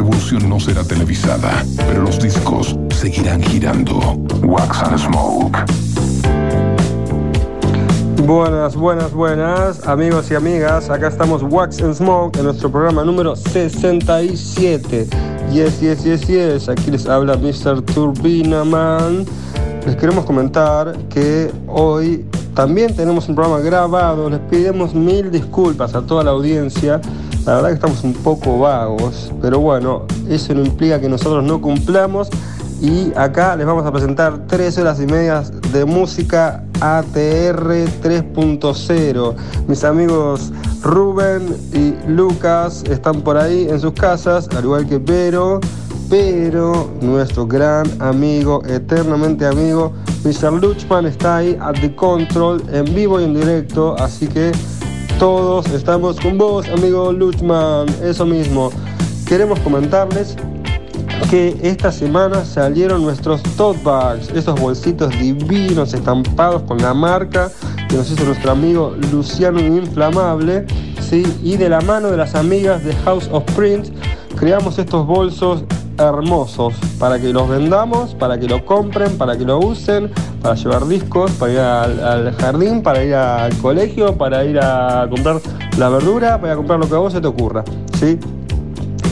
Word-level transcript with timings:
revolución 0.00 0.48
no 0.48 0.58
será 0.58 0.82
televisada, 0.82 1.62
pero 1.76 2.00
los 2.00 2.18
discos 2.18 2.74
seguirán 2.88 3.42
girando. 3.42 3.98
Wax 4.42 4.82
and 4.82 4.98
Smoke. 4.98 5.58
Buenas, 8.26 8.76
buenas, 8.76 9.12
buenas, 9.12 9.86
amigos 9.86 10.30
y 10.30 10.36
amigas. 10.36 10.88
Acá 10.88 11.08
estamos 11.08 11.42
Wax 11.42 11.82
and 11.82 11.92
Smoke 11.92 12.38
en 12.38 12.46
nuestro 12.46 12.72
programa 12.72 13.04
número 13.04 13.36
67. 13.36 15.06
Yes, 15.52 15.80
yes, 15.82 16.02
yes, 16.02 16.26
yes. 16.26 16.68
Aquí 16.70 16.90
les 16.90 17.06
habla 17.06 17.36
Mr. 17.36 17.82
Turbina 17.82 18.64
Man. 18.64 19.26
Les 19.84 19.96
queremos 19.96 20.24
comentar 20.24 20.96
que 21.10 21.50
hoy 21.68 22.24
también 22.54 22.96
tenemos 22.96 23.28
un 23.28 23.34
programa 23.34 23.60
grabado. 23.60 24.30
Les 24.30 24.40
pedimos 24.48 24.94
mil 24.94 25.30
disculpas 25.30 25.94
a 25.94 26.00
toda 26.00 26.24
la 26.24 26.30
audiencia. 26.30 27.02
La 27.46 27.54
verdad 27.54 27.68
que 27.68 27.74
estamos 27.74 28.04
un 28.04 28.12
poco 28.12 28.58
vagos, 28.58 29.32
pero 29.40 29.60
bueno, 29.60 30.06
eso 30.28 30.54
no 30.54 30.64
implica 30.64 31.00
que 31.00 31.08
nosotros 31.08 31.42
no 31.42 31.60
cumplamos. 31.60 32.28
Y 32.80 33.12
acá 33.14 33.56
les 33.56 33.66
vamos 33.66 33.84
a 33.84 33.92
presentar 33.92 34.46
tres 34.46 34.78
horas 34.78 35.00
y 35.00 35.06
media 35.06 35.42
de 35.72 35.84
música 35.84 36.64
ATR 36.80 37.86
3.0. 38.02 39.34
Mis 39.68 39.84
amigos 39.84 40.50
Rubén 40.82 41.56
y 41.74 41.94
Lucas 42.08 42.84
están 42.88 43.20
por 43.20 43.36
ahí 43.36 43.68
en 43.68 43.78
sus 43.80 43.92
casas, 43.92 44.48
al 44.56 44.64
igual 44.64 44.86
que 44.86 44.96
Vero, 44.98 45.60
pero 46.08 46.90
nuestro 47.02 47.46
gran 47.46 47.86
amigo, 48.00 48.62
eternamente 48.66 49.46
amigo, 49.46 49.92
Mr. 50.24 50.52
Luchman 50.52 51.06
está 51.06 51.36
ahí 51.36 51.58
at 51.60 51.74
the 51.80 51.94
control, 51.94 52.62
en 52.72 52.84
vivo 52.94 53.20
y 53.20 53.24
en 53.24 53.34
directo, 53.34 53.94
así 53.98 54.26
que 54.26 54.52
todos 55.20 55.66
estamos 55.72 56.18
con 56.18 56.38
vos, 56.38 56.66
amigo 56.70 57.12
Luchman, 57.12 57.86
eso 58.02 58.24
mismo. 58.24 58.70
Queremos 59.26 59.60
comentarles 59.60 60.34
que 61.28 61.54
esta 61.62 61.92
semana 61.92 62.42
salieron 62.42 63.02
nuestros 63.02 63.42
tote 63.58 63.78
bags, 63.84 64.30
esos 64.30 64.58
bolsitos 64.58 65.10
divinos 65.20 65.92
estampados 65.92 66.62
con 66.62 66.78
la 66.78 66.94
marca 66.94 67.52
que 67.90 67.96
nos 67.96 68.10
hizo 68.10 68.24
nuestro 68.24 68.52
amigo 68.52 68.96
Luciano 69.12 69.60
Inflamable, 69.60 70.64
¿sí? 71.02 71.22
y 71.42 71.58
de 71.58 71.68
la 71.68 71.82
mano 71.82 72.10
de 72.10 72.16
las 72.16 72.34
amigas 72.34 72.82
de 72.82 72.94
House 73.04 73.28
of 73.30 73.44
Print 73.54 73.88
creamos 74.36 74.78
estos 74.78 75.06
bolsos 75.06 75.64
hermosos 76.00 76.74
para 76.98 77.18
que 77.18 77.32
los 77.32 77.48
vendamos, 77.48 78.14
para 78.14 78.38
que 78.38 78.46
lo 78.46 78.64
compren, 78.64 79.16
para 79.18 79.36
que 79.36 79.44
lo 79.44 79.58
usen, 79.58 80.10
para 80.42 80.54
llevar 80.54 80.86
discos, 80.88 81.30
para 81.32 81.52
ir 81.52 81.58
al, 81.58 82.34
jardín, 82.36 82.82
para 82.82 83.04
ir 83.04 83.14
al 83.14 83.56
colegio, 83.58 84.16
para 84.16 84.44
ir 84.44 84.58
a 84.58 85.06
comprar 85.10 85.40
la 85.76 85.88
verdura, 85.88 86.40
para 86.40 86.56
comprar 86.56 86.78
lo 86.78 86.88
que 86.88 86.94
a 86.94 86.98
vos 86.98 87.12
se 87.12 87.20
te 87.20 87.26
ocurra. 87.26 87.64
¿sí? 87.98 88.18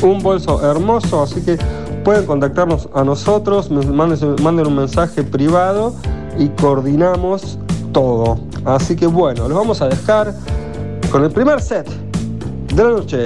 Un 0.03 0.23
bolso 0.23 0.63
hermoso, 0.69 1.23
así 1.23 1.43
que 1.43 1.59
pueden 2.05 2.25
contactarnos 2.25 2.89
a 2.95 3.05
nosotros, 3.05 3.71
manden, 3.71 4.37
manden 4.43 4.67
un 4.67 4.77
mensaje 4.77 5.23
privado 5.23 5.95
y 6.39 6.49
coordinamos 6.49 7.59
todo. 7.93 8.39
Así 8.65 8.97
que 8.97 9.07
bueno, 9.07 9.49
los 9.49 9.59
vamos 9.59 9.83
a 9.83 9.89
dejar 9.89 10.35
con 11.11 11.25
el 11.25 11.31
primer 11.31 11.61
set 11.61 11.89
de 12.75 12.85
la 12.85 12.91
noche, 12.91 13.25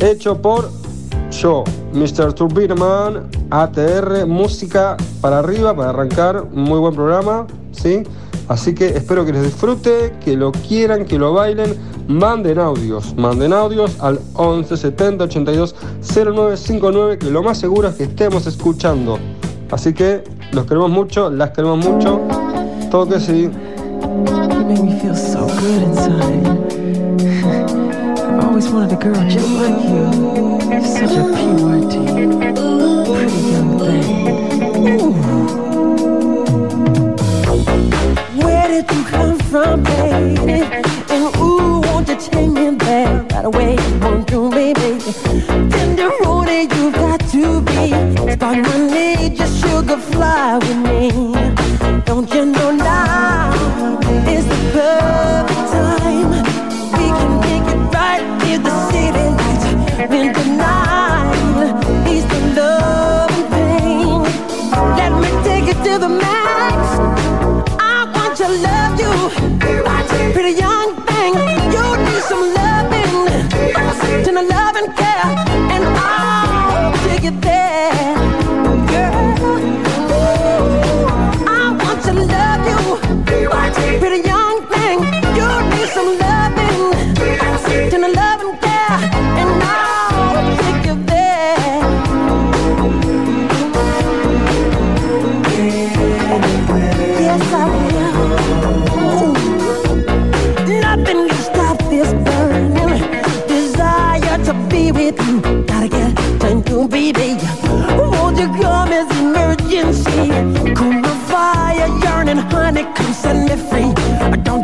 hecho 0.00 0.40
por 0.40 0.70
yo, 1.30 1.64
Mr. 1.98 2.32
Turbinaman, 2.32 3.28
ATR, 3.50 4.26
música 4.26 4.96
para 5.20 5.40
arriba, 5.40 5.74
para 5.74 5.90
arrancar, 5.90 6.44
muy 6.52 6.78
buen 6.78 6.94
programa, 6.94 7.46
¿sí? 7.72 8.04
Así 8.46 8.74
que 8.74 8.86
espero 8.86 9.26
que 9.26 9.32
les 9.32 9.42
disfrute, 9.42 10.14
que 10.24 10.36
lo 10.36 10.52
quieran, 10.52 11.04
que 11.04 11.18
lo 11.18 11.32
bailen. 11.34 11.74
Manden 12.06 12.58
audios, 12.58 13.14
manden 13.16 13.52
audios 13.52 14.00
al 14.00 14.18
11 14.32 14.76
70 14.76 15.24
82 15.24 15.74
0959, 16.00 17.18
que 17.18 17.30
lo 17.30 17.42
más 17.42 17.58
seguro 17.58 17.88
es 17.88 17.96
que 17.96 18.04
estemos 18.04 18.46
escuchando. 18.46 19.18
Así 19.70 19.92
que 19.92 20.24
los 20.52 20.64
queremos 20.64 20.90
mucho, 20.90 21.28
las 21.28 21.50
queremos 21.50 21.84
mucho. 21.84 22.20
Todo 22.90 23.08
que 23.08 23.20
sí. 23.20 23.50
you. 30.08 30.48
Such 30.68 31.12
a 31.12 31.24
purity, 31.34 32.04
pretty 33.06 33.40
young 33.52 33.70
thing. 33.78 34.08
Ooh. 34.76 35.12
Where 38.42 38.68
did 38.68 38.86
you 38.90 39.02
come 39.04 39.38
from, 39.50 39.82
baby? 39.82 40.58
And 41.08 41.24
ooh, 41.36 41.80
won't 41.80 42.08
you 42.08 42.16
take 42.16 42.50
me 42.50 42.66
there 42.76 43.22
right 43.32 43.44
away? 43.46 43.76
Won't 44.00 44.30
you, 44.30 44.50
baby? 44.50 44.90
Got 48.38 48.64
to 48.64 48.78
need, 48.88 49.36
sugar 49.60 49.98
fly 49.98 50.58
with 50.58 50.78
me. 50.78 51.10
Don't 52.04 52.28
you 52.32 52.44
know 52.46 52.70
now 52.70 53.50
is 54.28 54.44
the 54.46 54.56
perfect 54.72 55.66
time? 55.72 56.30
We 56.92 57.06
can 57.18 57.32
make 57.40 57.66
it 57.74 57.80
right 57.92 58.24
near 58.44 58.58
the 58.58 58.70
city 58.90 59.26
lights. 59.98 60.10
When 60.10 60.32
the 60.32 60.44
night 60.56 62.08
is 62.08 62.24
the 62.26 62.40
pain. 63.50 64.22
Let 64.96 65.12
me 65.22 65.28
take 65.44 65.66
it 65.68 65.78
to 65.84 65.98
the 65.98 66.08
max. 66.08 66.76
I 67.80 68.04
want 68.14 68.36
to 68.38 68.48
love 68.48 69.00
you, 69.00 69.12
pretty 70.32 70.54
young 70.58 70.94
thing. 71.06 71.34
You 71.74 71.84
need 72.06 72.22
some 72.22 72.44
loving, 72.54 73.14
to 74.24 74.30
the 74.32 74.42
care, 74.96 75.26
and 75.74 75.84
I'll 75.84 76.92
take 77.08 77.24
it 77.24 77.40
there, 77.40 77.57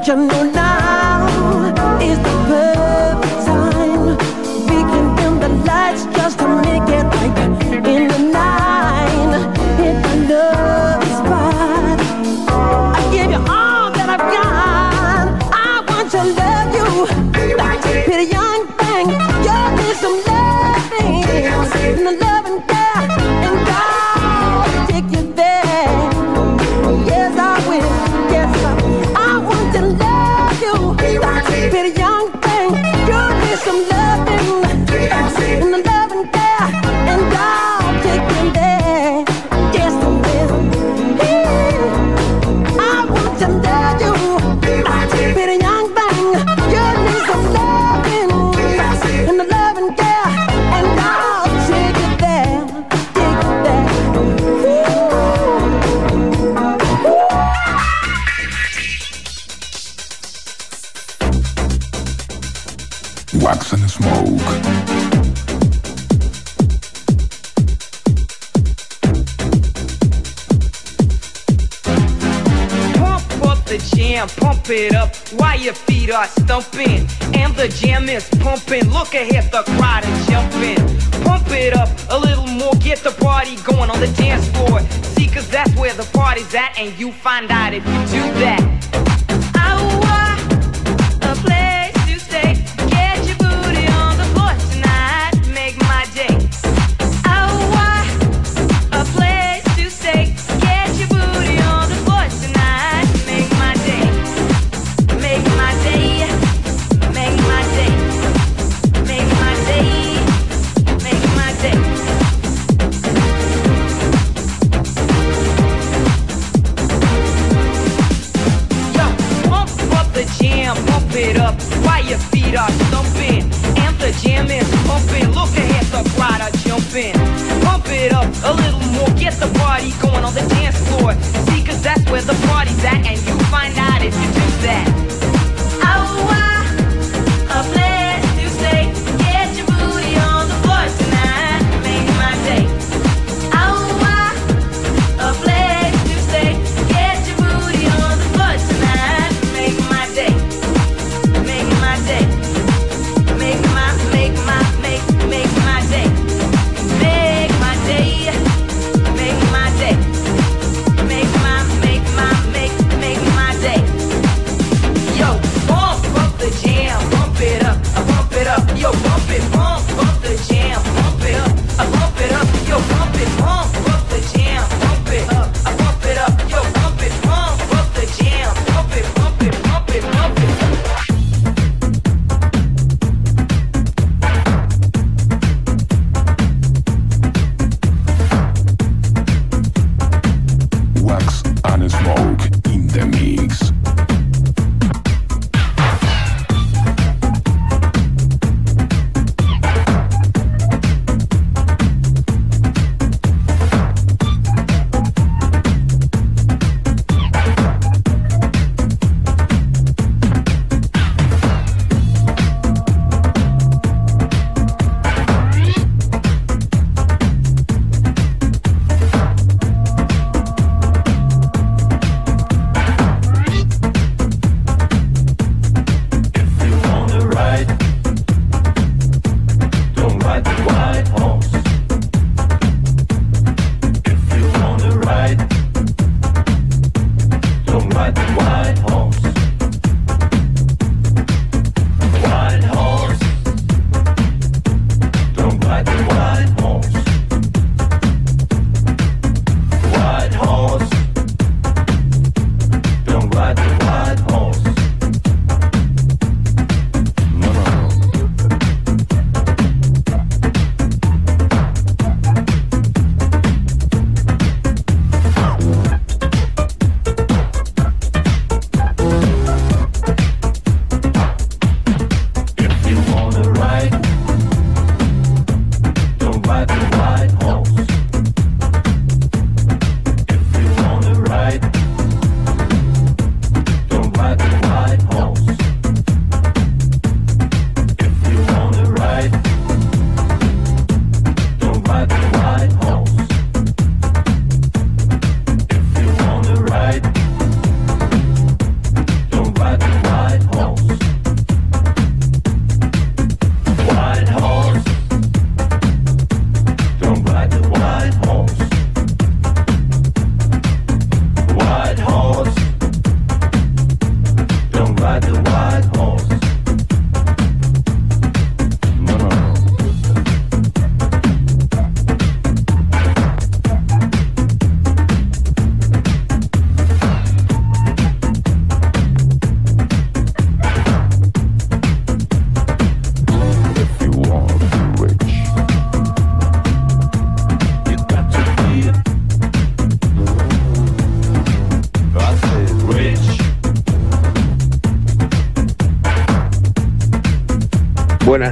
Don't 0.05 0.31
you 0.31 0.54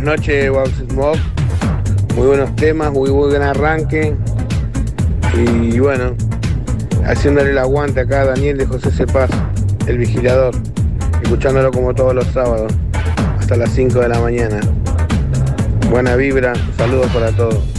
Buenas 0.03 0.19
noches, 0.19 0.51
Wax 0.51 0.71
Smoke. 0.91 1.21
Muy 2.17 2.27
buenos 2.27 2.57
temas, 2.57 2.91
muy 2.91 3.09
buen 3.09 3.41
arranque. 3.41 4.17
Y 5.33 5.79
bueno, 5.79 6.17
haciéndole 7.07 7.51
el 7.51 7.59
aguante 7.59 8.01
acá 8.01 8.23
a 8.23 8.25
Daniel 8.25 8.59
de 8.59 8.67
José 8.67 8.91
Cepaz, 8.91 9.31
el 9.87 9.99
vigilador, 9.99 10.57
escuchándolo 11.23 11.71
como 11.71 11.95
todos 11.95 12.17
los 12.17 12.27
sábados, 12.27 12.73
hasta 13.39 13.57
las 13.57 13.71
5 13.71 14.01
de 14.01 14.09
la 14.09 14.19
mañana. 14.19 14.59
Buena 15.89 16.17
vibra, 16.17 16.53
saludos 16.77 17.07
para 17.13 17.31
todos. 17.31 17.72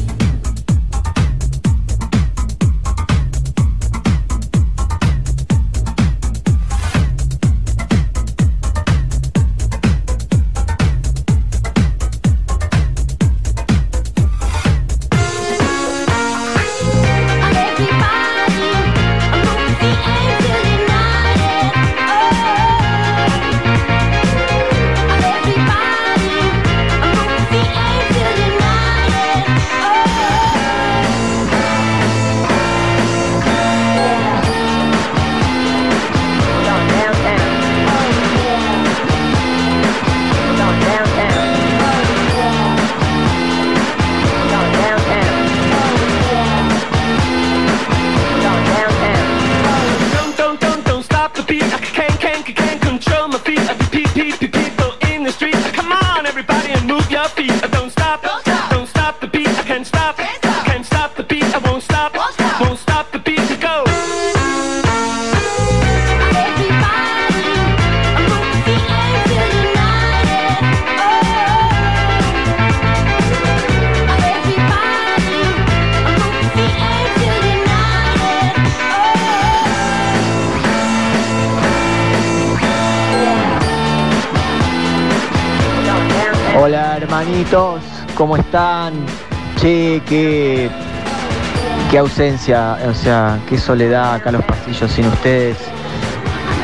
O 92.15 92.93
sea, 92.93 93.39
qué 93.49 93.57
soledad 93.57 94.13
acá 94.13 94.31
los 94.31 94.43
pasillos 94.45 94.91
sin 94.91 95.07
ustedes, 95.07 95.57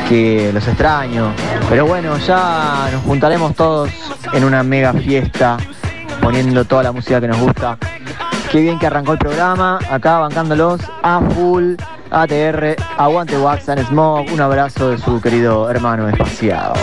que 0.08 0.52
los 0.54 0.66
extraño. 0.68 1.32
Pero 1.68 1.86
bueno, 1.86 2.16
ya 2.18 2.88
nos 2.92 3.02
juntaremos 3.02 3.56
todos 3.56 3.90
en 4.32 4.44
una 4.44 4.62
mega 4.62 4.92
fiesta, 4.92 5.56
poniendo 6.22 6.64
toda 6.64 6.84
la 6.84 6.92
música 6.92 7.20
que 7.20 7.26
nos 7.26 7.38
gusta. 7.38 7.76
Qué 8.50 8.60
bien 8.60 8.78
que 8.78 8.86
arrancó 8.86 9.12
el 9.12 9.18
programa, 9.18 9.80
acá 9.90 10.18
bancándolos 10.18 10.80
a 11.02 11.20
full. 11.34 11.74
ATR, 12.12 12.76
aguante 12.98 13.36
Wax 13.36 13.68
and 13.68 13.86
Smoke, 13.88 14.32
un 14.32 14.40
abrazo 14.40 14.90
de 14.90 14.98
su 14.98 15.20
querido 15.20 15.68
hermano 15.70 16.08
espaciado. 16.08 16.74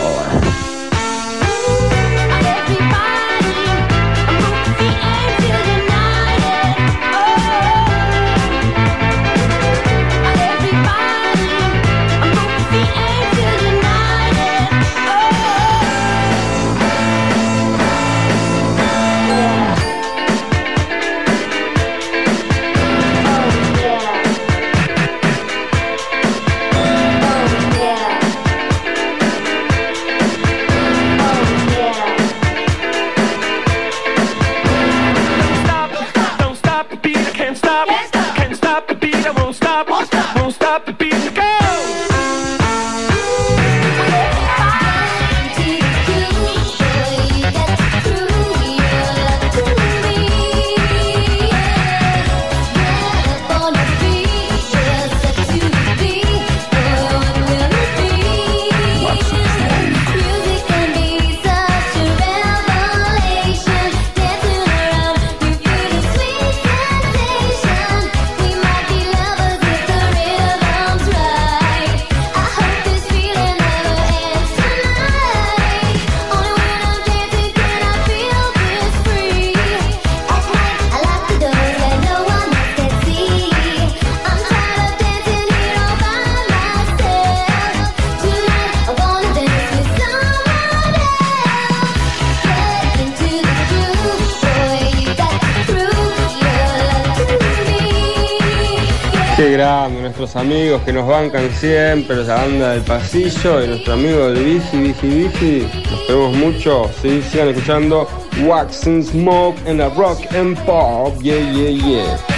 Nuestros 100.18 100.42
amigos 100.42 100.82
que 100.82 100.92
nos 100.92 101.06
bancan 101.06 101.48
siempre, 101.52 102.16
la 102.16 102.34
banda 102.34 102.72
del 102.72 102.82
pasillo 102.82 103.62
y 103.62 103.68
nuestro 103.68 103.92
amigo 103.92 104.30
del 104.30 104.44
Bici, 104.44 104.76
Bici, 104.76 105.06
Bici. 105.06 105.68
Nos 105.90 106.08
vemos 106.08 106.36
mucho, 106.36 106.90
¿sí? 107.00 107.22
sigan 107.22 107.48
escuchando 107.48 108.08
Wax 108.44 108.86
and 108.86 109.04
Smoke 109.04 109.56
en 109.66 109.78
la 109.78 109.88
Rock 109.90 110.20
and 110.34 110.58
Pop. 110.64 111.22
Yeah, 111.22 111.38
yeah, 111.52 111.70
yeah. 111.70 112.37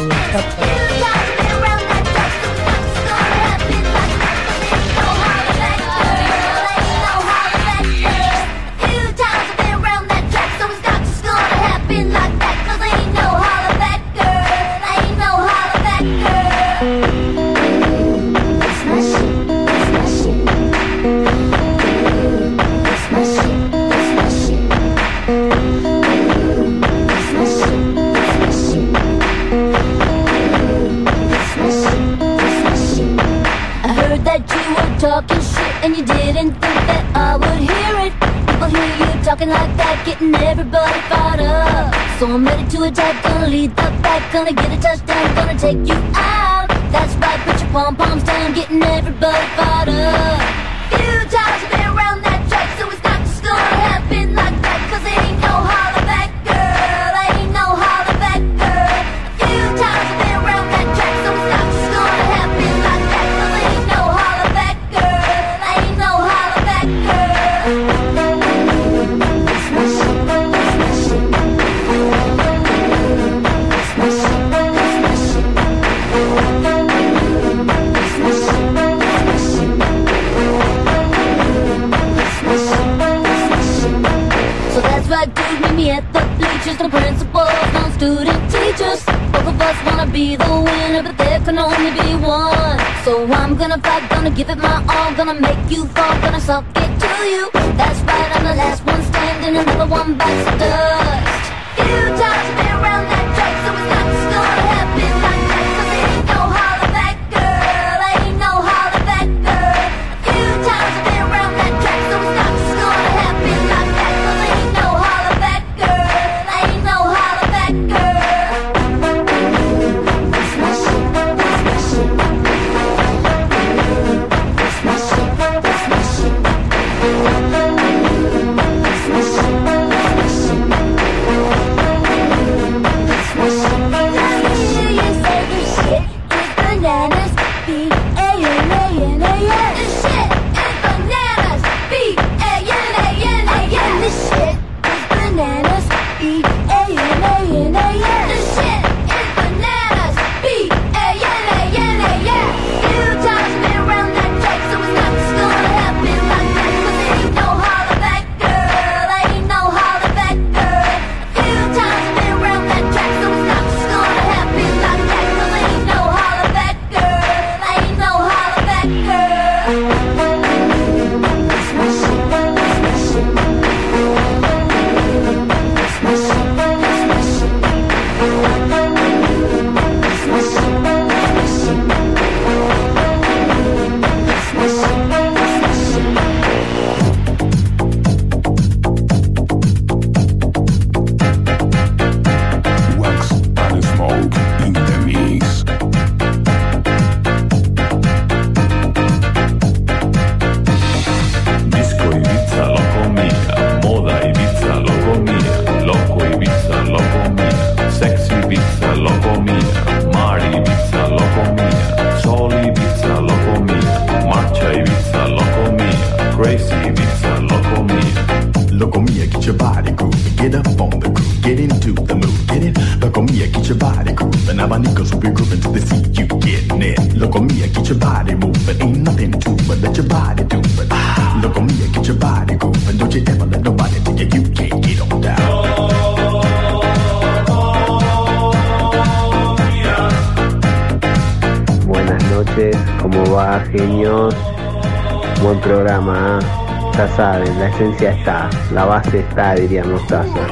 diría 249.61 249.83
Mostaza. 249.83 250.47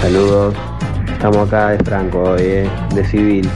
Saludos. 0.00 0.54
Estamos 1.12 1.48
acá 1.48 1.70
de 1.70 1.78
Franco 1.84 2.22
hoy, 2.22 2.42
eh, 2.42 2.70
de 2.94 3.04
civil, 3.04 3.48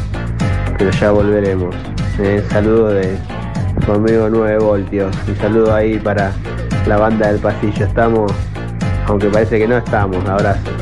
pero 0.78 0.90
ya 0.90 1.10
volveremos. 1.10 1.74
Eh, 2.18 2.44
saludo 2.50 2.88
de 2.88 3.16
su 3.84 3.92
amigo 3.92 4.28
9 4.28 4.58
voltios. 4.58 5.16
Un 5.28 5.36
saludo 5.36 5.74
ahí 5.74 5.98
para 5.98 6.32
la 6.86 6.96
banda 6.96 7.28
del 7.28 7.40
pasillo. 7.40 7.86
Estamos, 7.86 8.32
aunque 9.06 9.28
parece 9.28 9.58
que 9.58 9.68
no 9.68 9.76
estamos, 9.78 10.24
abrazo. 10.28 10.75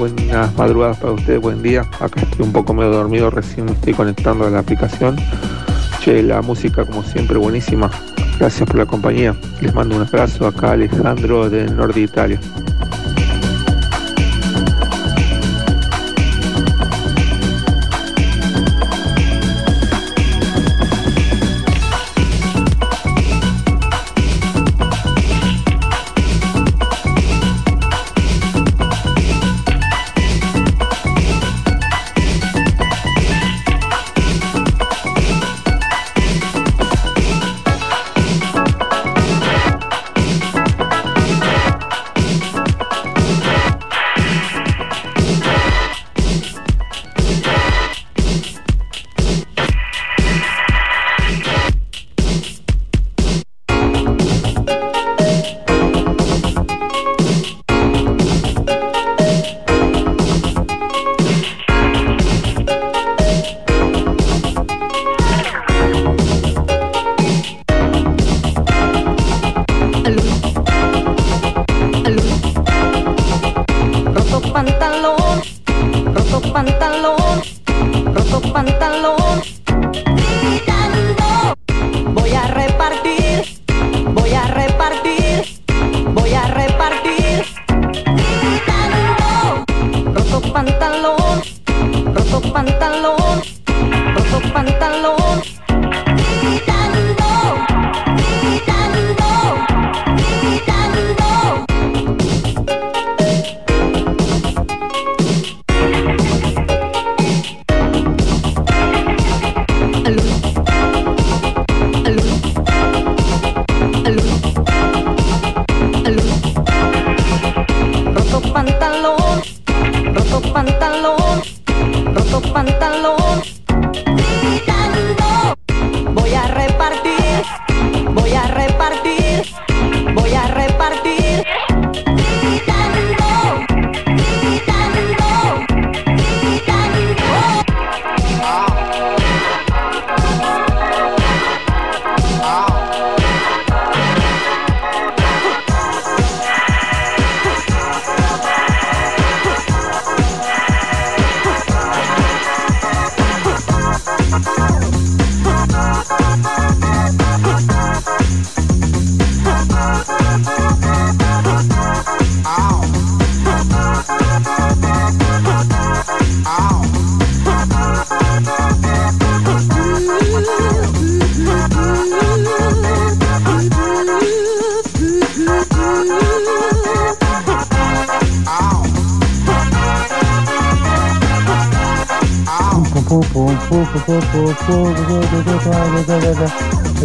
buenas 0.00 0.56
madrugadas 0.56 0.96
para 0.96 1.12
ustedes, 1.12 1.38
buen 1.42 1.62
día. 1.62 1.82
Acá 2.00 2.22
estoy 2.22 2.46
un 2.46 2.52
poco 2.54 2.72
medio 2.72 2.90
dormido, 2.90 3.28
recién 3.28 3.68
estoy 3.68 3.92
conectando 3.92 4.46
a 4.46 4.50
la 4.50 4.60
aplicación. 4.60 5.16
Che, 6.02 6.22
la 6.22 6.40
música 6.40 6.86
como 6.86 7.02
siempre 7.02 7.36
buenísima. 7.36 7.90
Gracias 8.38 8.66
por 8.66 8.78
la 8.78 8.86
compañía. 8.86 9.36
Les 9.60 9.74
mando 9.74 9.96
un 9.96 10.02
abrazo 10.02 10.46
acá 10.46 10.72
Alejandro 10.72 11.50
del 11.50 11.76
norte 11.76 12.00
de 12.00 12.04
Italia. 12.06 12.40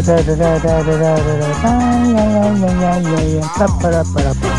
da 0.06 0.22
da 0.22 0.36
da 0.36 0.60
da 0.60 0.84
da 4.34 4.55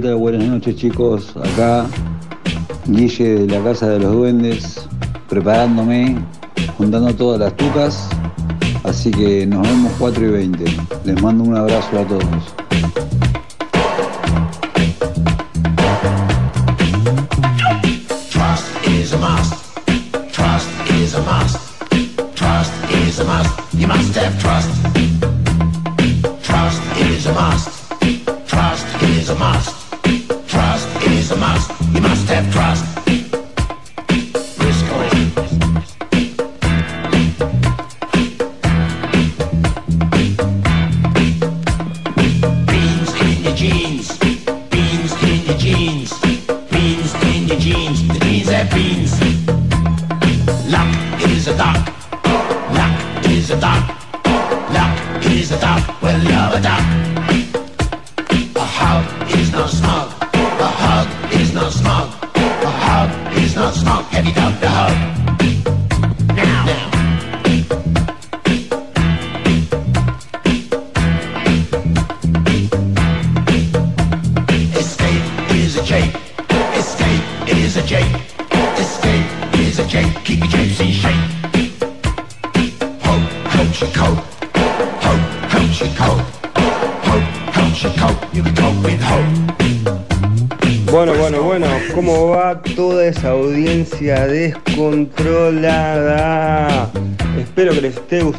Buenas 0.00 0.48
noches 0.48 0.76
chicos. 0.76 1.36
Acá 1.36 1.86
Guille 2.86 3.40
de 3.40 3.46
la 3.46 3.62
Casa 3.62 3.86
de 3.86 3.98
los 4.00 4.12
Duendes, 4.14 4.88
preparándome, 5.28 6.16
juntando 6.78 7.14
todas 7.14 7.38
las 7.38 7.54
tucas. 7.54 8.08
Así 8.82 9.10
que 9.10 9.46
nos 9.46 9.60
vemos 9.68 9.92
4 9.98 10.24
y 10.24 10.30
20. 10.30 10.64
Les 11.04 11.22
mando 11.22 11.44
un 11.44 11.54
abrazo 11.54 11.98
a 11.98 12.04
todos. 12.06 12.59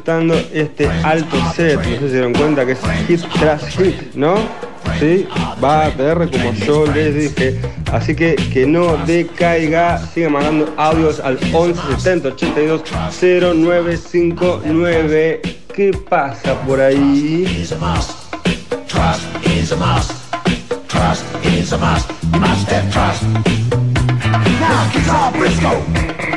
Gustando 0.02 0.34
este 0.52 0.90
alto 1.04 1.38
set. 1.56 1.78
No 1.78 1.84
sé 1.84 1.92
si 1.92 2.00
se 2.00 2.08
dieron 2.08 2.34
cuenta 2.34 2.66
que 2.66 2.72
es 2.72 2.80
hit 3.08 3.22
tras 3.40 3.68
hit, 3.78 4.16
¿no? 4.16 4.34
Sí, 5.00 5.28
va 5.64 5.86
a 5.86 5.92
PR 5.92 6.28
como 6.28 6.54
yo 6.54 6.88
les 6.88 7.14
dije. 7.14 7.62
Así 7.92 8.16
que 8.16 8.34
que 8.36 8.66
no 8.66 8.98
decaiga, 9.06 10.00
sigan 10.00 10.32
mandando 10.34 10.74
audios 10.78 11.20
al 11.20 11.38
11 11.54 11.80
70 12.00 12.30
82 12.30 12.82
0959. 13.20 15.42
¿Qué 15.74 15.92
pasa 16.10 16.60
por 16.66 16.82
ahí? 16.82 17.46
Trust 18.88 19.22
is 19.46 19.72
a 19.72 19.76
must. 21.78 22.10
Must. 22.40 22.72
Have 22.72 22.92
trust. 22.92 23.24
Now, 25.08 25.32
Briscoe. 25.32 26.31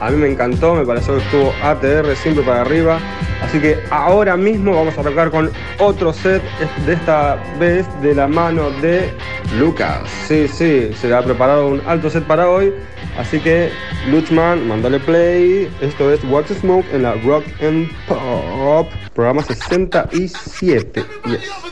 A 0.00 0.10
mí 0.10 0.16
me 0.16 0.28
encantó, 0.28 0.74
me 0.74 0.84
pareció 0.84 1.16
que 1.16 1.22
estuvo 1.22 1.54
ATR 1.62 2.14
siempre 2.16 2.44
para 2.44 2.60
arriba. 2.60 2.98
Así 3.42 3.60
que 3.60 3.78
ahora 3.90 4.36
mismo 4.36 4.74
vamos 4.74 4.96
a 4.98 5.02
tocar 5.02 5.30
con 5.30 5.50
otro 5.78 6.12
set 6.12 6.42
de 6.84 6.92
esta 6.94 7.42
vez 7.58 7.86
de 8.02 8.14
la 8.14 8.26
mano 8.26 8.70
de 8.82 9.10
Lucas. 9.58 10.08
Sí, 10.26 10.48
sí, 10.48 10.90
se 10.94 11.08
le 11.08 11.14
ha 11.14 11.22
preparado 11.22 11.68
un 11.68 11.80
alto 11.86 12.10
set 12.10 12.24
para 12.24 12.48
hoy. 12.48 12.72
Así 13.18 13.40
que 13.40 13.70
Luchman, 14.10 14.68
mandale 14.68 15.00
play. 15.00 15.70
Esto 15.80 16.12
es 16.12 16.22
Wax 16.24 16.52
Smoke 16.60 16.86
en 16.92 17.02
la 17.02 17.14
Rock 17.14 17.44
and 17.62 17.88
Pop, 18.06 18.88
programa 19.14 19.42
67. 19.42 21.04
Yes. 21.24 21.65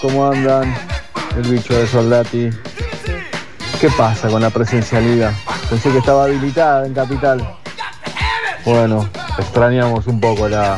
¿cómo 0.00 0.32
andan? 0.32 0.74
El 1.36 1.42
bicho 1.42 1.74
de 1.74 1.86
Soldati. 1.86 2.50
¿Qué 3.80 3.88
pasa 3.90 4.28
con 4.28 4.42
la 4.42 4.50
presencialidad? 4.50 5.32
Pensé 5.70 5.92
que 5.92 5.98
estaba 5.98 6.24
habilitada 6.24 6.84
en 6.86 6.92
Capital. 6.92 7.56
Bueno, 8.64 9.08
extrañamos 9.38 10.08
un 10.08 10.20
poco 10.20 10.48
la 10.48 10.76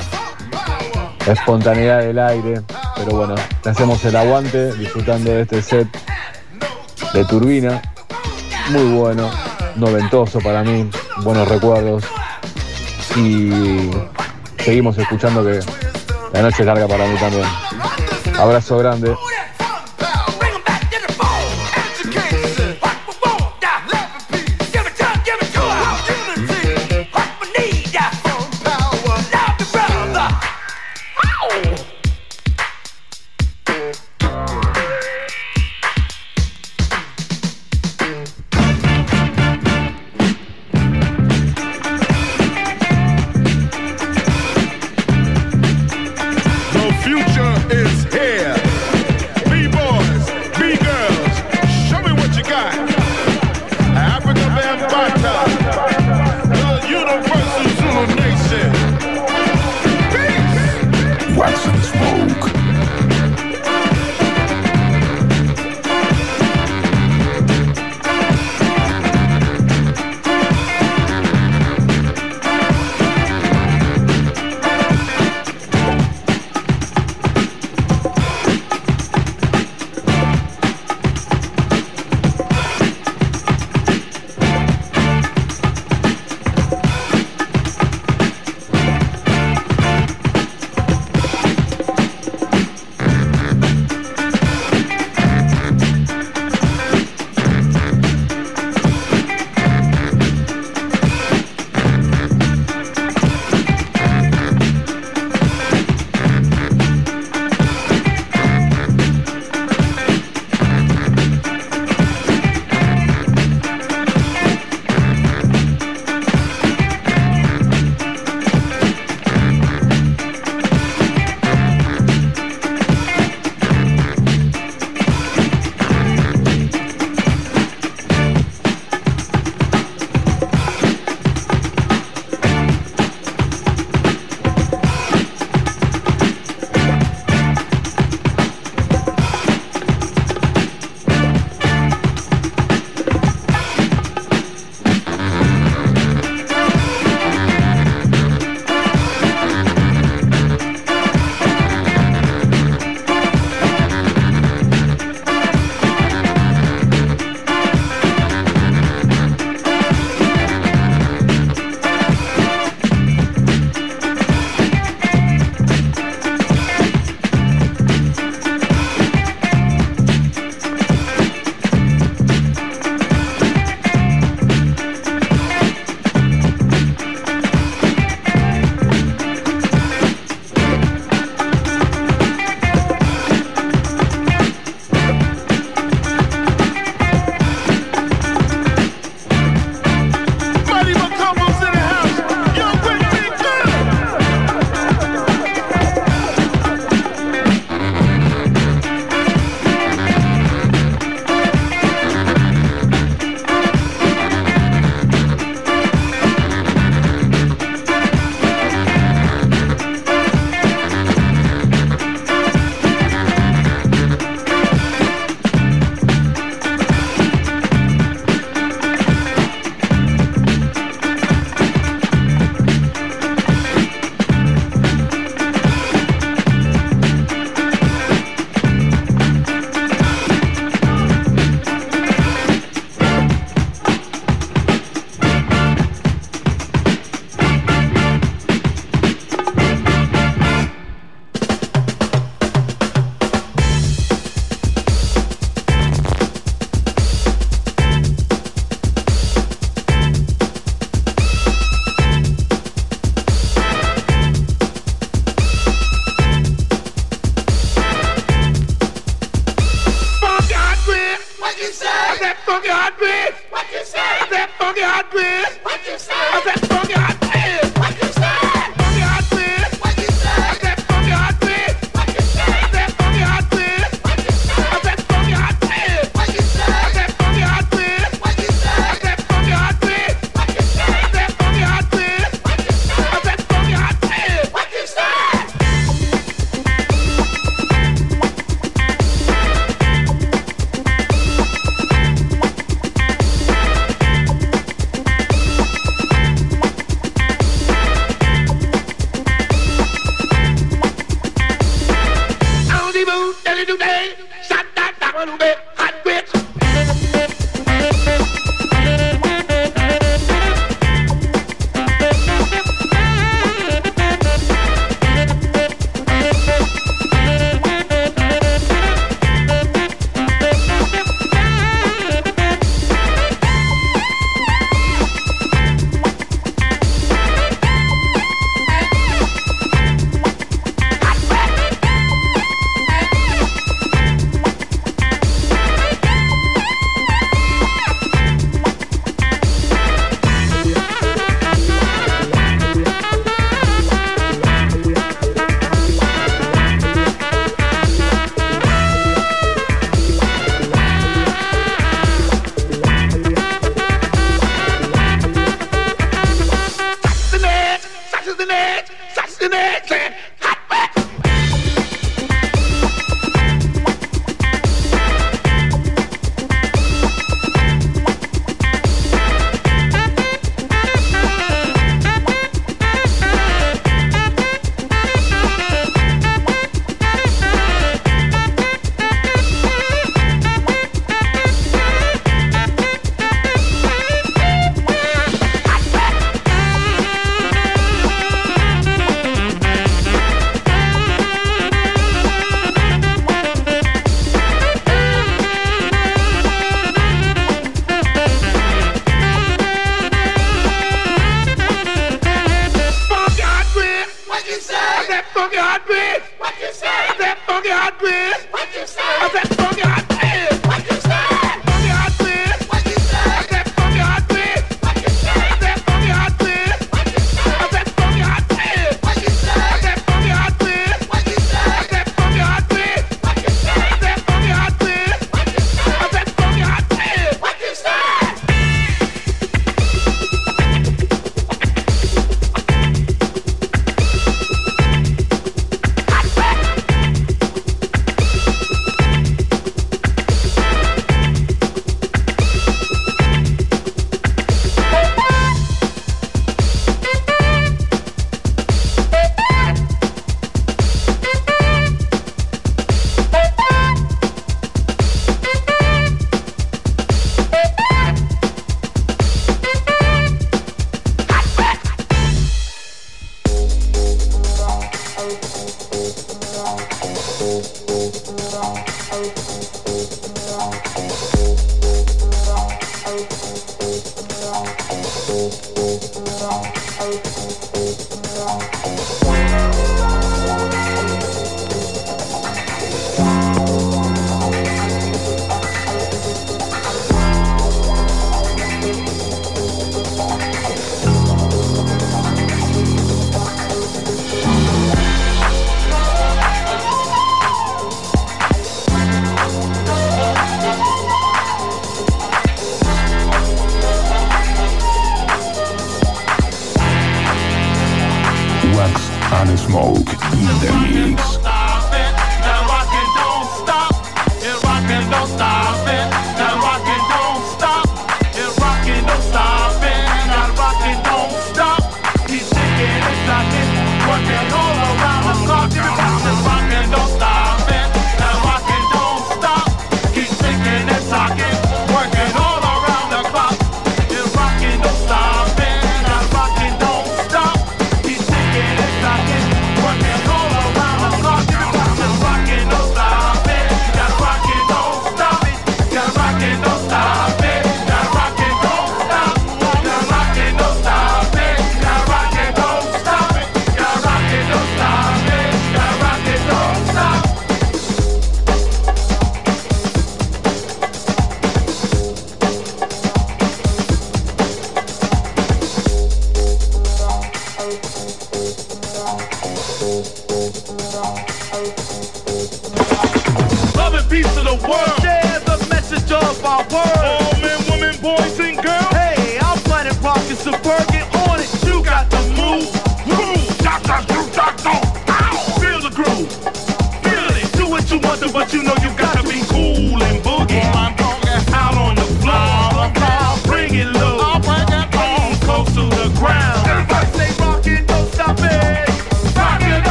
espontaneidad 1.26 2.00
del 2.00 2.18
aire, 2.18 2.60
pero 2.96 3.16
bueno, 3.16 3.34
le 3.64 3.70
hacemos 3.70 4.04
el 4.04 4.14
aguante 4.14 4.74
disfrutando 4.74 5.30
de 5.30 5.42
este 5.42 5.62
set 5.62 5.88
de 7.14 7.24
turbina. 7.24 7.80
Muy 8.70 8.94
bueno, 8.94 9.30
noventoso 9.76 10.38
para 10.40 10.62
mí, 10.62 10.90
buenos 11.22 11.48
recuerdos. 11.48 12.04
Y 13.16 13.90
seguimos 14.58 14.98
escuchando 14.98 15.42
que 15.42 15.60
la 16.34 16.42
noche 16.42 16.56
es 16.60 16.66
larga 16.66 16.86
para 16.86 17.06
mí 17.06 17.16
también. 17.16 17.65
Abrazo 18.38 18.76
grande. 18.76 19.16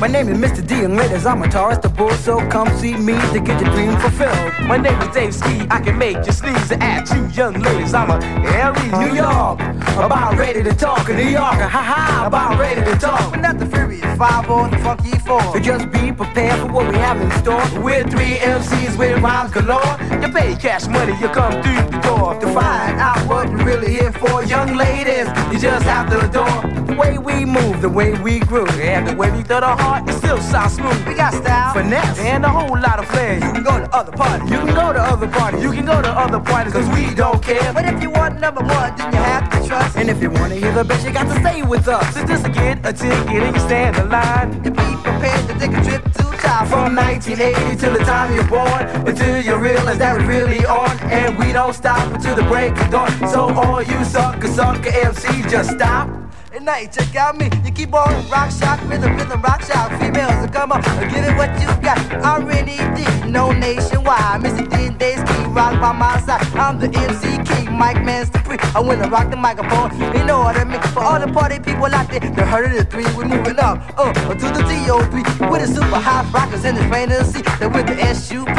My 0.00 0.06
name 0.06 0.28
is 0.28 0.38
Mr. 0.38 0.64
D, 0.64 0.84
and 0.84 0.96
ladies, 0.96 1.26
I'm 1.26 1.42
a 1.42 1.48
Taurus 1.48 1.78
the 1.78 1.88
bull, 1.88 2.12
so 2.12 2.38
come 2.50 2.68
see 2.78 2.94
me 2.94 3.14
to 3.32 3.40
get 3.40 3.60
your 3.60 3.68
dream 3.74 3.98
fulfilled. 3.98 4.52
My 4.68 4.76
name 4.76 4.96
is 5.00 5.08
Dave 5.08 5.34
Ski, 5.34 5.66
I 5.70 5.80
can 5.80 5.98
make 5.98 6.24
you 6.24 6.30
sneeze 6.30 6.70
at 6.70 7.10
you 7.10 7.26
young 7.30 7.54
ladies. 7.54 7.94
I'm 7.94 8.08
a 8.08 8.24
Aries, 8.46 8.92
New 8.92 9.16
York, 9.16 9.58
about 9.98 10.38
ready 10.38 10.62
to 10.62 10.72
talk 10.72 11.08
in 11.08 11.16
New 11.16 11.24
York, 11.24 11.58
ha 11.58 11.68
ha, 11.68 12.24
about 12.28 12.60
ready 12.60 12.80
to 12.88 12.96
talk. 12.96 13.32
We're 13.32 13.40
not 13.40 13.58
the 13.58 13.66
furious 13.66 14.16
five 14.16 14.48
or 14.48 14.68
the 14.68 14.78
funky 14.78 15.18
four. 15.18 15.42
So 15.52 15.58
just 15.58 15.90
be 15.90 16.12
prepared 16.12 16.60
for 16.60 16.72
what 16.72 16.86
we 16.92 16.94
have 16.98 17.20
in 17.20 17.28
store. 17.42 17.82
We're 17.82 18.04
three 18.04 18.36
MCs 18.38 18.96
with 18.96 19.20
rhymes 19.20 19.50
galore. 19.50 19.98
You 20.22 20.32
pay 20.32 20.54
cash 20.54 20.86
money, 20.86 21.14
you 21.20 21.28
come 21.28 21.60
through 21.60 21.90
the 21.90 21.98
door. 22.04 22.38
To 22.38 22.46
find 22.54 23.00
out 23.00 23.26
what 23.26 23.50
you're 23.50 23.64
really 23.64 23.90
here 23.90 24.12
for, 24.12 24.44
young 24.44 24.76
ladies, 24.76 25.26
you 25.52 25.58
just 25.58 25.84
have 25.86 26.08
to 26.10 26.24
adore 26.24 26.77
way 26.98 27.16
we 27.18 27.44
move, 27.44 27.80
the 27.80 27.88
way 27.88 28.12
we 28.20 28.40
groove, 28.40 28.68
and 28.80 29.06
the 29.06 29.14
way 29.14 29.30
we 29.30 29.42
throw 29.42 29.60
the 29.60 29.66
heart. 29.66 30.08
It 30.08 30.14
still 30.14 30.40
sounds 30.40 30.74
smooth. 30.74 31.06
We 31.06 31.14
got 31.14 31.32
style, 31.32 31.72
finesse, 31.72 32.18
and 32.18 32.44
a 32.44 32.48
whole 32.48 32.78
lot 32.78 32.98
of 32.98 33.06
flair. 33.08 33.34
You 33.34 33.52
can 33.52 33.62
go 33.62 33.78
to 33.78 33.88
other 33.94 34.12
parties. 34.12 34.50
You 34.50 34.58
can 34.58 34.74
go 34.74 34.92
to 34.92 35.00
other 35.00 35.28
parties. 35.28 35.62
You 35.62 35.72
can 35.72 35.86
go 35.86 36.02
to 36.02 36.10
other 36.10 36.40
parties, 36.40 36.72
cause 36.72 36.88
we 36.96 37.14
don't 37.14 37.42
care. 37.42 37.72
But 37.72 37.84
if 37.84 38.02
you 38.02 38.10
want 38.10 38.40
number 38.40 38.62
one, 38.62 38.96
then 38.96 39.12
you 39.12 39.18
have 39.18 39.48
to 39.52 39.68
trust. 39.68 39.96
And 39.96 40.10
if 40.10 40.20
you 40.20 40.30
wanna 40.30 40.56
hear 40.56 40.72
the 40.72 40.84
best, 40.84 41.06
you 41.06 41.12
got 41.12 41.28
to 41.32 41.40
stay 41.40 41.62
with 41.62 41.86
us. 41.88 42.14
So 42.14 42.26
just 42.26 42.44
get 42.52 42.84
a 42.84 42.92
ticket 42.92 43.42
and 43.46 43.54
you 43.54 43.62
stand 43.62 43.96
in 43.96 44.10
line. 44.10 44.52
And 44.66 44.76
be 44.76 44.88
prepared 45.06 45.48
to 45.48 45.54
take 45.58 45.72
a 45.78 45.82
trip 45.84 46.04
to. 46.12 46.28
From 46.66 46.96
1980 46.96 47.76
till 47.76 47.92
the 47.92 48.00
time 48.00 48.34
you're 48.34 48.44
born, 48.48 48.82
until 49.06 49.40
you 49.40 49.56
realize 49.56 49.98
that 49.98 50.16
we're 50.16 50.26
really 50.26 50.66
on. 50.66 50.98
And 51.02 51.38
we 51.38 51.52
don't 51.52 51.72
stop 51.72 52.12
until 52.12 52.34
the 52.34 52.42
break 52.42 52.72
of 52.72 52.90
dawn. 52.90 53.10
So 53.28 53.54
all 53.54 53.82
you 53.82 54.04
sucker, 54.04 54.48
sucker 54.48 54.90
MCs, 54.90 55.50
just 55.50 55.70
stop. 55.70 56.17
You 56.68 56.86
check 56.86 57.16
out 57.16 57.36
me. 57.38 57.48
You 57.64 57.72
keep 57.72 57.94
on 57.94 58.12
rock 58.28 58.50
shock, 58.52 58.78
rhythm, 58.88 59.16
rhythm, 59.16 59.40
rock 59.40 59.62
shock. 59.62 59.90
Females, 59.98 60.44
so 60.44 60.48
come 60.48 60.70
on, 60.70 60.82
give 61.10 61.24
it 61.24 61.34
what 61.34 61.50
you 61.58 61.66
got. 61.82 61.98
I'm 62.22 62.44
really 62.44 62.76
deep, 62.94 63.24
no 63.24 63.50
nationwide. 63.50 64.42
Mr. 64.42 64.68
D 64.68 64.86
and 64.86 64.98
Days 64.98 65.16
keep 65.16 65.46
rock 65.56 65.80
by 65.80 65.92
my 65.92 66.20
side. 66.20 66.46
I'm 66.54 66.78
the 66.78 66.86
MC 66.86 67.42
King, 67.42 67.72
Mike 67.72 68.04
Master 68.04 68.38
Free. 68.40 68.58
I 68.76 68.80
wanna 68.80 69.08
rock 69.08 69.30
the 69.30 69.36
microphone. 69.36 69.90
You 70.14 70.24
know 70.24 70.40
what 70.40 70.56
I 70.56 70.64
mean? 70.64 70.80
For 70.92 71.00
all 71.00 71.18
the 71.18 71.32
party 71.32 71.58
people 71.58 71.86
out 71.86 72.10
there, 72.10 72.20
they 72.20 72.42
heard 72.42 72.66
of 72.66 72.76
the 72.76 72.84
three. 72.84 73.06
We're 73.16 73.24
moving 73.24 73.58
up, 73.58 73.80
uh, 73.98 74.12
to 74.12 74.46
the 74.46 74.62
DO3 74.62 75.50
with 75.50 75.62
the 75.62 75.74
super 75.74 75.98
hot 75.98 76.30
rockers 76.32 76.60
plain 76.60 77.08
to 77.08 77.24
see 77.24 77.42
that 77.42 77.72
with 77.72 77.86
the 77.86 77.98
S 78.00 78.30
U 78.30 78.44
P 78.44 78.52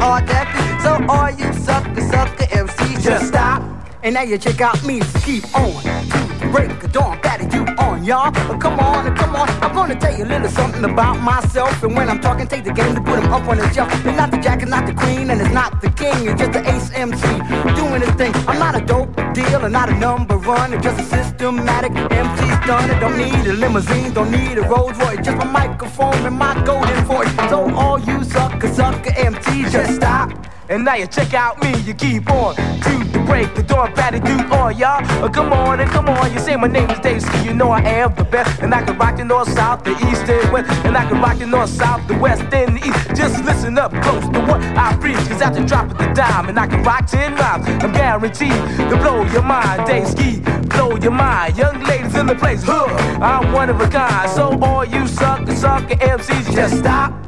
R 0.00 0.22
that 0.22 0.46
So 0.82 1.04
all 1.12 1.28
you 1.30 1.52
sucker, 1.52 2.00
sucker 2.02 2.46
MCs, 2.54 3.02
just 3.02 3.26
stop. 3.26 3.62
And 4.04 4.14
now 4.14 4.22
you 4.22 4.38
check 4.38 4.60
out 4.60 4.82
me, 4.84 5.02
keep 5.24 5.44
on. 5.54 5.97
Y'all. 8.08 8.32
But 8.32 8.58
come 8.58 8.80
on, 8.80 9.14
come 9.16 9.36
on. 9.36 9.48
I'm 9.62 9.74
gonna 9.74 9.94
tell 9.94 10.16
you 10.16 10.24
a 10.24 10.30
little 10.32 10.48
something 10.48 10.82
about 10.84 11.20
myself. 11.20 11.82
And 11.82 11.94
when 11.94 12.08
I'm 12.08 12.20
talking, 12.20 12.46
take 12.46 12.64
the 12.64 12.72
game 12.72 12.94
to 12.94 13.02
put 13.02 13.22
him 13.22 13.30
up 13.30 13.46
on 13.46 13.58
the 13.58 13.70
shelf. 13.72 13.92
It's 13.92 14.16
not 14.16 14.30
the 14.30 14.38
jack, 14.38 14.62
it's 14.62 14.70
not 14.70 14.86
the 14.86 14.94
queen, 14.94 15.30
and 15.30 15.38
it's 15.40 15.52
not 15.52 15.82
the 15.82 15.90
king. 15.90 16.26
It's 16.26 16.40
just 16.40 16.52
the 16.52 16.62
ace 16.74 16.90
MC 16.94 17.28
doing 17.76 18.00
his 18.00 18.14
thing. 18.20 18.32
I'm 18.48 18.58
not 18.58 18.74
a 18.80 18.84
dope 18.84 19.14
deal 19.34 19.62
and 19.62 19.72
not 19.72 19.90
a 19.90 19.96
number 19.98 20.38
one. 20.38 20.72
It's 20.72 20.82
just 20.82 20.98
a 21.00 21.04
systematic 21.04 21.92
MC 21.92 22.46
done. 22.66 22.90
I 22.90 22.98
don't 22.98 23.18
need 23.18 23.46
a 23.46 23.52
limousine, 23.52 24.14
don't 24.14 24.30
need 24.30 24.56
a 24.56 24.62
Rolls 24.62 24.96
Royce. 24.98 25.20
Just 25.22 25.36
my 25.36 25.50
microphone 25.60 26.18
and 26.28 26.36
my 26.38 26.54
golden 26.64 27.04
voice. 27.04 27.32
So 27.50 27.58
all 27.74 28.00
you 28.00 28.24
sucker, 28.24 28.72
sucker 28.72 29.10
MCs, 29.10 29.70
just 29.70 29.96
stop. 29.96 30.37
And 30.70 30.84
now 30.84 30.96
you 30.96 31.06
check 31.06 31.32
out 31.32 31.58
me, 31.62 31.74
you 31.80 31.94
keep 31.94 32.30
on 32.30 32.54
to 32.54 33.04
the 33.10 33.24
break, 33.26 33.54
the 33.54 33.62
door, 33.62 33.88
patty 33.88 34.20
do 34.20 34.36
all 34.54 34.70
y'all. 34.70 35.02
Uh, 35.24 35.28
come 35.30 35.50
on 35.50 35.80
and 35.80 35.90
come 35.90 36.10
on, 36.10 36.30
you 36.30 36.38
say 36.38 36.56
my 36.56 36.66
name 36.66 36.90
is 36.90 36.98
Dave 36.98 37.22
Ski, 37.22 37.44
you 37.44 37.54
know 37.54 37.70
I 37.70 37.80
am 37.80 38.14
the 38.16 38.24
best. 38.24 38.60
And 38.60 38.74
I 38.74 38.82
can 38.84 38.98
rock 38.98 39.16
the 39.16 39.24
north, 39.24 39.48
south, 39.48 39.82
the 39.84 39.92
east 39.92 40.28
and 40.28 40.52
west. 40.52 40.70
And 40.84 40.94
I 40.94 41.08
can 41.08 41.22
rock 41.22 41.38
the 41.38 41.46
north, 41.46 41.70
south, 41.70 42.06
the 42.06 42.18
west 42.18 42.42
and 42.52 42.76
the 42.76 42.86
east. 42.86 43.16
Just 43.16 43.42
listen 43.44 43.78
up 43.78 43.92
close 44.02 44.24
to 44.24 44.40
what 44.40 44.60
I 44.76 44.94
preach, 45.00 45.16
cause 45.16 45.40
at 45.40 45.54
the 45.54 45.64
drop 45.64 45.88
the 45.88 46.06
dime, 46.12 46.50
and 46.50 46.60
I 46.60 46.66
can 46.66 46.82
rock 46.82 47.06
10 47.06 47.34
rhymes. 47.36 47.66
I'm 47.82 47.92
guaranteed 47.92 48.52
to 48.90 48.96
blow 49.00 49.24
your 49.32 49.42
mind, 49.42 49.86
Dave 49.86 50.06
Ski, 50.06 50.40
blow 50.68 50.96
your 50.96 51.12
mind. 51.12 51.56
Young 51.56 51.82
ladies 51.84 52.14
in 52.14 52.26
the 52.26 52.34
place, 52.34 52.62
huh? 52.62 52.84
I'm 53.22 53.52
one 53.52 53.70
of 53.70 53.80
a 53.80 53.88
kind. 53.88 54.30
So 54.30 54.58
all 54.60 54.84
you 54.84 55.08
sucker, 55.08 55.56
sucker 55.56 55.94
MCs, 55.94 56.54
just 56.54 56.78
stop. 56.80 57.27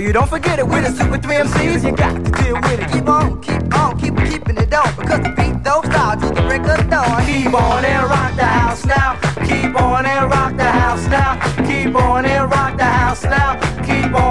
You 0.00 0.12
don't 0.12 0.28
forget 0.28 0.58
it. 0.58 0.66
With 0.66 0.84
the 0.86 0.92
Super 0.92 1.18
3 1.18 1.34
MCs, 1.34 1.84
you 1.84 1.92
got 1.94 2.14
to 2.24 2.30
deal 2.42 2.54
with 2.54 2.80
it. 2.80 2.90
Keep 2.92 3.08
on, 3.08 3.40
keep 3.42 3.74
on, 3.74 3.98
keep 4.00 4.18
on 4.18 4.26
keeping 4.30 4.56
it 4.56 4.72
on. 4.72 4.94
Because 4.96 5.20
the 5.20 5.32
beat 5.36 5.62
don't 5.62 5.84
stop 5.86 6.20
till 6.20 6.32
the 6.32 6.42
break 6.42 6.62
of 6.62 6.88
dawn. 6.88 7.24
Keep 7.26 7.54
on 7.54 7.84
and 7.84 8.04
rock 8.08 8.34
the 8.36 8.44
house 8.44 8.84
now. 8.86 9.18
Keep 9.46 9.80
on 9.80 10.06
and 10.06 10.30
rock 10.30 10.56
the 10.56 10.70
house 10.70 11.06
now. 11.08 11.32
Keep 11.66 11.94
on 11.94 12.24
and 12.24 12.50
rock 12.50 12.76
the 12.76 12.84
house 12.84 13.24
now. 13.24 13.60
Keep 13.84 14.14
on 14.14 14.29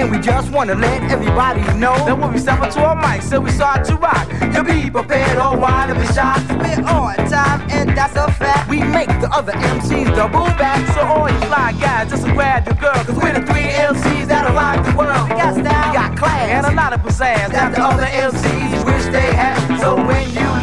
And 0.00 0.10
we 0.10 0.18
just 0.18 0.50
wanna 0.50 0.74
let 0.74 1.02
everybody 1.10 1.60
know 1.78 1.94
that 2.06 2.18
when 2.18 2.32
we 2.32 2.38
step 2.38 2.58
up 2.60 2.72
to 2.72 2.80
our 2.82 2.96
mic, 2.96 3.20
so 3.20 3.38
we 3.38 3.50
start 3.50 3.84
to 3.84 3.96
rock. 3.96 4.26
You 4.54 4.64
be 4.64 4.88
prepared, 4.88 5.36
or 5.36 5.58
why 5.58 5.88
to 5.88 5.94
be 5.94 6.06
shot. 6.06 6.40
We're 6.56 6.82
on 6.88 7.16
time, 7.28 7.60
and 7.68 7.90
that's 7.90 8.16
a 8.16 8.32
fact. 8.32 8.70
We 8.70 8.80
make 8.80 9.08
the 9.20 9.28
other 9.30 9.52
MCs 9.52 10.16
double 10.16 10.46
back. 10.56 10.80
So 10.94 11.02
all 11.02 11.28
you 11.28 11.38
fly 11.40 11.72
guys, 11.78 12.08
just 12.08 12.24
grab 12.28 12.64
your 12.66 12.76
girl, 12.76 13.04
cause 13.04 13.14
we're 13.14 13.34
the 13.34 13.44
three 13.44 13.68
MCs 13.68 14.26
that'll 14.26 14.54
rock 14.56 14.82
the 14.86 14.96
world. 14.96 15.28
We 15.28 15.36
got 15.36 15.52
style, 15.52 15.90
we 15.92 15.96
got 16.00 16.16
class, 16.16 16.48
and 16.48 16.66
a 16.72 16.74
lot 16.74 16.94
of 16.94 17.02
pizzazz 17.02 17.52
that 17.52 17.74
the 17.74 17.82
other 17.82 18.06
MCs 18.06 18.86
wish 18.86 19.04
they 19.12 19.34
had. 19.36 19.60
So 19.80 19.96
when 19.96 20.24
you 20.32 20.59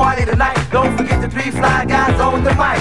party 0.00 0.24
tonight, 0.24 0.56
don't 0.72 0.96
forget 0.96 1.20
the 1.20 1.28
three 1.28 1.50
fly 1.50 1.84
guys 1.84 2.18
on 2.18 2.42
the 2.42 2.54
mic. 2.62 2.80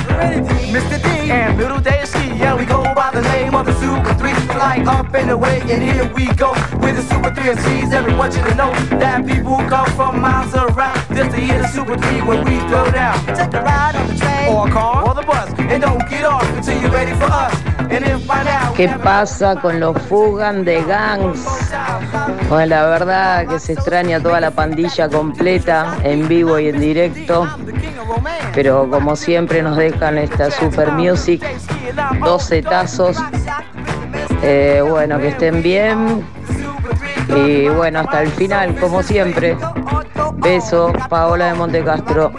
Mr. 0.75 0.97
D 1.03 1.09
and 1.29 1.57
Little 1.57 1.81
Dave 1.81 2.07
Ski, 2.07 2.27
yeah, 2.39 2.55
we 2.55 2.63
go 2.65 2.81
by 2.95 3.11
the 3.11 3.21
name 3.33 3.53
of 3.53 3.65
the 3.65 3.75
Super 3.81 4.13
3. 4.13 4.33
Fly 4.55 4.75
up 4.87 5.13
and 5.13 5.29
away, 5.29 5.59
and 5.73 5.83
here 5.83 6.07
we 6.13 6.25
go. 6.43 6.51
With 6.83 6.95
the 6.95 7.03
Super 7.11 7.31
3 7.35 7.43
MCs, 7.55 7.91
everyone 7.91 8.19
want 8.19 8.35
you 8.35 8.55
know 8.61 8.71
that 9.03 9.27
people 9.27 9.57
come 9.73 9.89
from 9.97 10.21
miles 10.21 10.55
around 10.55 10.99
just 11.17 11.31
to 11.35 11.39
hear 11.45 11.59
the 11.61 11.67
Super 11.67 11.97
3 11.97 12.21
when 12.21 12.39
we 12.47 12.55
throw 12.69 12.89
down. 12.91 13.17
Take 13.39 13.53
a 13.53 13.61
ride 13.69 13.95
on 13.99 14.07
the 14.07 14.15
train 14.15 14.47
or 14.53 14.67
a 14.67 14.71
car 14.71 15.07
or 15.07 15.13
the 15.13 15.23
bus, 15.23 15.49
and 15.59 15.81
don't 15.81 16.03
get 16.09 16.23
off 16.23 16.47
until 16.55 16.79
you're 16.81 16.95
ready 16.99 17.13
for 17.19 17.29
us. 17.43 17.53
And 17.93 17.99
then 18.05 18.19
find 18.21 18.47
out. 18.47 18.75
¿Qué 18.77 18.87
pasa 19.03 19.59
con 19.61 19.81
los 19.81 19.97
Fugan 20.07 20.63
de 20.63 20.81
Gangs? 20.83 21.43
Bueno, 22.49 22.65
la 22.65 22.85
verdad 22.87 23.45
que 23.45 23.59
se 23.59 23.73
extraña 23.73 24.19
toda 24.19 24.39
la 24.41 24.49
pandilla 24.49 25.07
completa, 25.07 25.95
en 26.03 26.27
vivo 26.27 26.57
y 26.57 26.69
en 26.69 26.79
directo. 26.79 27.47
Pero 28.55 28.89
como 28.89 29.15
siempre 29.15 29.61
nos 29.61 29.77
dejan 29.77 30.17
esta 30.17 30.49
super 30.49 30.91
music, 30.93 31.45
dos 32.23 32.43
setazos. 32.45 33.17
Eh, 34.41 34.83
bueno, 34.89 35.19
que 35.19 35.27
estén 35.27 35.61
bien. 35.61 36.25
Y 37.27 37.67
bueno, 37.67 37.99
hasta 37.99 38.23
el 38.23 38.29
final, 38.29 38.75
como 38.77 39.03
siempre. 39.03 39.55
Beso, 40.37 40.91
Paola 41.07 41.47
de 41.47 41.53
Montecastro. 41.53 42.31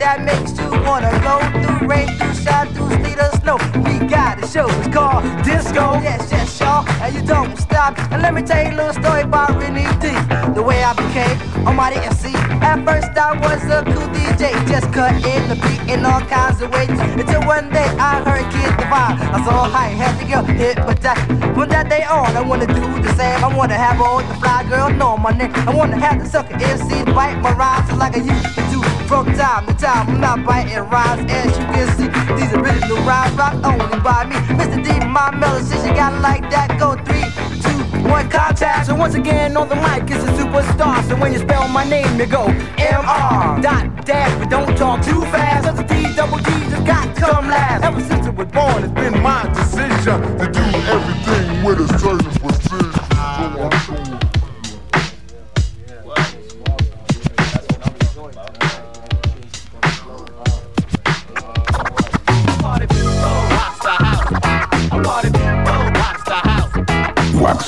That. 0.00 0.18
That, 0.18 0.24
that. 0.24 0.24
That, 0.24 0.24
that 0.24 0.24
makes 0.24 0.56
you 0.58 0.70
wanna 0.82 1.12
go 1.20 1.36
through 1.60 1.86
rain, 1.86 2.08
through 2.16 2.34
shine, 2.34 2.68
through 2.72 2.90
sleet 2.98 3.20
or 3.20 3.30
snow. 3.40 3.58
We 3.84 4.00
got 4.08 4.42
a 4.42 4.46
show, 4.46 4.66
it's 4.80 4.88
called 4.88 5.24
Disco. 5.44 6.00
Yes, 6.00 6.32
yes, 6.32 6.58
y'all, 6.58 6.88
and 7.04 7.14
you 7.14 7.22
don't 7.22 7.56
stop. 7.58 7.98
And 8.10 8.22
let 8.22 8.34
me 8.34 8.42
tell 8.42 8.64
you 8.64 8.72
a 8.72 8.76
little 8.76 8.96
story 8.96 9.22
about 9.22 9.60
Renee 9.60 9.92
D. 10.00 10.08
The 10.54 10.62
way 10.62 10.82
I 10.82 10.96
became 10.96 11.36
Almighty 11.66 12.00
MC. 12.00 12.32
At 12.64 12.84
first 12.84 13.12
I 13.16 13.36
was 13.38 13.62
a 13.68 13.84
cool 13.84 14.08
DJ, 14.10 14.56
just 14.66 14.90
cutting 14.92 15.44
the 15.48 15.56
beat 15.60 15.92
in 15.92 16.04
all 16.04 16.20
kinds 16.22 16.60
of 16.60 16.72
ways. 16.72 16.90
Until 16.90 17.44
one 17.44 17.68
day 17.70 17.88
I 18.00 18.24
heard 18.24 18.48
Kid 18.50 18.72
Divine. 18.80 19.20
I 19.20 19.44
saw 19.44 19.68
he 19.68 19.96
had 19.96 20.16
to 20.18 20.24
go 20.24 20.40
hypnotized. 20.42 21.28
From 21.54 21.68
that 21.68 21.88
day 21.88 22.04
on, 22.04 22.36
I 22.36 22.40
wanna 22.40 22.66
do 22.66 22.80
the 23.02 23.12
same. 23.14 23.44
I 23.44 23.54
wanna 23.54 23.76
have 23.76 24.00
all 24.00 24.18
the 24.18 24.34
fly 24.40 24.64
girls 24.64 24.92
know 24.94 25.16
my 25.16 25.30
name. 25.30 25.52
I 25.68 25.74
wanna 25.74 25.98
have 25.98 26.18
the 26.18 26.26
sucker 26.26 26.54
MC 26.54 27.04
bite 27.12 27.40
my 27.40 27.52
rhymes 27.52 27.92
like 27.92 28.16
I 28.16 28.20
used 28.20 28.54
to 28.56 28.62
do 28.70 28.99
from 29.10 29.26
time 29.34 29.66
to 29.66 29.74
time. 29.74 30.08
I'm 30.08 30.20
not 30.20 30.46
biting 30.46 30.78
rhymes, 30.88 31.28
as 31.32 31.58
you 31.58 31.64
can 31.74 31.88
see. 31.98 32.06
These 32.38 32.52
original 32.54 32.98
rhymes 32.98 33.34
rock 33.36 33.54
only 33.66 33.98
by 34.06 34.24
me. 34.30 34.36
Mr. 34.54 34.78
D, 34.84 35.04
my 35.04 35.34
melody, 35.34 35.66
you 35.84 35.92
got 35.98 36.22
like 36.22 36.48
that, 36.54 36.78
go 36.78 36.94
three, 36.94 37.26
two, 37.58 38.08
one, 38.08 38.30
contact. 38.30 38.86
So 38.86 38.94
once 38.94 39.16
again 39.16 39.56
on 39.56 39.68
the 39.68 39.74
mic 39.74 40.08
is 40.14 40.22
a 40.22 40.30
superstar. 40.38 41.02
So 41.08 41.16
when 41.16 41.32
you 41.32 41.40
spell 41.40 41.66
my 41.66 41.82
name, 41.82 42.20
you 42.20 42.26
go 42.26 42.44
M-R 42.78 43.60
dot 43.60 44.06
dash, 44.06 44.32
but 44.38 44.48
don't 44.48 44.78
talk 44.78 45.02
too 45.02 45.22
fast. 45.22 45.66
Cause 45.66 45.78
the 45.78 45.82
D 45.82 46.14
double 46.14 46.38
D 46.38 46.50
just 46.70 46.86
got 46.86 47.12
to 47.16 47.20
come 47.20 47.48
last. 47.48 47.82
Ever 47.82 48.00
since 48.02 48.28
I 48.28 48.30
was 48.30 48.46
born, 48.46 48.84
it's 48.84 48.92
been 48.92 49.20
my 49.20 49.42
decision 49.52 50.22
to 50.38 50.46
do 50.46 50.64
everything 50.94 51.64
with 51.64 51.80
a 51.80 51.98
certain 51.98 52.30
precision. 52.38 52.92
So 52.92 53.02
I 53.10 54.09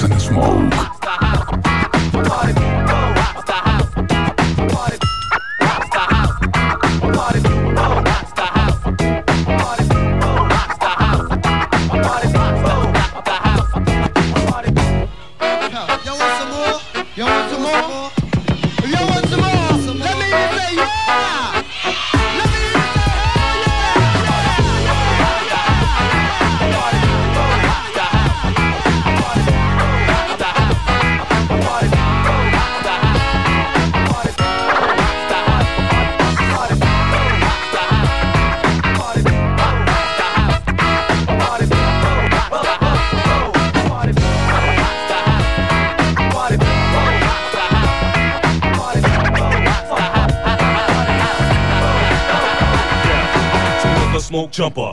and 0.04 0.20
Smoke. 0.20 0.91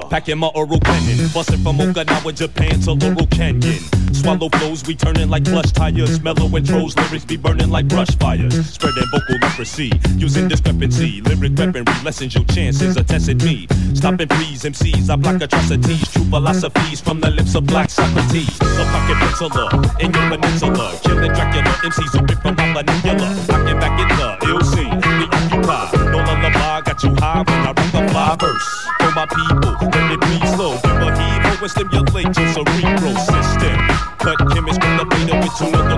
Packing 0.10 0.40
my 0.40 0.48
oral 0.56 0.80
cannon, 0.80 1.30
busting 1.34 1.60
from 1.60 1.78
Okinawa, 1.78 2.34
Japan 2.36 2.80
to 2.82 2.94
Laurel 2.94 3.28
Canyon. 3.28 3.80
Swallow 4.14 4.50
flows, 4.50 4.86
we 4.86 4.96
turning 4.96 5.30
like 5.30 5.46
plush 5.46 5.72
tires. 5.72 6.22
Mellow 6.22 6.48
intros, 6.50 6.96
lyrics 6.98 7.26
be 7.26 7.38
burning 7.38 7.70
like 7.70 7.88
brush 7.88 8.10
fires. 8.18 8.54
Spreading 8.70 9.04
vocal 9.12 9.38
leprosy, 9.42 9.92
using 10.18 10.48
discrepancy. 10.48 11.22
Lyric 11.22 11.58
weaponry 11.58 11.84
lessens 12.04 12.36
your 12.36 12.44
chances 12.46 12.98
of 12.98 13.06
testing 13.08 13.38
me. 13.38 13.68
Stopping 13.94 14.28
please, 14.28 14.64
MCs, 14.64 15.10
I 15.10 15.16
block 15.16 15.42
atrocities. 15.42 16.08
True 16.12 16.26
philosophies 16.26 17.00
from 17.02 17.22
the 17.22 17.30
lips 17.30 17.56
of 17.56 17.66
black 17.68 17.90
Socrates. 17.90 18.58
A 18.62 18.84
pocket 18.92 19.18
penciler 19.22 20.02
in 20.02 20.12
your 20.12 20.30
peninsula. 20.30 21.00
Killing 21.04 21.34
Dracula, 21.34 21.72
MCs 21.86 22.20
who 22.20 22.26
rip 22.26 22.42
from 22.42 22.56
my 22.56 22.82
manipula. 22.82 23.30
Knocking 23.48 23.80
back 23.80 24.00
in 24.02 24.08
the 24.18 24.50
ill 24.50 24.69
got 26.82 27.04
you 27.04 27.14
high 27.16 27.44
when 27.44 27.60
I 27.60 27.74
rock 27.74 27.94
a 27.94 28.10
fly 28.10 28.36
verse. 28.40 28.88
For 29.00 29.12
my 29.12 29.26
people, 29.26 29.74
let 29.90 30.12
it 30.12 30.22
be 30.22 30.48
slow. 30.56 30.74
Give 30.82 31.02
a 31.02 31.10
heave 31.18 31.62
and 31.62 31.72
stimulate 31.72 32.38
your 32.38 32.48
cerebral 32.54 33.16
system. 33.16 33.78
Cut 34.20 34.38
Chemist's 34.54 34.80
from 34.84 34.98
the 34.98 35.06
beta 35.06 35.36
with 35.44 35.56
two 35.58 35.89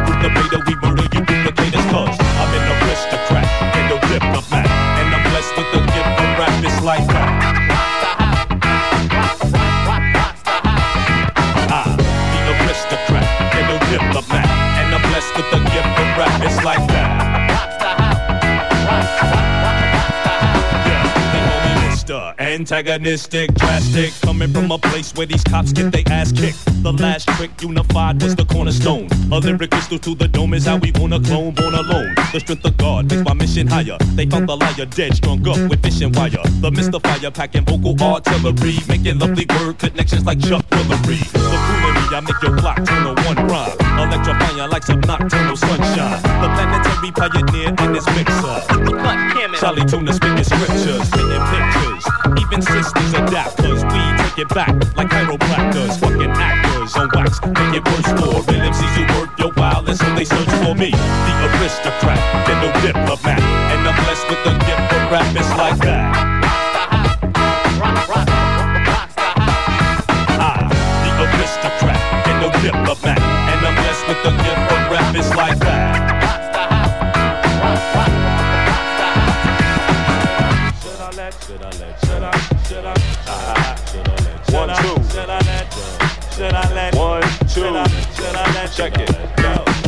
Antagonistic, 22.61 23.51
drastic, 23.55 24.13
coming 24.21 24.53
from 24.53 24.69
a 24.69 24.77
place 24.77 25.11
where 25.15 25.25
these 25.25 25.43
cops 25.43 25.73
get 25.73 25.91
their 25.91 26.03
ass 26.13 26.31
kicked. 26.31 26.63
The 26.83 26.93
last 26.93 27.27
trick 27.29 27.49
unified 27.59 28.21
was 28.21 28.35
the 28.35 28.45
cornerstone. 28.45 29.07
A 29.31 29.39
lyric 29.39 29.71
crystal 29.71 29.97
to 29.97 30.13
the 30.13 30.27
dome 30.27 30.53
is 30.53 30.67
how 30.67 30.77
we 30.77 30.91
wanna 30.93 31.19
clone, 31.19 31.55
born 31.55 31.73
alone. 31.73 32.13
The 32.31 32.39
strength 32.39 32.63
of 32.63 32.77
God 32.77 33.09
makes 33.09 33.23
my 33.23 33.33
mission 33.33 33.65
higher. 33.65 33.97
They 34.13 34.27
found 34.27 34.47
the 34.47 34.55
liar 34.55 34.85
dead, 34.85 35.15
strung 35.15 35.41
up 35.47 35.57
with 35.71 35.81
fishing 35.81 36.11
wire. 36.11 36.37
The 36.61 36.69
mystifier 36.69 37.31
packing 37.31 37.65
vocal 37.65 37.97
artillery, 37.99 38.77
making 38.87 39.17
lovely 39.17 39.47
word 39.57 39.79
connections 39.79 40.23
like 40.23 40.39
Chuck 40.39 40.63
Woolery. 40.69 41.17
The 41.33 41.39
foolery, 41.39 42.05
I 42.13 42.21
make 42.21 42.41
your 42.43 42.55
clock 42.59 42.77
turn 42.85 43.03
to 43.09 43.23
one 43.25 43.47
rhyme. 43.49 43.73
Electrifying 44.05 44.69
like 44.69 44.83
some 44.83 44.99
nocturnal 45.01 45.57
sunshine. 45.57 46.21
The 46.21 46.47
planetary 46.53 47.11
pioneer 47.11 47.69
in 47.69 47.91
this 47.91 48.05
mixer. 48.13 48.61
Charlie 49.57 49.85
Tuna 49.85 50.13
spitting 50.13 50.43
scriptures. 50.43 51.30
Even 52.51 52.63
sisters 52.63 53.13
adapt, 53.13 53.55
cause 53.55 53.81
we 53.85 54.01
take 54.17 54.39
it 54.39 54.49
back 54.49 54.75
like 54.97 55.07
chiropractors, 55.07 55.97
fucking 55.97 56.31
actors 56.31 56.93
on 56.97 57.07
wax. 57.15 57.39
Make 57.45 57.79
it 57.79 57.85
worse 57.85 58.07
for 58.07 58.43
real 58.51 58.67
MCs 58.67 59.07
who 59.07 59.21
work 59.21 59.39
your 59.39 59.53
wild, 59.55 59.87
and 59.87 59.97
so 59.97 60.13
they 60.15 60.25
search 60.25 60.49
for 60.59 60.75
me. 60.75 60.91
The 60.91 61.59
aristocrat, 61.61 62.19
then 62.45 62.59
no 62.59 62.81
diplomat. 62.81 63.39
And 63.39 63.87
I'm 63.87 63.95
blessed 64.03 64.29
with 64.29 64.43
the 64.43 64.51
gift 64.65 64.93
of 64.93 65.11
rap, 65.11 65.33
it's 65.33 65.49
like 65.51 65.77
that. 65.77 66.30
Check 88.81 88.97
it. 88.97 89.13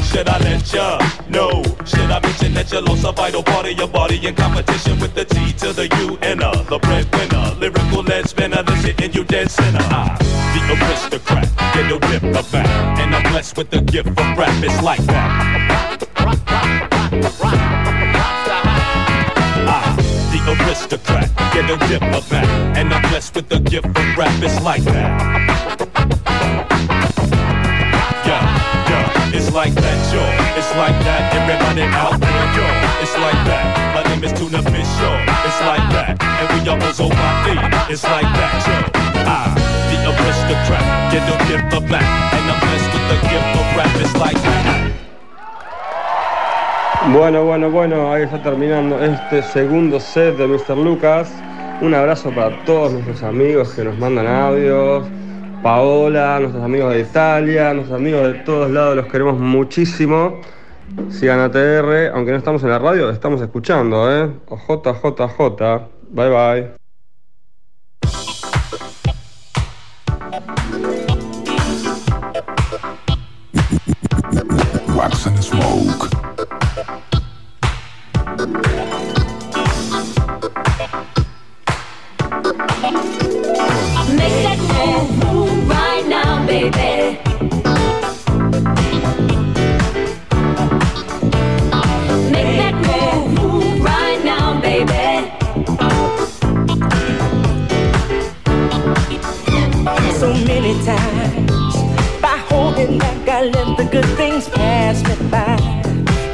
Should 0.05 0.29
I 0.29 0.37
let 0.37 0.71
ya 0.71 0.99
know? 1.27 1.63
Should 1.83 2.11
I 2.11 2.19
mention 2.19 2.53
that 2.53 2.71
you 2.71 2.79
lost 2.79 3.03
a 3.03 3.11
vital 3.11 3.41
part 3.41 3.65
of 3.65 3.71
your 3.75 3.87
body 3.87 4.23
in 4.23 4.35
competition 4.35 4.99
with 4.99 5.15
the 5.15 5.25
T 5.25 5.51
to 5.53 5.73
the 5.73 5.87
U 6.05 6.19
and 6.21 6.43
a 6.43 6.51
the 6.69 6.77
breadwinner, 6.77 7.55
lyrical 7.59 8.03
lead 8.03 8.29
spinner, 8.29 8.61
the 8.61 8.75
shit 8.83 9.01
in 9.01 9.11
you 9.13 9.23
dead 9.23 9.49
center. 9.49 9.79
I, 9.81 10.15
the 10.53 10.77
aristocrat, 10.77 11.49
get 11.73 11.89
no 11.89 11.97
dip 11.97 12.21
the 12.21 12.47
back, 12.51 12.67
and 12.99 13.15
I'm 13.15 13.23
blessed 13.31 13.57
with 13.57 13.71
the 13.71 13.81
gift 13.81 14.09
of 14.09 14.37
rap. 14.37 14.63
It's 14.63 14.83
like 14.83 15.01
that. 15.07 16.07
I, 19.73 19.95
the 20.29 20.65
aristocrat, 20.67 21.31
get 21.51 21.65
no 21.65 21.77
dip 21.87 22.03
of 22.13 22.29
that, 22.29 22.45
and 22.77 22.93
I'm 22.93 23.01
blessed 23.09 23.33
with 23.33 23.49
the 23.49 23.59
gift 23.59 23.87
of 23.87 24.17
rap. 24.19 24.43
It's 24.43 24.61
like 24.61 24.83
that. 24.83 25.82
Bueno, 47.11 47.43
bueno, 47.45 47.69
bueno, 47.69 48.11
ahí 48.11 48.23
está 48.23 48.41
terminando 48.41 49.03
este 49.03 49.43
segundo 49.43 49.99
set 49.99 50.35
de 50.35 50.47
Mr. 50.47 50.77
Lucas. 50.77 51.31
Un 51.79 51.93
abrazo 51.93 52.31
para 52.31 52.65
todos 52.65 52.93
nuestros 52.93 53.21
amigos 53.21 53.69
que 53.75 53.83
nos 53.83 53.99
mandan 53.99 54.25
audios. 54.25 55.05
Paola, 55.63 56.39
nuestros 56.41 56.61
amigos 56.61 56.93
de 56.93 56.99
Italia, 56.99 57.73
nuestros 57.73 57.97
amigos 57.97 58.33
de 58.33 58.33
todos 58.39 58.69
lados, 58.69 58.97
los 58.97 59.05
queremos 59.07 59.39
muchísimo. 59.39 60.41
Sigan 61.09 61.39
ATR, 61.39 62.11
aunque 62.13 62.31
no 62.31 62.37
estamos 62.37 62.61
en 62.63 62.69
la 62.69 62.79
radio, 62.79 63.09
estamos 63.09 63.39
escuchando, 63.41 64.11
¿eh? 64.11 64.29
OJJJ. 64.49 65.59
Bye 66.11 66.29
bye. 66.29 66.71
Wax 74.95 75.27
and 75.27 75.41
Smoke. 75.41 76.09
Make 84.15 84.43
that 84.43 84.59
move, 84.59 85.42
baby. 86.53 87.17
Make 92.29 92.51
that 92.61 92.75
move, 93.41 93.81
right 93.81 94.21
now, 94.23 94.61
baby. 94.61 95.31
so 100.19 100.31
many 100.45 100.73
times. 100.85 101.75
By 102.21 102.37
holding 102.49 102.99
back, 102.99 103.27
I 103.27 103.45
let 103.45 103.77
the 103.77 103.85
good 103.91 104.09
things 104.15 104.47
pass 104.47 105.01
me 105.07 105.15
by. 105.31 105.57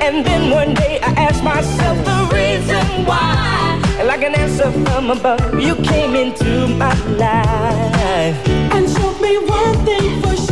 And 0.06 0.26
then 0.26 0.52
one 0.52 0.74
day 0.74 1.00
I 1.02 1.12
asked 1.28 1.44
myself 1.46 1.98
the 2.04 2.20
reason 2.36 3.06
why. 3.06 3.79
Like 4.20 4.34
an 4.34 4.36
answer 4.36 4.70
from 4.84 5.12
above, 5.12 5.62
you 5.62 5.76
came 5.76 6.14
into 6.14 6.68
my 6.68 6.94
life. 7.16 8.50
And 8.76 8.90
showed 8.90 9.22
me 9.22 9.38
one 9.38 9.86
thing 9.86 10.22
for 10.22 10.36
sure. 10.36 10.49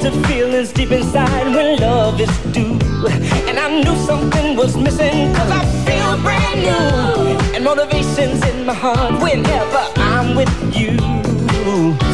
Give 0.00 0.14
in 0.14 0.22
to 0.22 0.28
feelings 0.28 0.72
deep 0.72 0.90
inside 0.90 1.54
when 1.54 1.78
love 1.78 2.20
is 2.20 2.30
due. 2.52 2.78
And 3.48 3.58
I 3.58 3.82
knew 3.82 3.96
something 4.06 4.56
was 4.56 4.76
missing 4.76 5.32
cause 5.34 5.50
I 5.50 5.64
feel 5.84 6.22
brand 6.22 6.60
new. 6.62 7.54
And 7.54 7.64
motivation's 7.64 8.44
in 8.46 8.66
my 8.66 8.74
heart 8.74 9.22
whenever 9.22 9.82
I'm 9.96 10.36
with 10.36 10.76
you. 10.76 12.09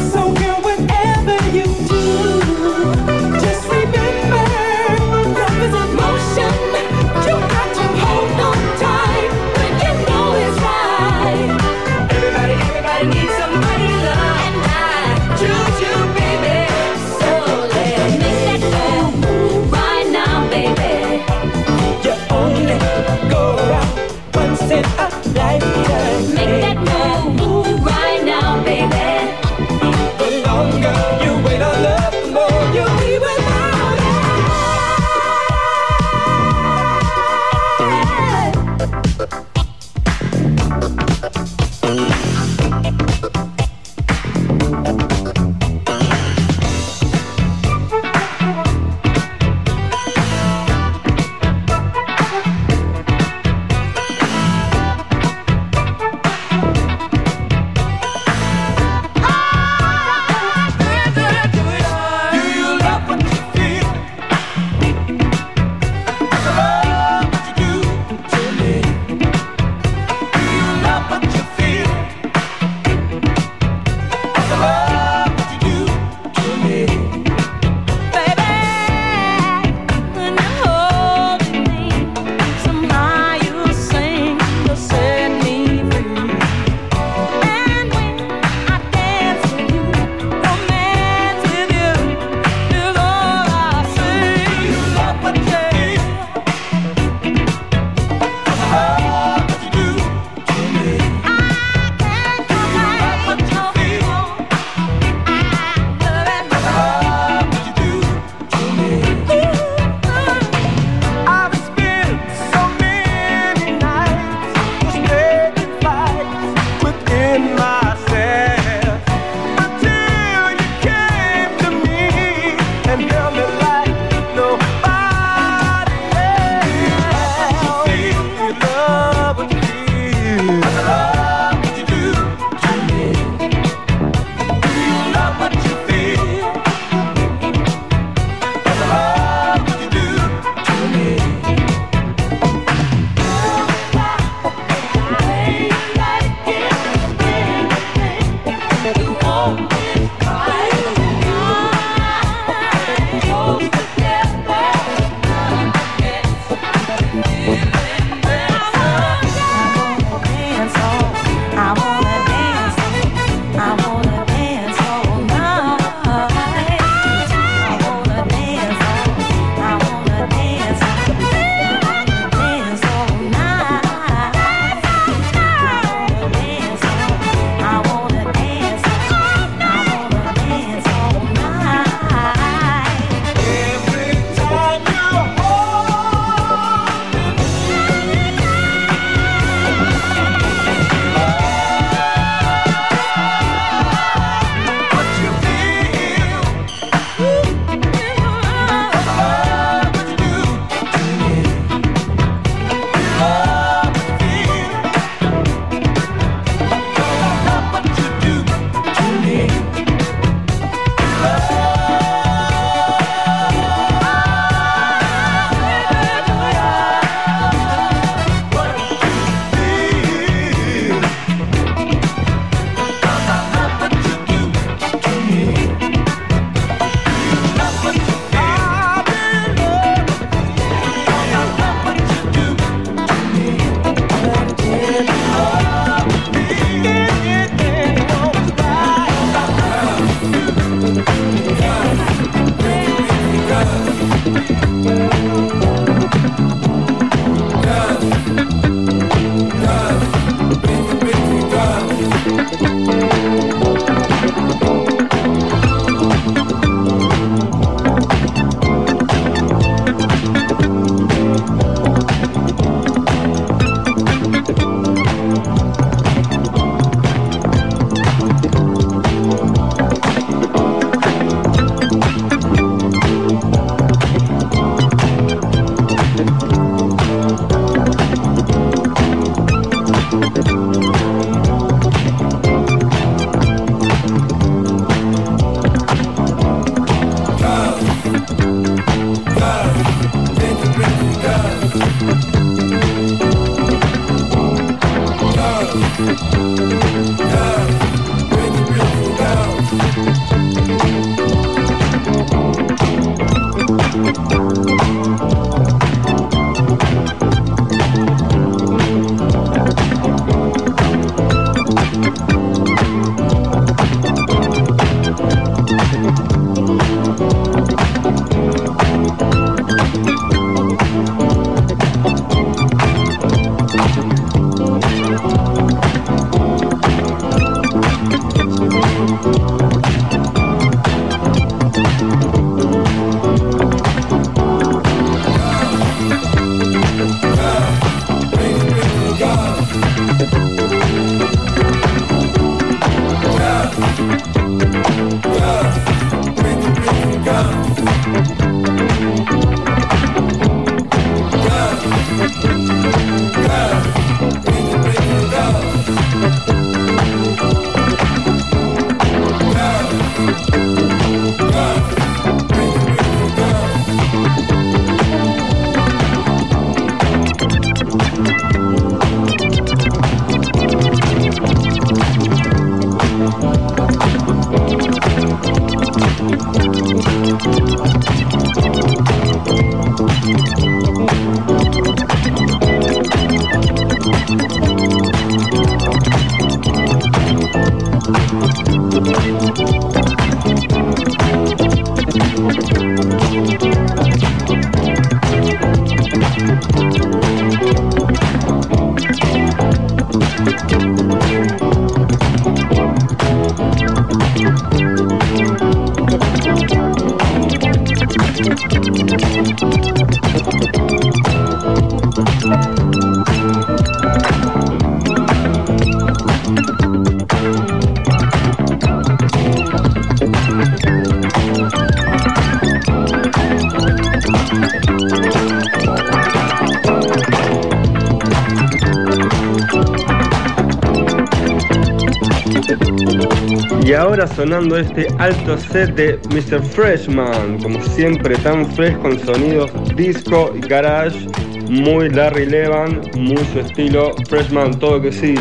Ahora 434.17 434.35
sonando 434.35 434.79
este 434.79 435.09
alto 435.19 435.59
set 435.59 435.95
de 435.95 436.19
Mr. 436.31 436.63
Freshman, 436.63 437.63
como 437.63 437.79
siempre 437.83 438.35
tan 438.39 438.65
fresh 438.73 438.97
con 439.03 439.21
sonidos 439.21 439.71
disco 439.95 440.55
y 440.57 440.61
garage, 440.61 441.27
muy 441.69 442.09
Larry 442.09 442.47
Levan, 442.47 443.03
muy 443.15 443.37
su 443.53 443.61
estilo 443.61 444.13
Freshman, 444.27 444.79
todo 444.79 445.03
que 445.03 445.13
sí. 445.13 445.35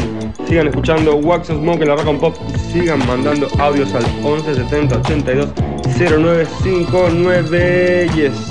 Sigan 0.46 0.68
escuchando 0.68 1.16
Wax 1.16 1.48
Smoke 1.48 1.84
en 1.84 1.88
la 1.88 1.96
Rock 1.96 2.08
and 2.08 2.20
Pop, 2.20 2.36
sigan 2.74 3.00
mandando 3.08 3.48
audios 3.60 3.94
al 3.94 4.04
11 4.24 4.56
70 4.56 4.98
82 4.98 5.50
0959 5.98 8.10
yes. 8.14 8.45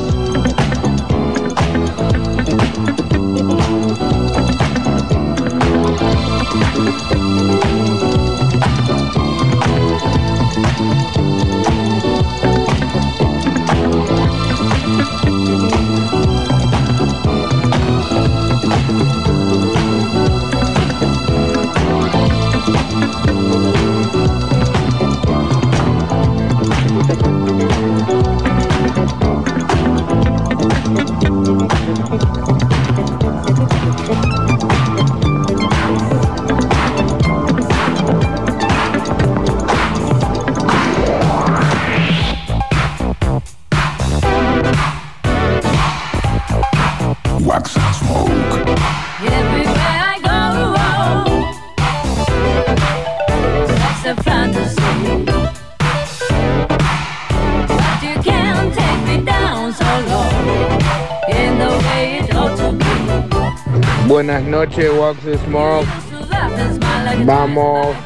Buenas 64.65 64.79
noches, 64.79 64.99
Wax 64.99 65.27
and 65.27 65.41
Smoke. 65.47 65.85
To 65.85 66.27
laugh 66.27 66.59
and 66.59 66.75
smile 66.77 67.05
like 67.05 67.19
a 67.19 67.25
Vamos, 67.25 67.97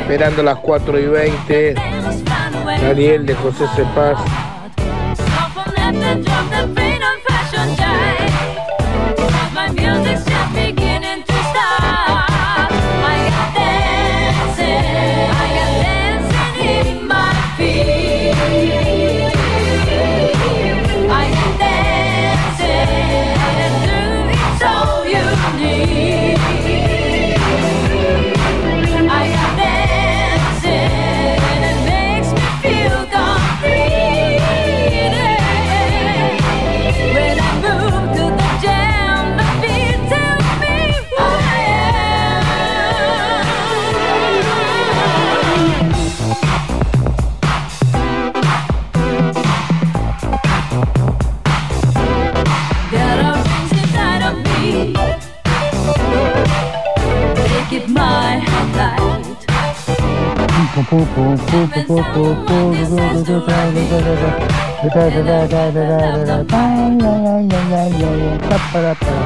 esperando 0.00 0.42
las 0.42 0.58
4 0.58 1.00
y 1.00 1.06
20. 1.06 1.74
Daniel 2.80 3.26
de 3.26 3.34
José 3.34 3.66
C. 3.74 3.82
Paz. 3.94 4.45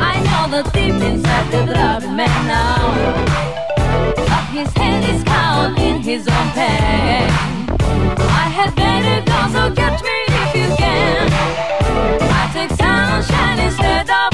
I 0.00 0.20
know 0.26 0.62
the 0.62 0.68
thief 0.70 0.94
inside 1.00 1.50
the 1.52 1.62
blood 1.64 2.02
man 2.16 2.46
now. 2.48 2.90
Up 4.36 4.48
his 4.50 4.72
head 4.72 5.04
is 5.14 5.22
cowled 5.22 5.78
in 5.78 6.02
his 6.02 6.26
own 6.26 6.50
pain. 6.58 7.30
I 8.18 8.48
had 8.50 8.74
better 8.74 9.22
go, 9.30 9.38
so 9.54 9.74
catch 9.74 10.02
me 10.02 10.18
if 10.42 10.54
you 10.56 10.76
can. 10.76 11.30
I 12.40 12.50
take 12.52 12.70
sunshine 12.70 13.58
instead 13.60 14.10
of 14.10 14.29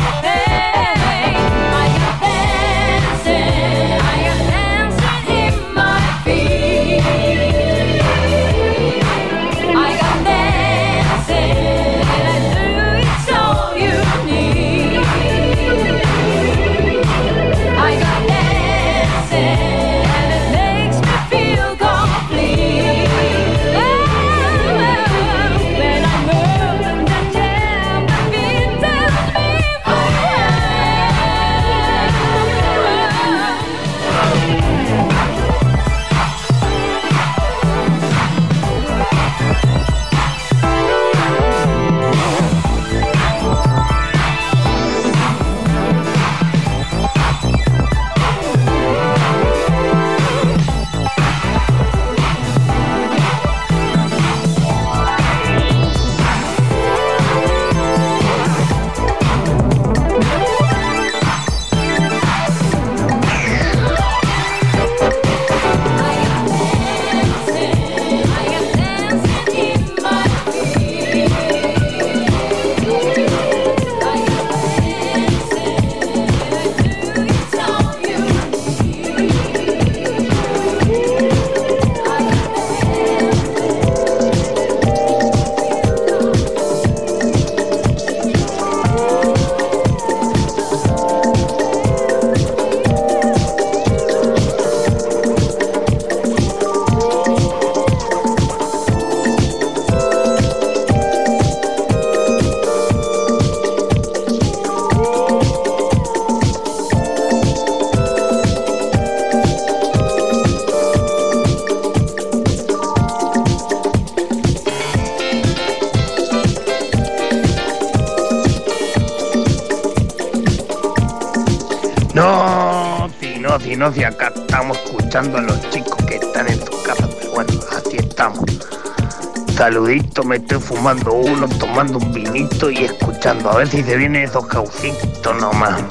estoy 130.37 130.59
fumando 130.61 131.13
uno, 131.13 131.49
tomando 131.49 131.99
un 131.99 132.13
vinito 132.13 132.71
y 132.71 132.85
escuchando. 132.85 133.51
A 133.51 133.57
ver 133.57 133.69
si 133.69 133.83
se 133.83 133.97
vienen 133.97 134.23
esos 134.23 134.47
caucitos 134.47 135.37
nomás. 135.41 135.83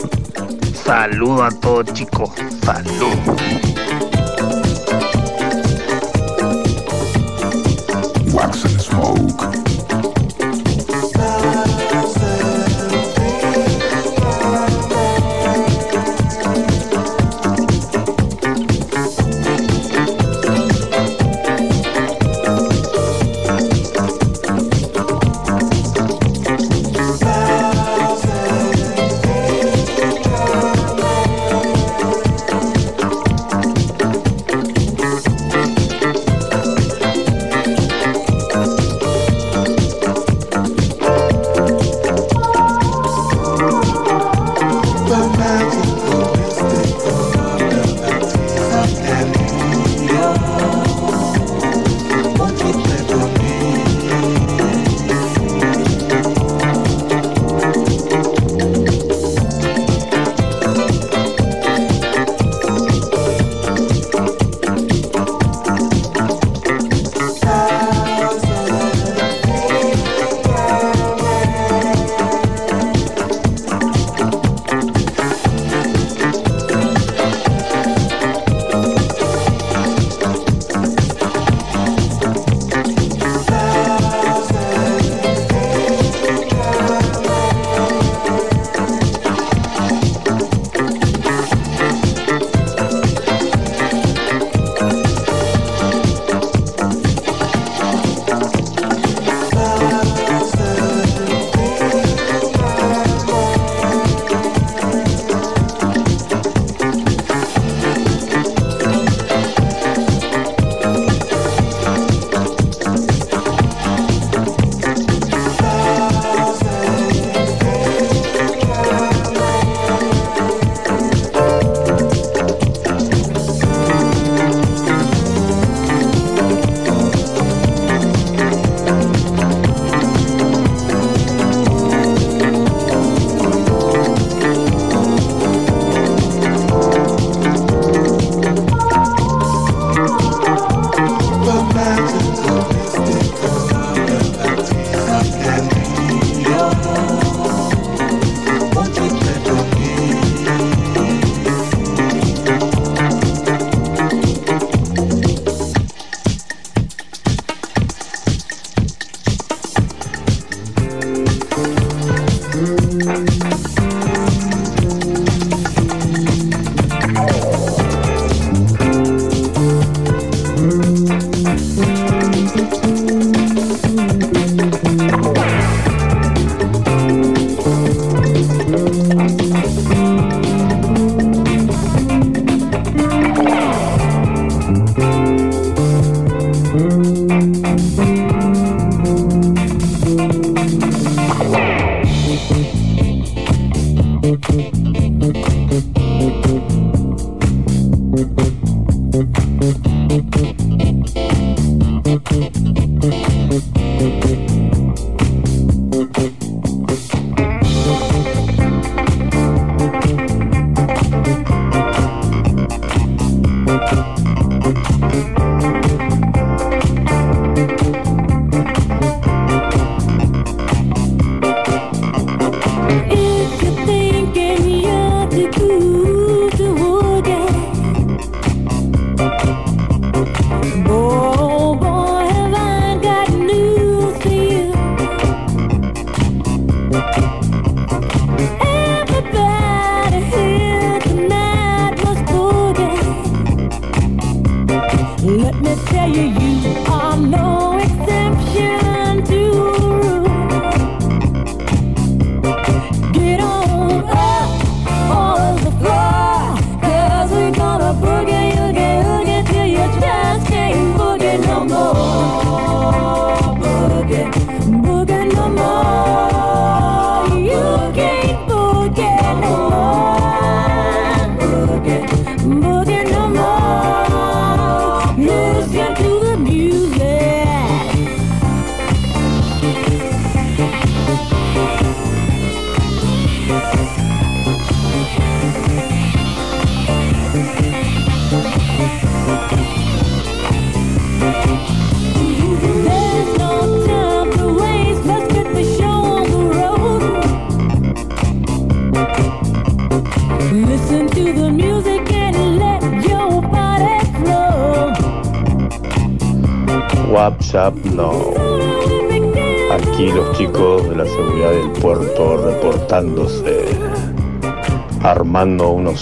Saludo 0.84 1.44
a 1.44 1.50
todos 1.50 1.94
chicos, 1.94 2.30
salud. 2.64 3.75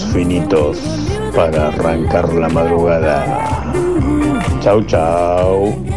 Finitos 0.02 0.78
para 1.34 1.68
arrancar 1.68 2.32
la 2.32 2.48
madrugada. 2.48 3.62
Chau, 4.60 4.82
chau. 4.84 5.93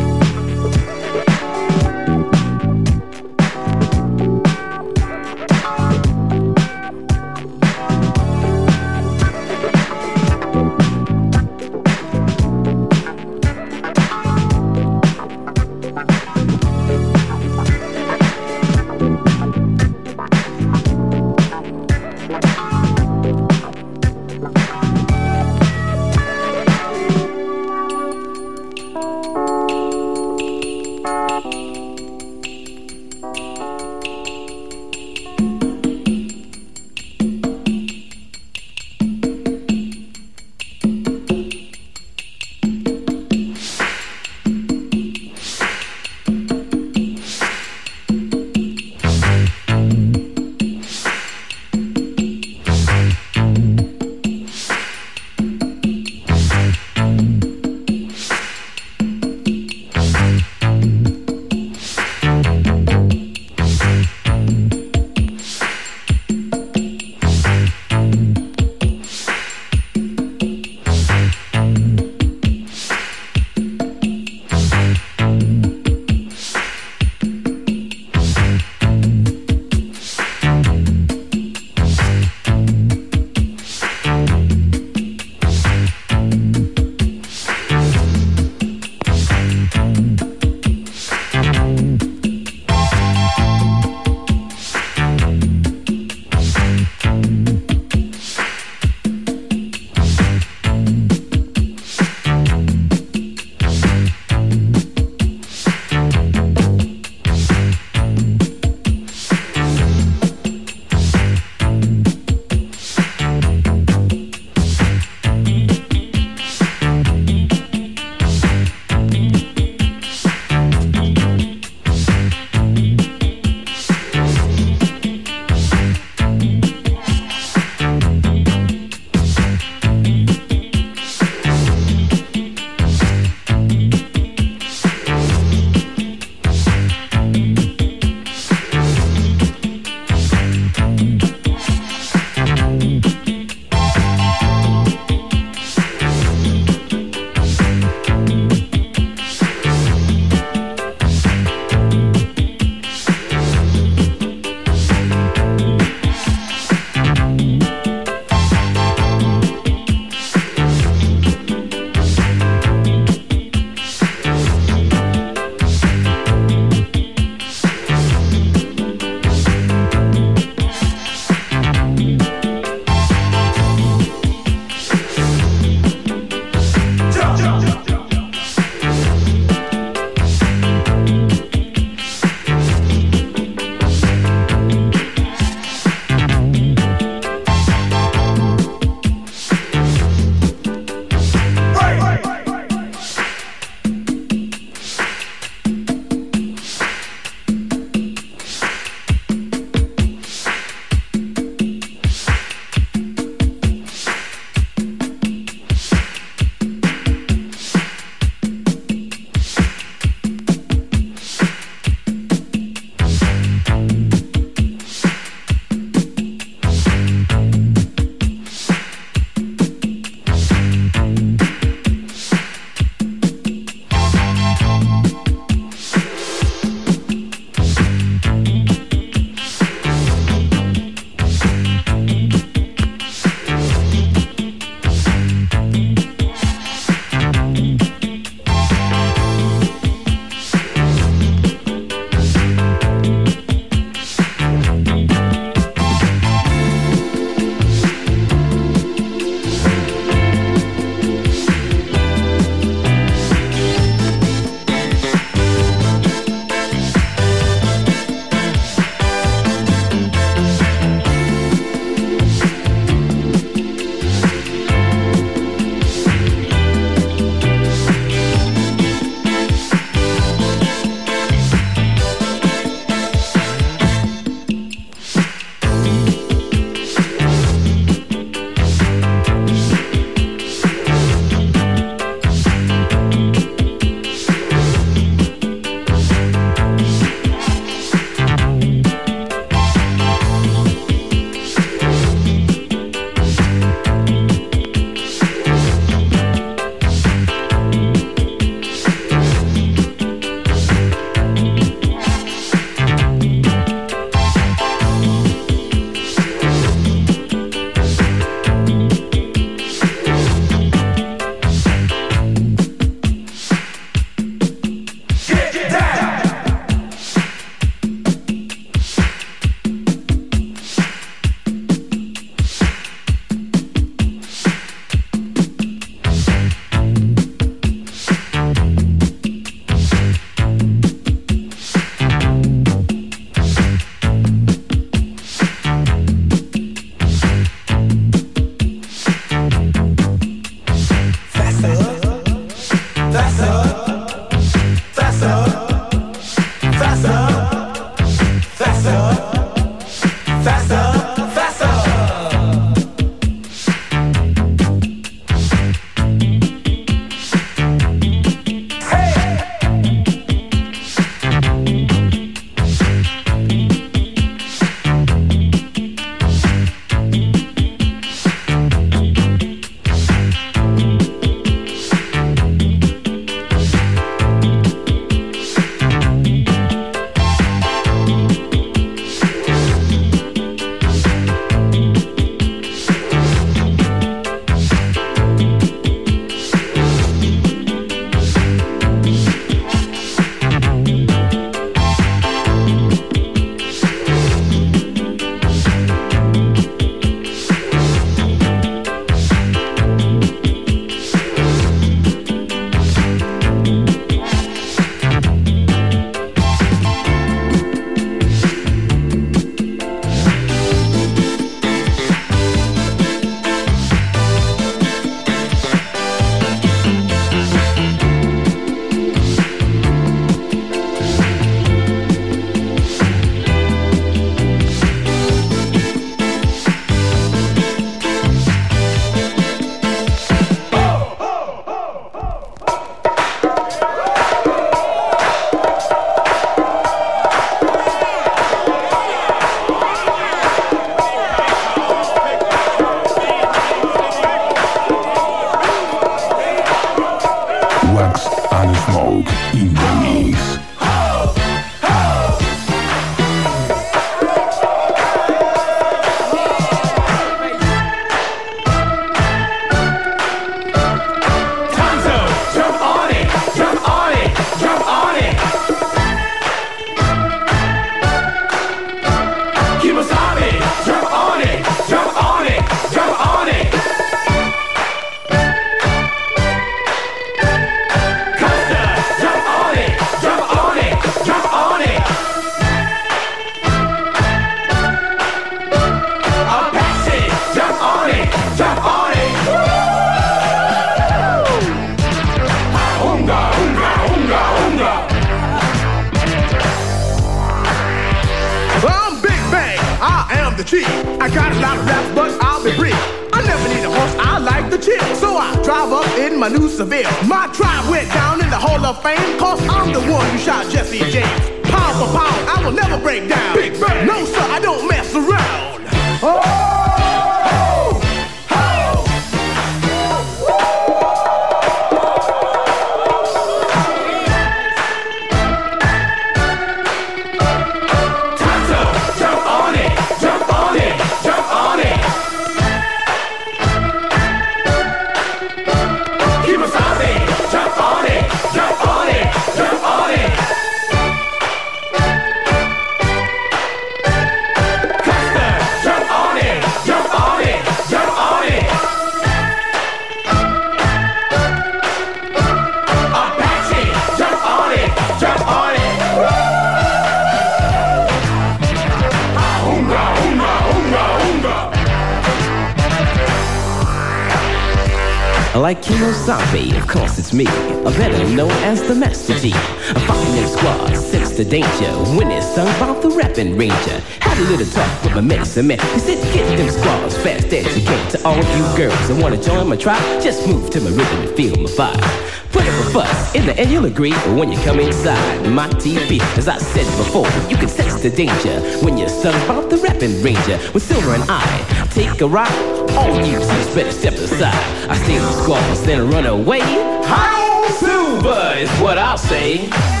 you'll 583.71 583.85
agree 583.85 584.13
when 584.37 584.51
you 584.51 584.57
come 584.59 584.79
inside 584.79 585.49
my 585.49 585.67
TV. 585.69 586.19
As 586.37 586.49
I 586.49 586.57
said 586.57 586.85
before, 586.97 587.27
you 587.49 587.55
can 587.55 587.69
sense 587.69 588.01
the 588.01 588.09
danger 588.09 588.59
when 588.83 588.97
you're 588.97 589.07
off 589.07 589.69
the 589.69 589.77
rapping 589.77 590.21
ranger 590.21 590.59
with 590.73 590.83
silver 590.83 591.13
and 591.13 591.23
I. 591.29 591.87
Take 591.91 592.19
a 592.21 592.27
ride, 592.27 592.51
all 592.91 593.15
you 593.25 593.39
just 593.39 593.73
better 593.75 593.91
step 593.91 594.13
aside. 594.13 594.89
I 594.89 594.97
see 594.97 595.17
the 595.17 595.31
squalls, 595.31 595.85
then 595.85 596.09
run 596.11 596.25
away. 596.25 596.59
High 597.05 597.69
silver 597.71 598.55
is 598.57 598.69
what 598.81 598.97
I'll 598.97 599.17
say. 599.17 600.00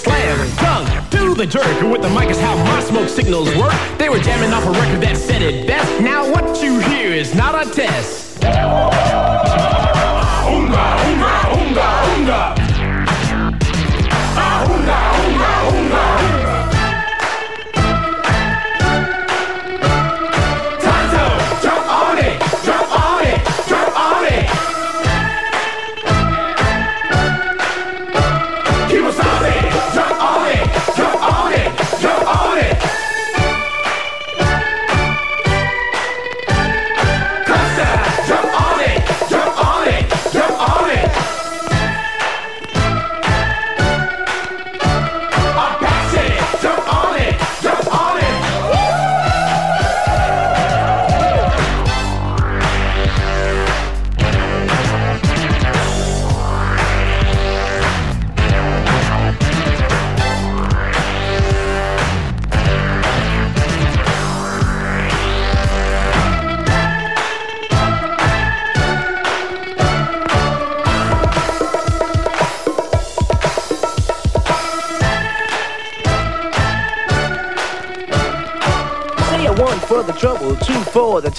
slam 0.00 0.38
dunk. 0.56 1.10
Do 1.10 1.34
the 1.34 1.46
jerk. 1.46 1.66
And 1.82 1.92
with 1.92 2.02
the 2.02 2.10
mic 2.10 2.30
is 2.30 2.40
how 2.40 2.56
my 2.56 2.80
smoke 2.80 3.08
signals 3.08 3.48
work. 3.56 3.74
They 3.98 4.08
were 4.08 4.18
jamming 4.18 4.52
off 4.52 4.64
a 4.64 4.72
record 4.72 5.00
that 5.02 5.09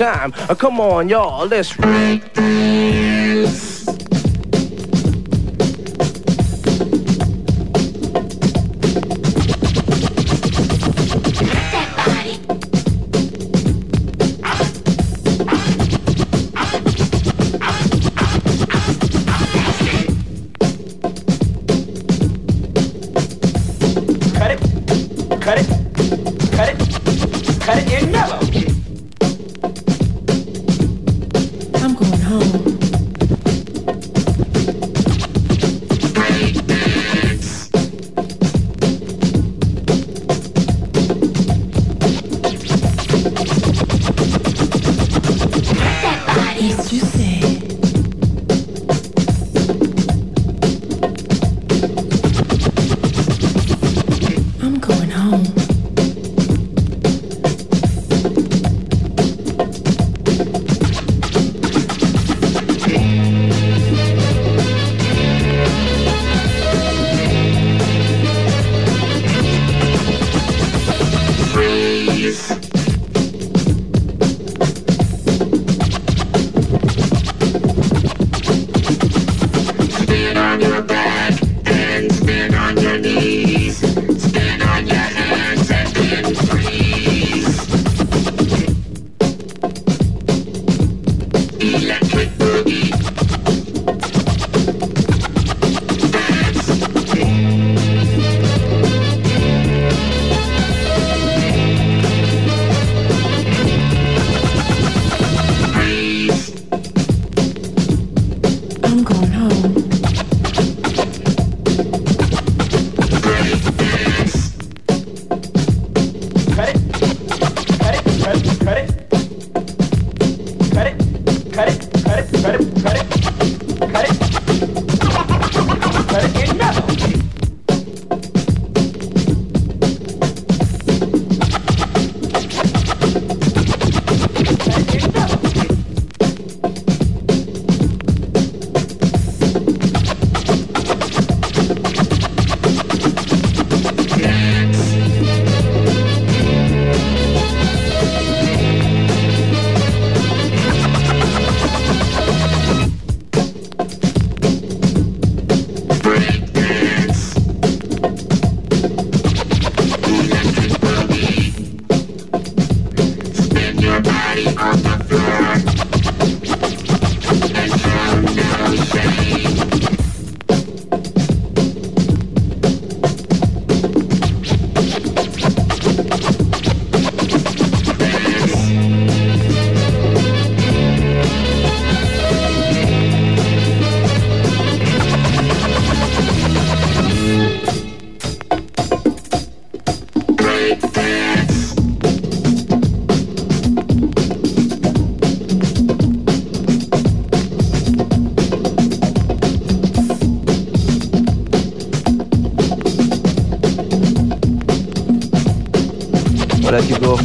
time. 0.01 0.33
Uh, 0.49 0.55
come 0.55 0.79
on, 0.79 1.07
y'all, 1.07 1.45
let's 1.47 1.71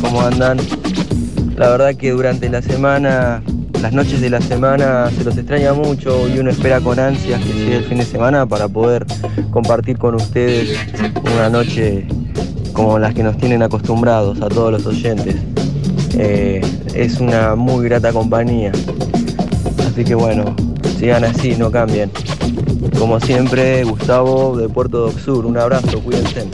¿cómo 0.07 0.21
andan? 0.21 0.59
La 1.57 1.71
verdad 1.71 1.95
que 1.95 2.11
durante 2.13 2.49
la 2.49 2.63
semana, 2.63 3.43
las 3.83 3.93
noches 3.93 4.21
de 4.21 4.31
la 4.31 4.41
semana 4.41 5.11
se 5.11 5.25
los 5.25 5.37
extraña 5.37 5.73
mucho 5.73 6.29
y 6.29 6.39
uno 6.39 6.51
espera 6.51 6.81
con 6.81 6.99
ansias 6.99 7.43
que 7.43 7.53
llegue 7.53 7.77
el 7.79 7.85
fin 7.85 7.99
de 7.99 8.05
semana 8.05 8.47
para 8.47 8.69
poder 8.69 9.05
compartir 9.51 9.99
con 9.99 10.15
ustedes 10.15 10.79
una 11.35 11.49
noche 11.49 12.07
como 12.73 12.99
las 12.99 13.15
que 13.15 13.23
nos 13.23 13.37
tienen 13.37 13.63
acostumbrados 13.63 14.41
a 14.43 14.49
todos 14.49 14.71
los 14.71 14.87
oyentes. 14.87 15.37
Eh, 16.17 16.61
es 16.95 17.19
una 17.19 17.57
muy 17.57 17.87
grata 17.87 18.13
compañía. 18.13 18.73
Así 19.89 20.05
que 20.05 20.15
bueno, 20.15 20.55
sigan 20.99 21.25
así, 21.25 21.57
no 21.57 21.71
cambien. 21.71 22.13
Como 22.99 23.19
siempre, 23.19 23.83
Gustavo 23.85 24.57
de 24.57 24.69
Puerto 24.69 24.99
Doc 24.99 25.19
Sur, 25.19 25.47
un 25.47 25.57
abrazo, 25.59 26.01
cuídense. 26.01 26.47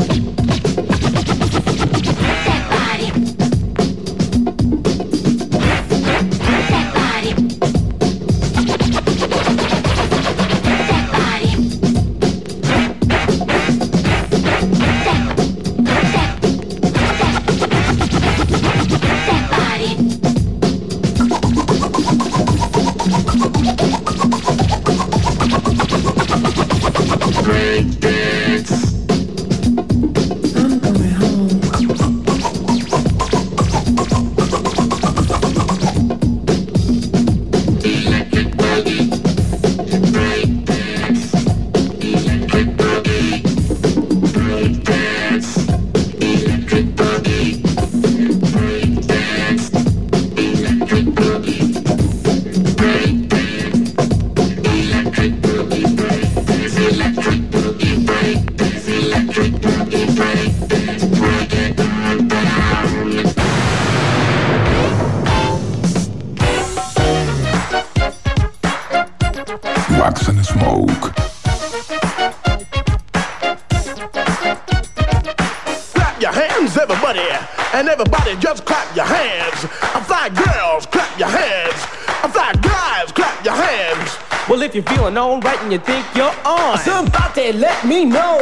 Feeling 85.63 85.73
you 85.73 85.79
think 85.79 86.07
you're 86.17 86.35
on, 86.45 86.79
somebody 86.79 87.53
let 87.53 87.87
me 87.87 88.05
know. 88.05 88.39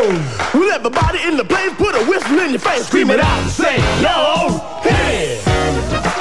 Well, 0.54 0.72
everybody 0.72 1.18
in 1.26 1.36
the 1.36 1.44
place 1.44 1.72
put 1.74 1.94
a 1.94 2.04
whistle 2.08 2.38
in 2.38 2.50
your 2.50 2.58
face, 2.58 2.86
scream 2.86 3.10
it 3.10 3.20
out 3.20 3.42
and 3.42 3.50
say, 3.50 3.76
yo, 4.00 4.58
hey. 4.82 5.40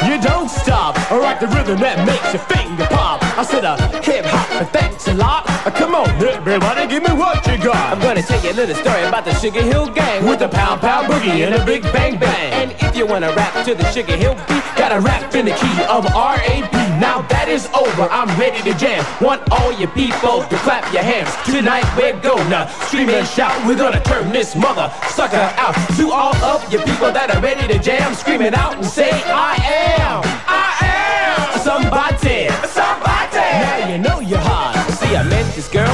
You 0.07 0.19
don't 0.21 0.49
stop, 0.49 0.95
or 1.11 1.19
rock 1.19 1.39
the 1.39 1.47
rhythm 1.47 1.79
that 1.79 2.05
makes 2.05 2.33
your 2.33 2.43
finger 2.47 2.85
pop. 2.87 3.21
I 3.37 3.43
said 3.43 3.63
a 3.63 3.75
hip 4.01 4.25
hop, 4.25 4.49
and 4.61 4.67
thanks 4.69 5.07
a 5.07 5.13
lot. 5.13 5.43
Uh, 5.47 5.71
come 5.71 5.93
on, 5.93 6.09
everybody, 6.23 6.87
give 6.87 7.03
me 7.03 7.13
what 7.13 7.45
you 7.47 7.57
got. 7.57 7.93
I'm 7.93 7.99
gonna 7.99 8.23
tell 8.23 8.41
you 8.43 8.51
a 8.51 8.57
little 8.57 8.75
story 8.75 9.03
about 9.03 9.25
the 9.25 9.33
Sugar 9.35 9.61
Hill 9.61 9.89
Gang 9.91 10.25
with 10.25 10.39
the 10.39 10.49
pound 10.49 10.81
pound 10.81 11.07
boogie 11.07 11.45
and 11.45 11.53
a 11.55 11.65
big 11.65 11.83
bang 11.93 12.17
bang. 12.17 12.53
And 12.53 12.71
if 12.81 12.95
you 12.95 13.05
wanna 13.05 13.33
rap 13.35 13.65
to 13.65 13.75
the 13.75 13.85
Sugar 13.91 14.15
Hill 14.15 14.35
beat, 14.47 14.63
gotta 14.75 14.99
rap 14.99 15.35
in 15.35 15.45
the 15.45 15.51
key 15.51 15.83
of 15.87 16.07
R.A.P. 16.15 16.78
Now 16.99 17.21
that 17.31 17.47
is 17.47 17.65
over, 17.71 18.11
I'm 18.11 18.27
ready 18.37 18.59
to 18.69 18.77
jam. 18.77 19.05
Want 19.21 19.41
all 19.51 19.71
you 19.71 19.87
people 19.87 20.43
to 20.43 20.55
clap 20.67 20.83
your 20.91 21.01
hands. 21.01 21.31
Tonight 21.47 21.87
we're 21.95 22.19
gonna 22.19 22.67
scream 22.91 23.07
and 23.07 23.25
shout. 23.25 23.55
We're 23.65 23.77
gonna 23.77 24.03
turn 24.03 24.33
this 24.33 24.53
mother 24.53 24.91
sucker 25.07 25.47
out. 25.55 25.75
To 25.95 26.11
all 26.11 26.35
of 26.43 26.59
you 26.71 26.79
people 26.79 27.11
that 27.15 27.33
are 27.33 27.41
ready 27.41 27.71
to 27.71 27.79
jam, 27.79 28.13
scream 28.15 28.41
it 28.41 28.53
out 28.53 28.75
and 28.75 28.85
say, 28.85 29.09
I 29.31 29.55
am, 29.95 30.21
I 30.43 30.75
am 30.83 31.59
somebody. 31.61 32.08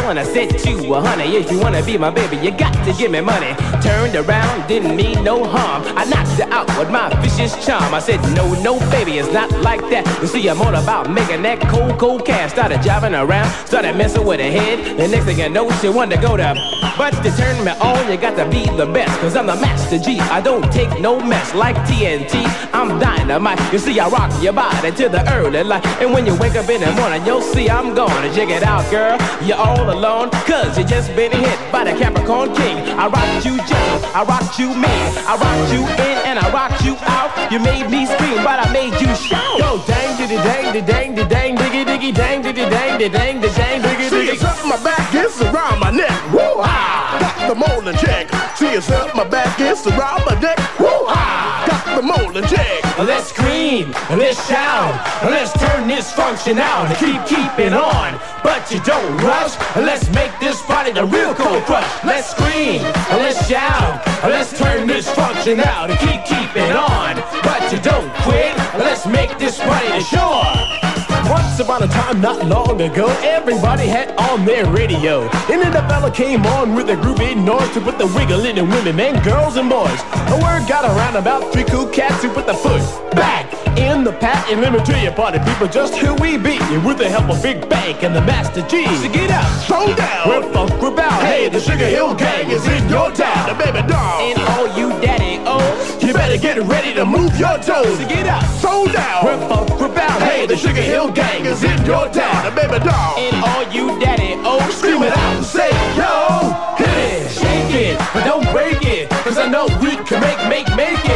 I 0.06 0.24
said 0.24 0.50
to 0.60 0.94
her, 0.94 1.02
honey, 1.02 1.36
if 1.36 1.52
you 1.52 1.60
wanna 1.60 1.84
be 1.84 1.98
my 1.98 2.12
baby, 2.12 2.38
you 2.38 2.52
got 2.52 2.74
to 2.86 2.94
give 2.94 3.10
me 3.10 3.22
money. 3.22 3.56
Turned 3.82 4.16
around, 4.16 4.68
didn't 4.68 4.96
mean 4.96 5.24
no 5.24 5.44
harm. 5.44 5.82
I 5.98 6.06
knocked 6.06 6.40
her 6.40 6.48
out 6.54 6.68
with 6.78 6.92
my 6.92 7.10
vicious 7.22 7.54
charm. 7.66 7.92
I 7.92 8.00
said, 8.00 8.22
no, 8.36 8.54
no, 8.62 8.80
baby, 8.92 9.18
it's 9.18 9.34
not 9.34 9.52
like 9.62 9.82
that. 9.90 10.06
You 10.22 10.28
see, 10.28 10.48
I'm 10.48 10.62
all 10.62 10.76
about 10.76 11.10
making 11.10 11.42
that 11.42 11.60
cold, 11.70 11.98
cold 11.98 12.24
cash. 12.24 12.52
Started 12.52 12.82
driving 12.82 13.16
around, 13.16 13.50
started 13.66 13.98
messing 13.98 14.26
with 14.26 14.40
her 14.40 14.52
head. 14.52 14.98
The 14.98 15.08
next 15.08 15.26
thing 15.26 15.42
I 15.42 15.48
know, 15.48 15.70
she 15.82 15.90
wanted 15.90 16.18
to 16.18 16.22
go 16.22 16.38
to. 16.38 16.54
But 16.98 17.12
to 17.24 17.32
turn 17.36 17.66
me 17.66 17.72
on, 17.72 18.12
you 18.12 18.18
got 18.18 18.38
to 18.38 18.48
be 18.50 18.66
the 18.78 18.86
best. 18.86 19.20
Cause 19.20 19.36
I'm 19.36 19.48
the 19.48 19.56
master 19.56 19.98
G. 19.98 20.20
I 20.20 20.40
don't 20.40 20.72
take 20.72 21.02
no 21.02 21.20
mess 21.20 21.54
like 21.56 21.76
TNT. 21.88 22.46
I'm 22.74 23.00
dynamite. 23.00 23.60
You 23.74 23.80
see, 23.80 24.00
I 24.00 24.08
rock 24.08 24.32
your 24.42 24.54
body 24.54 24.92
to 24.92 25.10
the 25.10 25.34
early 25.34 25.64
light. 25.64 25.86
And 26.00 26.14
when 26.14 26.26
you 26.28 26.36
wake 26.36 26.56
up 26.56 26.70
in 26.70 26.82
the 26.82 26.92
morning, 26.94 27.26
you'll 27.26 27.42
see 27.42 27.70
I'm 27.70 27.96
gonna 27.96 28.34
check 28.34 28.50
it 28.50 28.64
out, 28.64 28.90
girl. 28.92 29.18
You're 29.44 29.58
all 29.58 29.95
alone, 29.96 30.30
cause 30.44 30.78
you 30.78 30.84
just 30.84 31.16
been 31.16 31.32
hit 31.32 31.60
by 31.72 31.84
the 31.86 31.96
Capricorn 31.98 32.54
King. 32.54 32.78
I 33.00 33.08
rocked 33.08 33.46
you 33.46 33.56
gentle, 33.64 34.04
I 34.12 34.24
rocked 34.28 34.60
you 34.60 34.70
mean. 34.76 35.08
I 35.24 35.40
rocked 35.40 35.72
you 35.72 35.84
in 36.04 36.16
and 36.28 36.38
I 36.38 36.52
rocked 36.52 36.84
you 36.84 36.96
out. 37.08 37.32
You 37.52 37.60
made 37.60 37.88
me 37.90 38.06
scream, 38.06 38.44
but 38.44 38.60
I 38.60 38.68
made 38.74 39.00
you 39.00 39.08
shout. 39.16 39.60
Go 39.60 39.80
dang, 39.88 40.18
diddy 40.18 40.36
dang, 40.36 40.74
diddy 40.74 40.86
dang, 40.86 41.16
diddy 41.16 41.30
dang, 41.30 41.56
diggy, 41.56 41.84
diggy, 41.88 42.12
dang, 42.14 42.42
diddy 42.42 42.68
dang, 42.70 43.00
diddy 43.00 43.10
dang, 43.10 43.40
diddy 43.40 43.56
dang, 43.56 43.82
diggy, 43.82 44.10
See, 44.10 44.16
diggy. 44.28 44.34
it's 44.36 44.44
up 44.44 44.60
my 44.68 44.78
back, 44.84 45.08
it's 45.16 45.42
around 45.42 45.80
my 45.80 45.92
neck. 45.92 46.12
Woo-ha! 46.34 47.18
Got 47.24 47.48
the 47.48 47.56
molding 47.56 47.96
check. 48.04 48.28
See, 48.58 48.68
it's 48.76 48.92
up 48.92 49.16
my 49.16 49.24
back, 49.24 49.60
it's 49.60 49.88
around 49.88 50.26
my 50.26 50.36
neck. 50.42 50.60
Let's 52.98 53.28
scream, 53.28 53.92
let's 54.12 54.48
shout, 54.48 54.96
let's 55.24 55.52
turn 55.60 55.86
this 55.86 56.14
function 56.14 56.58
out 56.58 56.88
and 56.88 56.96
keep 56.98 57.26
keeping 57.28 57.74
on. 57.74 58.18
But 58.42 58.72
you 58.72 58.80
don't 58.80 59.18
rush, 59.18 59.60
let's 59.76 60.10
make 60.12 60.32
this 60.40 60.62
party 60.62 60.94
the 60.94 61.06
real 61.06 61.36
cold 61.36 61.64
crush. 61.64 61.86
Let's 62.06 62.32
scream, 62.32 62.82
let's 63.12 63.50
shout, 63.50 64.02
let's 64.24 64.58
turn 64.58 64.88
this 64.88 65.10
function 65.10 65.60
out 65.60 65.90
and 65.90 66.00
keep 66.00 66.24
keeping 66.24 66.72
on. 66.72 67.18
But 67.44 67.70
you 67.74 67.80
don't 67.82 68.14
quit, 68.24 68.56
let's 68.80 69.06
make 69.06 69.38
this 69.38 69.60
party 69.60 69.90
the 69.90 70.00
shore. 70.00 70.95
Once 71.30 71.60
upon 71.60 71.82
a 71.84 71.88
time, 71.88 72.22
not 72.22 72.46
long 72.46 72.80
ago, 72.82 73.08
everybody 73.24 73.88
had 73.88 74.16
on 74.18 74.46
their 74.46 74.66
radio. 74.70 75.22
And 75.52 75.62
then 75.62 75.72
the 75.72 75.82
fella 75.90 76.12
came 76.12 76.46
on 76.46 76.76
with 76.76 76.90
a 76.90 76.96
groovy 76.96 77.36
noise 77.36 77.72
to 77.74 77.82
put 77.82 77.98
the 77.98 78.08
wiggle 78.08 78.46
in 78.46 78.56
the 78.56 78.64
women, 78.64 78.96
men, 78.96 79.24
girls, 79.24 79.58
and 79.58 79.70
boys. 79.70 80.00
A 80.14 80.40
word 80.42 80.68
got 80.68 80.86
around 80.86 81.16
about 81.16 81.52
three 81.52 81.64
cool 81.64 81.88
cats 81.88 82.22
who 82.24 82.30
put 82.30 82.46
the 82.46 82.54
foot 82.54 82.82
back 83.16 83.65
in 83.78 84.04
the 84.04 84.14
pat. 84.14 84.50
And 84.50 84.62
let 84.62 84.74
me 84.74 84.80
tell 84.80 85.02
you, 85.02 85.12
party 85.12 85.40
people, 85.40 85.68
just 85.68 85.96
who 85.96 86.14
we 86.16 86.38
be. 86.38 86.58
With 86.86 86.98
the 86.98 87.10
help 87.10 87.30
of 87.30 87.42
Big 87.42 87.68
Bank 87.70 88.04
and 88.04 88.16
the 88.16 88.22
Master 88.22 88.62
G. 88.68 88.86
So 88.86 89.12
get 89.12 89.32
out, 89.32 89.48
slow 89.68 89.94
down, 89.96 90.30
we're 90.30 90.54
funk, 90.54 90.72
bound. 90.96 91.26
Hey, 91.26 91.50
the 91.50 91.60
Sugar 91.60 91.86
Hill 91.86 92.16
Gang 92.16 92.50
is 92.52 92.66
in 92.68 92.88
your 92.90 93.12
town, 93.12 93.50
the 93.50 93.56
baby 93.56 93.86
doll. 93.88 94.22
And 94.22 94.40
all 94.54 94.68
you 94.78 94.90
daddy 95.02 95.42
oh, 95.46 95.64
You 96.02 96.14
better 96.14 96.38
get 96.38 96.58
ready 96.64 96.94
to 96.94 97.06
move 97.06 97.38
your 97.38 97.58
toes. 97.60 97.98
So 97.98 98.08
get 98.08 98.28
out, 98.28 98.44
Slow 98.60 98.88
down. 98.88 99.26
we're 99.26 99.40
funk, 99.50 99.70
bound. 99.96 100.24
Hey, 100.24 100.46
the 100.46 100.58
Sugar 100.58 100.82
Hill 100.82 101.12
Gang 101.12 101.46
is 101.46 101.64
in 101.64 101.86
your 101.86 102.08
town, 102.10 102.46
the 102.46 102.52
baby 102.52 102.80
doll. 102.84 103.18
And 103.18 103.44
all 103.44 103.64
you 103.74 104.00
daddy 104.00 104.36
oh, 104.46 104.60
Scream 104.72 105.04
it 105.04 105.14
out 105.14 105.36
and 105.36 105.46
say, 105.46 105.70
yo, 105.96 106.76
hit 106.78 106.88
it, 106.90 107.32
shake 107.32 107.74
it, 107.74 107.98
but 108.14 108.24
don't 108.24 108.46
break 108.52 108.82
it. 108.86 109.10
Cause 109.26 109.38
I 109.38 109.48
know 109.48 109.66
we 109.82 109.96
can 110.06 110.22
make, 110.22 110.40
make, 110.50 110.68
make 110.76 111.06
it. 111.06 111.15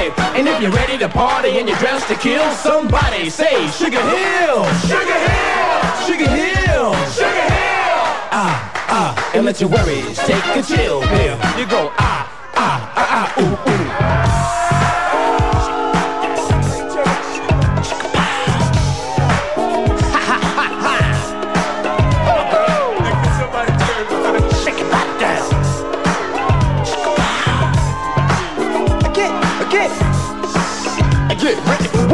If 0.60 0.64
you're 0.64 0.74
ready 0.74 0.98
to 0.98 1.08
party 1.08 1.58
and 1.58 1.70
you're 1.70 1.78
dressed 1.78 2.10
to 2.10 2.16
kill, 2.16 2.44
somebody 2.52 3.30
say 3.30 3.66
Sugar 3.68 4.02
Hill, 4.02 4.66
Sugar 4.82 5.20
Hill, 5.30 6.06
Sugar 6.06 6.30
Hill, 6.30 6.94
Sugar 7.14 7.48
Hill. 7.48 8.04
Ah, 8.36 8.86
ah, 8.90 9.32
and 9.34 9.46
let 9.46 9.62
your 9.62 9.70
worries 9.70 10.18
take 10.18 10.44
a 10.58 10.62
chill 10.62 11.00
pill. 11.00 11.38
You 11.58 11.66
go 11.66 11.94
ah, 11.98 12.52
ah, 12.56 12.92
ah, 12.94 13.36
ah, 13.38 13.42
ooh, 13.42 14.06
ooh. 14.06 14.09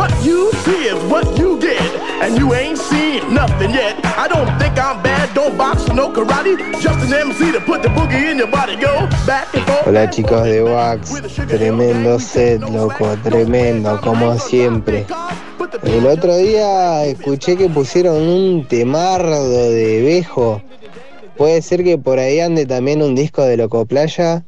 What 0.05 0.23
you 0.23 0.51
see 0.63 0.85
is 0.93 1.03
what 1.09 1.25
you 1.35 1.59
get, 1.59 1.81
and 2.21 2.37
you 2.37 2.53
ain't 2.53 2.77
seen 2.77 3.33
nothing 3.33 3.71
yet. 3.71 4.05
I 4.05 4.27
don't 4.27 4.45
think 4.59 4.77
I'm 4.77 5.01
bad, 5.01 5.33
don't 5.33 5.57
box, 5.57 5.87
no 5.87 6.11
karate. 6.13 6.79
Just 6.79 7.07
an 7.07 7.11
MC 7.11 7.51
to 7.51 7.59
put 7.59 7.81
the 7.81 7.89
boogie 7.89 8.29
in 8.29 8.37
your 8.37 8.45
body. 8.45 8.75
Go 8.75 9.07
back 9.25 9.51
and 9.55 9.65
forth. 9.65 9.87
Hola 9.87 10.07
chicos 10.11 10.43
de 10.43 10.61
Wax, 10.61 11.09
tremendo 11.47 12.19
set, 12.19 12.61
loco, 12.69 13.17
tremendo, 13.23 13.99
como 14.01 14.37
siempre. 14.37 15.07
El 15.81 16.05
otro 16.05 16.37
día 16.37 17.03
escuché 17.05 17.57
que 17.57 17.67
pusieron 17.67 18.29
un 18.29 18.67
temardo 18.67 19.49
de 19.49 20.03
Bejo. 20.03 20.61
¿Puede 21.35 21.63
ser 21.63 21.83
que 21.83 21.97
por 21.97 22.19
ahí 22.19 22.41
ande 22.41 22.67
también 22.67 23.01
un 23.01 23.15
disco 23.15 23.41
de 23.41 23.57
Loco 23.57 23.87
Playa? 23.87 24.45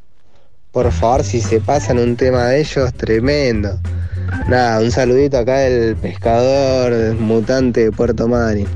Por 0.77 0.91
favor, 0.91 1.23
si 1.23 1.41
se 1.41 1.59
pasan 1.59 1.97
un 1.97 2.15
tema 2.15 2.49
de 2.49 2.59
ellos, 2.59 2.93
tremendo. 2.93 3.79
Nada, 4.47 4.79
un 4.79 4.91
saludito 4.91 5.39
acá 5.39 5.57
del 5.61 5.95
pescador 5.95 7.15
mutante 7.15 7.85
de 7.85 7.91
Puerto 7.91 8.27
Madryn. 8.27 8.67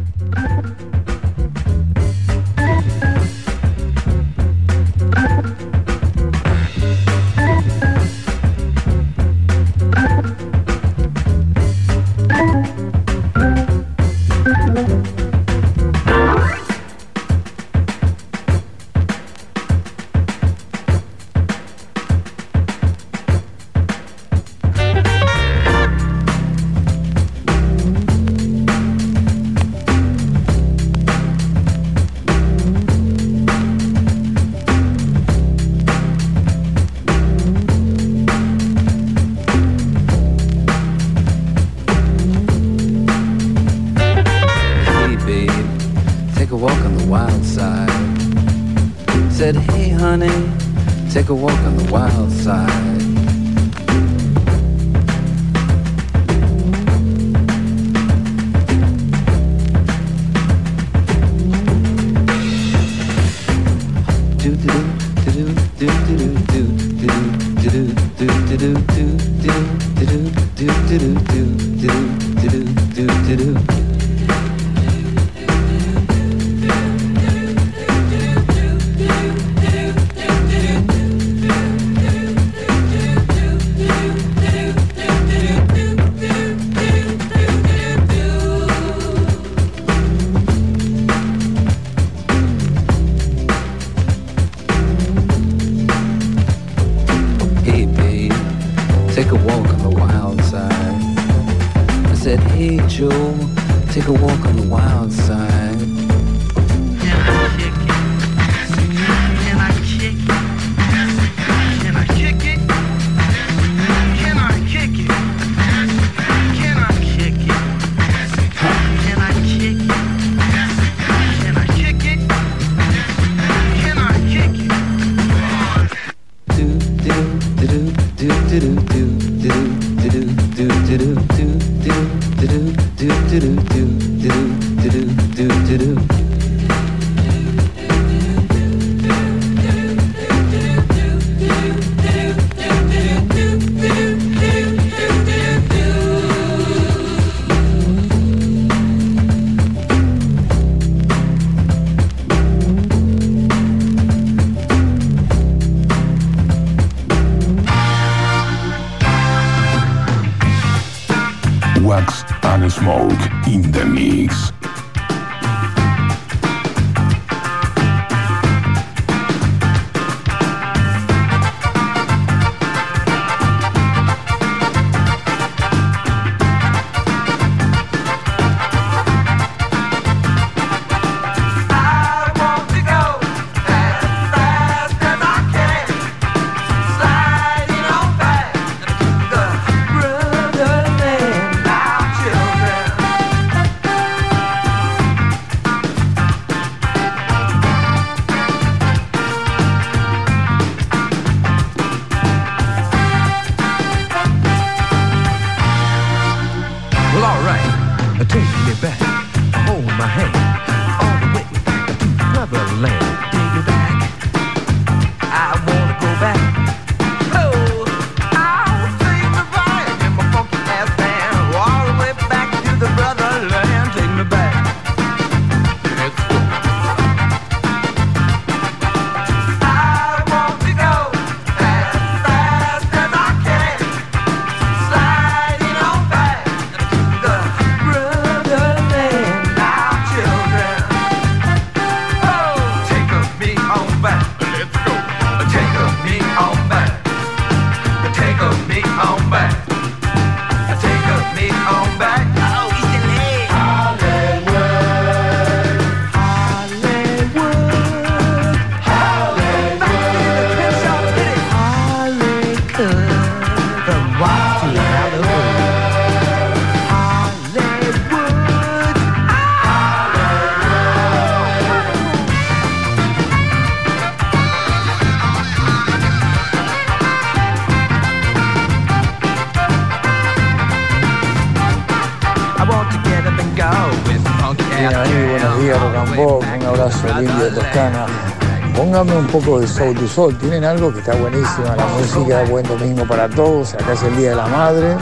Poco 289.32 289.62
de 289.62 289.68
Soul 289.68 289.95
to 289.95 290.08
Soul, 290.08 290.38
tienen 290.38 290.66
algo 290.66 290.91
que 290.91 290.99
está 290.99 291.16
buenísima, 291.16 291.76
la 291.78 291.86
música, 291.88 292.44
buen 292.49 292.68
domingo 292.68 293.06
para 293.06 293.30
todos, 293.30 293.74
acá 293.76 293.94
es 293.94 294.03
el 294.03 294.18
Día 294.18 294.32
de 294.32 294.36
la 294.36 294.48
Madre, 294.48 294.98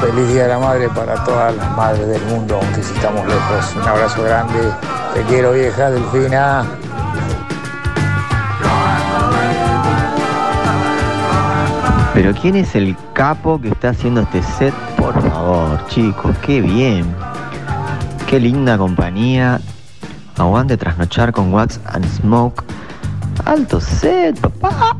feliz 0.00 0.28
Día 0.28 0.42
de 0.42 0.48
la 0.48 0.58
Madre 0.58 0.88
para 0.90 1.24
todas 1.24 1.56
las 1.56 1.76
madres 1.76 2.06
del 2.08 2.22
mundo, 2.26 2.58
aunque 2.60 2.82
si 2.82 2.92
estamos 2.94 3.26
lejos. 3.26 3.74
Un 3.74 3.88
abrazo 3.88 4.22
grande, 4.22 4.58
te 5.14 5.22
quiero 5.22 5.52
vieja, 5.52 5.90
Delfina. 5.90 6.66
Pero 12.12 12.34
¿quién 12.34 12.56
es 12.56 12.74
el 12.74 12.96
capo 13.14 13.58
que 13.60 13.68
está 13.68 13.90
haciendo 13.90 14.20
este 14.22 14.42
set? 14.42 14.74
Por 14.98 15.14
favor, 15.30 15.86
chicos, 15.86 16.36
qué 16.44 16.60
bien. 16.60 17.06
Qué 18.26 18.40
linda 18.40 18.76
compañía. 18.76 19.58
Aguante 20.36 20.76
trasnochar 20.76 21.32
con 21.32 21.54
Wax 21.54 21.80
and 21.86 22.04
Smoke. 22.20 22.67
Alto 23.48 23.80
set, 23.80 24.38
papá. 24.40 24.94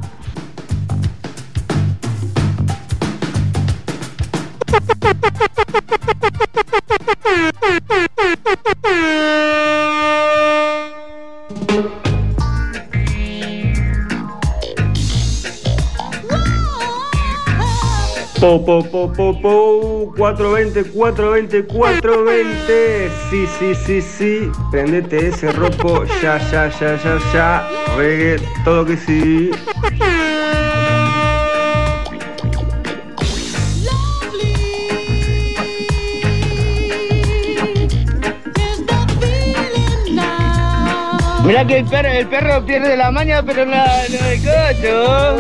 Po, 18.91 19.07
po, 19.07 19.13
po, 19.13 19.35
po, 19.35 19.41
po, 19.43 20.13
420, 20.17 20.85
420, 20.93 21.63
420. 21.65 23.11
Sí, 23.29 23.47
sí, 23.59 23.75
sí, 23.75 24.01
sí. 24.01 24.53
Prendete 24.71 25.29
ese 25.29 25.53
ropo. 25.53 26.05
Ya, 26.23 26.39
ya, 26.51 26.71
ya, 26.81 26.97
ya, 26.97 27.19
ya. 27.35 27.69
Reggae, 27.97 28.41
todo 28.65 28.87
que 28.87 28.97
sí. 28.97 29.51
Mirá 41.45 41.67
que 41.67 41.79
el 41.79 41.85
perro, 41.87 42.09
el 42.09 42.27
perro 42.27 42.65
pierde 42.65 42.97
la 42.97 43.11
maña, 43.11 43.43
pero 43.43 43.67
no, 43.67 43.77
no 43.77 44.27
el 44.27 44.39
cocho. 44.43 45.39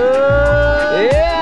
So 0.99 1.38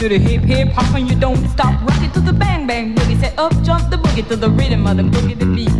to 0.00 0.08
the 0.08 0.18
hip 0.18 0.42
hip 0.42 0.68
hop, 0.68 0.94
and 0.94 1.10
you 1.10 1.14
don't 1.14 1.46
stop 1.50 1.78
rocking 1.86 2.10
to 2.12 2.20
the 2.20 2.32
bang 2.32 2.66
bang 2.66 2.94
boogie. 2.94 3.20
Said 3.20 3.38
up 3.38 3.52
jump 3.62 3.90
the 3.90 3.96
boogie 3.96 4.26
to 4.28 4.34
the 4.34 4.48
rhythm 4.48 4.86
of 4.86 4.96
the 4.96 5.02
boogie 5.02 5.38
the 5.38 5.44
beat. 5.44 5.70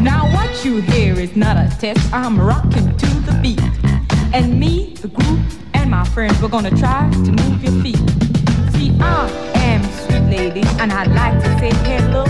Now 0.00 0.32
what 0.32 0.64
you 0.64 0.80
hear 0.80 1.12
is 1.20 1.36
not 1.36 1.58
a 1.58 1.68
test. 1.78 2.00
I'm 2.10 2.40
rocking 2.40 2.96
to 2.96 3.06
the 3.06 3.38
beat, 3.42 3.60
and 4.32 4.58
me, 4.58 4.94
the 5.02 5.08
my 5.08 5.39
friends, 6.12 6.42
we're 6.42 6.48
gonna 6.48 6.70
try 6.70 7.08
to 7.10 7.30
move 7.30 7.62
your 7.62 7.82
feet. 7.82 7.98
See, 8.74 8.90
I 9.00 9.30
am 9.54 9.82
sweet 10.02 10.26
lady, 10.36 10.62
and 10.80 10.92
I'd 10.92 11.08
like 11.08 11.38
to 11.42 11.58
say 11.58 11.70
hello. 11.86 12.24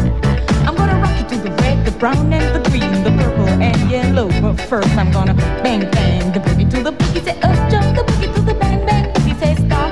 I'm 0.66 0.76
gonna 0.76 1.00
rock 1.00 1.16
you 1.18 1.26
to 1.30 1.42
the 1.42 1.50
red, 1.62 1.86
the 1.86 1.92
brown, 1.92 2.32
and 2.32 2.54
the 2.54 2.68
green, 2.68 2.92
the 3.04 3.10
purple 3.22 3.48
and 3.48 3.90
yellow. 3.90 4.28
But 4.42 4.60
first, 4.68 4.90
I'm 4.96 5.10
gonna 5.10 5.34
bang 5.62 5.90
bang 5.90 6.32
the 6.32 6.40
boogie 6.40 6.70
to 6.70 6.82
the 6.82 6.92
boogie. 6.92 7.24
Say 7.24 7.40
up 7.40 7.70
jump 7.70 7.96
the 7.96 8.02
boogie 8.02 8.34
to 8.34 8.40
the 8.42 8.54
bang 8.54 8.84
bang 8.84 9.12
boogie. 9.14 9.38
Say 9.40 9.54
stop, 9.54 9.90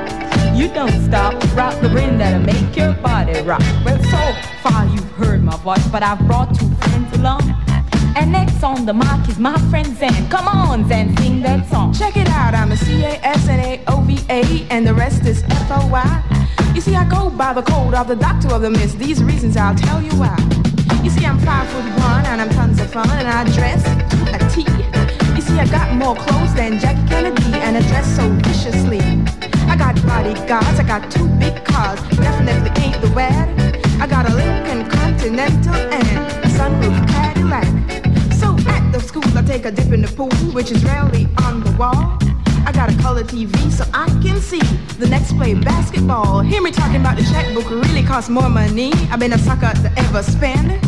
you 0.55 0.69
don't 0.69 0.93
stop. 1.09 1.33
Rock 1.57 1.81
the 1.81 1.89
rhythm 1.89 2.19
that'll 2.19 2.41
make 2.41 2.77
your 2.77 2.93
body 2.95 3.41
rock. 3.43 3.63
Well, 3.85 3.99
so 4.05 4.21
far 4.63 4.85
you've 4.87 5.13
heard 5.13 5.43
my 5.43 5.57
voice, 5.59 5.87
but 5.89 6.03
I've 6.03 6.21
brought 6.27 6.55
two 6.55 6.69
friends 6.83 7.17
along. 7.17 7.58
And 8.19 8.33
next 8.33 8.65
on 8.65 8.85
the 8.85 8.93
mic 8.93 9.29
is 9.29 9.39
my 9.39 9.57
friend 9.71 9.97
Zen. 9.97 10.29
Come 10.29 10.49
on, 10.49 10.89
Zen, 10.89 11.17
sing 11.19 11.41
that 11.43 11.65
song. 11.69 11.95
Check 11.95 12.17
it 12.17 12.27
out, 12.27 12.53
I'm 12.53 12.73
a 12.73 12.77
C-A-S-N-A-O-V-A, 12.77 14.67
and 14.71 14.85
the 14.85 14.93
rest 14.93 15.25
is 15.25 15.45
F-O-Y. 15.45 16.73
You 16.75 16.81
see, 16.81 16.97
I 16.97 17.09
go 17.09 17.31
by 17.31 17.53
the 17.53 17.63
code 17.63 17.95
of 17.95 18.09
the 18.09 18.17
doctor 18.17 18.49
of 18.49 18.63
the 18.63 18.71
mist. 18.71 18.99
These 18.99 19.23
reasons 19.23 19.57
I'll 19.57 19.77
tell 19.77 20.03
you 20.03 20.11
why. 20.19 20.37
You 21.05 21.11
see, 21.11 21.25
I'm 21.25 21.39
five 21.39 21.69
foot 21.69 21.85
one, 22.03 22.27
and 22.27 22.41
I'm 22.41 22.51
tons 22.51 22.81
of 22.81 22.91
fun, 22.91 23.09
and 23.09 23.29
I 23.29 23.45
dress 23.55 23.85
to 23.85 24.19
a 24.35 24.39
T. 24.51 24.63
You 25.37 25.41
see, 25.41 25.57
I 25.57 25.67
got 25.71 25.95
more 25.95 26.17
clothes 26.17 26.53
than 26.55 26.81
Jackie 26.81 27.07
Kennedy, 27.07 27.55
and 27.55 27.77
I 27.77 27.83
dress 27.87 28.17
so 28.17 28.29
viciously. 28.43 28.99
I 29.71 29.77
got 29.77 29.95
bodyguards, 30.05 30.81
I 30.81 30.83
got 30.83 31.09
two 31.09 31.29
big 31.39 31.65
cars, 31.65 32.01
definitely 32.17 32.83
ain't 32.83 33.01
the 33.01 33.13
wad. 33.15 33.49
I 34.03 34.09
got 34.09 34.29
a 34.29 34.35
Lincoln 34.35 34.91
Continental 34.91 35.75
and 35.75 36.45
a 36.45 36.49
sunroof 36.49 37.09
Cadillac. 37.11 37.78
School, 39.01 39.23
I 39.37 39.43
take 39.43 39.65
a 39.65 39.71
dip 39.71 39.93
in 39.93 40.03
the 40.03 40.09
pool, 40.09 40.31
which 40.53 40.71
is 40.71 40.85
rarely 40.85 41.29
on 41.45 41.63
the 41.63 41.71
wall. 41.79 42.19
I 42.67 42.73
got 42.73 42.93
a 42.93 42.97
color 42.99 43.23
TV 43.23 43.55
so 43.71 43.85
I 43.95 44.07
can 44.23 44.41
see 44.41 44.61
the 44.99 45.07
next 45.09 45.37
play 45.37 45.55
basketball. 45.55 46.41
Hear 46.41 46.61
me 46.61 46.71
talking 46.71 47.01
about 47.01 47.17
the 47.17 47.25
checkbook 47.25 47.71
really 47.71 48.03
costs 48.03 48.29
more 48.29 48.49
money. 48.49 48.93
I've 49.11 49.21
been 49.21 49.33
a 49.33 49.39
sucker 49.39 49.73
to 49.83 49.93
ever 49.97 50.23
spend. 50.23 50.81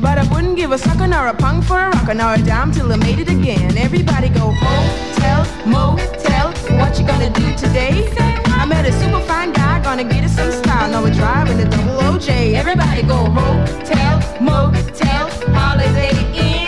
But 0.00 0.18
I 0.18 0.24
wouldn't 0.32 0.56
give 0.56 0.72
a 0.72 0.78
sucker 0.78 1.06
nor 1.06 1.26
a 1.28 1.34
punk 1.34 1.64
for 1.64 1.78
a 1.78 1.90
rocker 1.90 2.14
nor 2.14 2.34
a 2.34 2.38
dime 2.38 2.70
till 2.72 2.92
I 2.92 2.96
made 2.96 3.18
it 3.18 3.28
again. 3.28 3.76
Everybody 3.78 4.28
go 4.28 4.52
hotel, 4.52 5.44
motel. 5.66 6.52
What 6.78 6.98
you 6.98 7.06
gonna 7.06 7.30
do 7.30 7.56
today? 7.56 8.12
I 8.46 8.66
met 8.66 8.86
a 8.86 8.92
super 8.92 9.20
fine 9.20 9.52
guy, 9.52 9.82
gonna 9.82 10.04
get 10.04 10.24
us 10.24 10.36
some 10.36 10.52
style. 10.52 10.90
Now 10.90 11.02
we're 11.02 11.14
driving 11.14 11.56
the 11.56 11.64
double 11.64 11.98
OJ. 12.10 12.54
Everybody 12.54 13.02
go 13.02 13.16
hotel, 13.16 14.14
motel, 14.40 15.28
holiday 15.54 16.12
inn. 16.34 16.65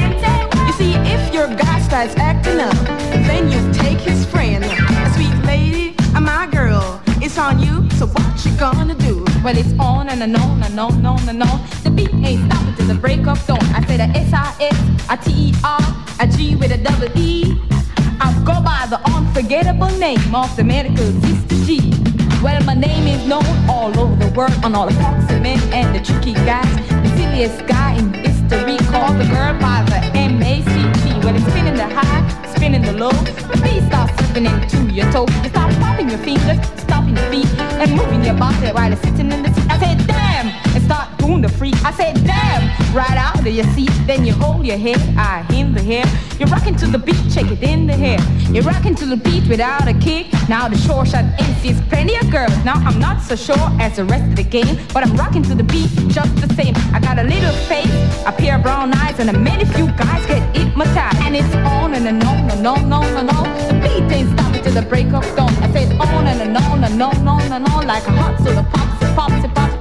Your 1.38 1.54
guy 1.54 1.80
starts 1.82 2.16
acting 2.16 2.58
up, 2.58 2.74
then 3.28 3.48
you 3.48 3.72
take 3.72 4.00
his 4.00 4.26
friend. 4.26 4.64
A 4.64 5.12
sweet 5.14 5.32
lady, 5.46 5.94
a 6.16 6.20
my 6.20 6.48
girl, 6.50 7.00
it's 7.22 7.38
on 7.38 7.60
you. 7.60 7.88
So 7.90 8.06
what 8.06 8.44
you 8.44 8.50
gonna 8.56 8.96
do? 8.96 9.24
Well, 9.44 9.56
it's 9.56 9.72
on 9.78 10.08
and, 10.08 10.20
on 10.20 10.62
and 10.64 10.80
on 10.80 10.94
and 10.94 11.06
on 11.06 11.28
and 11.28 11.40
on. 11.40 11.60
The 11.84 11.92
beat 11.92 12.12
ain't 12.26 12.50
stopping 12.50 12.74
till 12.74 12.88
the 12.88 12.94
break 12.94 13.24
of 13.28 13.38
dawn. 13.46 13.62
I 13.72 13.86
said 13.86 14.00
a 14.00 14.08
S-I-S, 14.18 15.06
a 15.08 15.16
T-E-R, 15.16 15.80
a 16.18 16.26
G 16.26 16.56
with 16.56 16.72
a 16.72 16.78
double 16.78 17.16
E. 17.16 17.54
I 18.20 18.32
go 18.44 18.60
by 18.60 18.88
the 18.90 18.98
unforgettable 19.08 19.96
name 19.96 20.34
of 20.34 20.56
the 20.56 20.64
medical 20.64 21.06
sister 21.22 21.54
G. 21.64 21.94
Well, 22.42 22.60
my 22.64 22.74
name 22.74 23.06
is 23.06 23.24
known 23.28 23.46
all 23.70 23.96
over 23.96 24.16
the 24.16 24.32
world 24.36 24.58
on 24.64 24.74
all 24.74 24.88
the 24.88 24.94
foxy 24.94 25.38
men 25.38 25.60
and 25.72 25.94
the 25.94 26.04
tricky 26.04 26.34
guys. 26.34 26.66
The 26.88 27.16
silliest 27.16 27.64
guy 27.68 27.94
in 27.94 28.12
history 28.12 28.76
called 28.90 29.20
the 29.20 29.26
girl 29.26 29.56
by 29.60 29.84
the 29.88 29.98
M-A-C-T. 30.18 30.37
The 31.78 31.86
high, 31.86 32.26
spinning 32.56 32.82
the 32.82 32.92
low. 32.92 33.10
The 33.10 33.60
beat 33.62 33.86
starts 33.86 34.12
slipping 34.18 34.46
into 34.46 34.92
your 34.92 35.08
toe. 35.12 35.28
You 35.44 35.50
start 35.50 35.72
popping 35.78 36.08
your 36.08 36.18
fingers, 36.18 36.58
stomping 36.82 37.14
your 37.14 37.30
feet, 37.30 37.46
and 37.78 37.92
moving 37.94 38.24
your 38.24 38.34
body 38.34 38.72
while 38.72 38.88
you're 38.88 38.96
sitting 38.96 39.30
in 39.30 39.44
the 39.44 39.54
seat. 39.54 39.70
I 39.70 39.78
said, 39.78 40.04
damn, 40.08 40.27
and 41.34 41.38
start 41.38 41.42
the 41.42 41.58
freak. 41.58 41.74
I 41.84 41.92
said, 41.92 42.14
damn, 42.24 42.94
right 42.94 43.16
out 43.16 43.40
of 43.40 43.46
your 43.46 43.66
seat. 43.74 43.90
Then 44.06 44.24
you 44.24 44.32
hold 44.32 44.66
your 44.66 44.78
head, 44.78 44.98
I 45.16 45.46
in 45.54 45.74
the 45.74 45.82
hair. 45.82 46.04
You're 46.38 46.48
rocking 46.48 46.76
to 46.76 46.86
the 46.86 46.98
beat, 46.98 47.20
shake 47.30 47.50
it 47.50 47.62
in 47.62 47.86
the 47.86 47.92
hair. 47.92 48.18
You're 48.52 48.64
rocking 48.64 48.94
to 48.96 49.06
the 49.06 49.16
beat 49.16 49.48
without 49.48 49.88
a 49.88 49.94
kick. 49.94 50.26
Now 50.48 50.68
the 50.68 50.76
short 50.76 51.08
shot 51.08 51.24
MC's 51.38 51.80
plenty 51.88 52.16
of 52.16 52.30
girls. 52.30 52.56
Now 52.64 52.74
I'm 52.74 52.98
not 52.98 53.22
so 53.22 53.36
sure 53.36 53.68
as 53.80 53.96
the 53.96 54.04
rest 54.04 54.24
of 54.30 54.36
the 54.36 54.44
game, 54.44 54.78
but 54.94 55.06
I'm 55.06 55.16
rocking 55.16 55.42
to 55.44 55.54
the 55.54 55.64
beat 55.64 55.90
just 56.08 56.34
the 56.36 56.52
same. 56.54 56.74
I 56.92 57.00
got 57.00 57.18
a 57.18 57.24
little 57.24 57.52
face, 57.66 57.92
a 58.26 58.32
pair 58.32 58.56
of 58.56 58.62
brown 58.62 58.92
eyes, 58.94 59.18
and 59.18 59.30
a 59.30 59.38
many 59.38 59.64
few 59.64 59.86
guys 59.92 60.24
get 60.26 60.42
hypnotized. 60.56 61.18
And 61.22 61.36
it's 61.36 61.54
on 61.54 61.94
and, 61.94 62.06
and 62.06 62.22
on 62.24 62.50
and 62.50 62.66
on 62.66 62.78
and 62.84 62.94
on 62.94 63.04
and 63.04 63.30
on. 63.30 63.48
The 63.68 63.74
beat 63.82 64.12
ain't 64.14 64.30
stopping 64.38 64.62
till 64.62 64.74
the 64.74 64.82
break 64.82 65.12
of 65.12 65.24
dawn. 65.36 65.52
I 65.62 65.70
say 65.72 65.84
it's 65.84 65.92
on 66.00 66.26
and, 66.26 66.40
and 66.40 66.56
on 66.56 66.84
and 66.84 67.02
on 67.02 67.16
and 67.16 67.28
on 67.28 67.52
and 67.52 67.66
on 67.68 67.86
like 67.86 68.06
a 68.06 68.12
hot 68.12 68.38
soda 68.38 68.66
pops, 68.72 69.02
it 69.02 69.14
pops, 69.16 69.44
it 69.44 69.54
pops, 69.54 69.77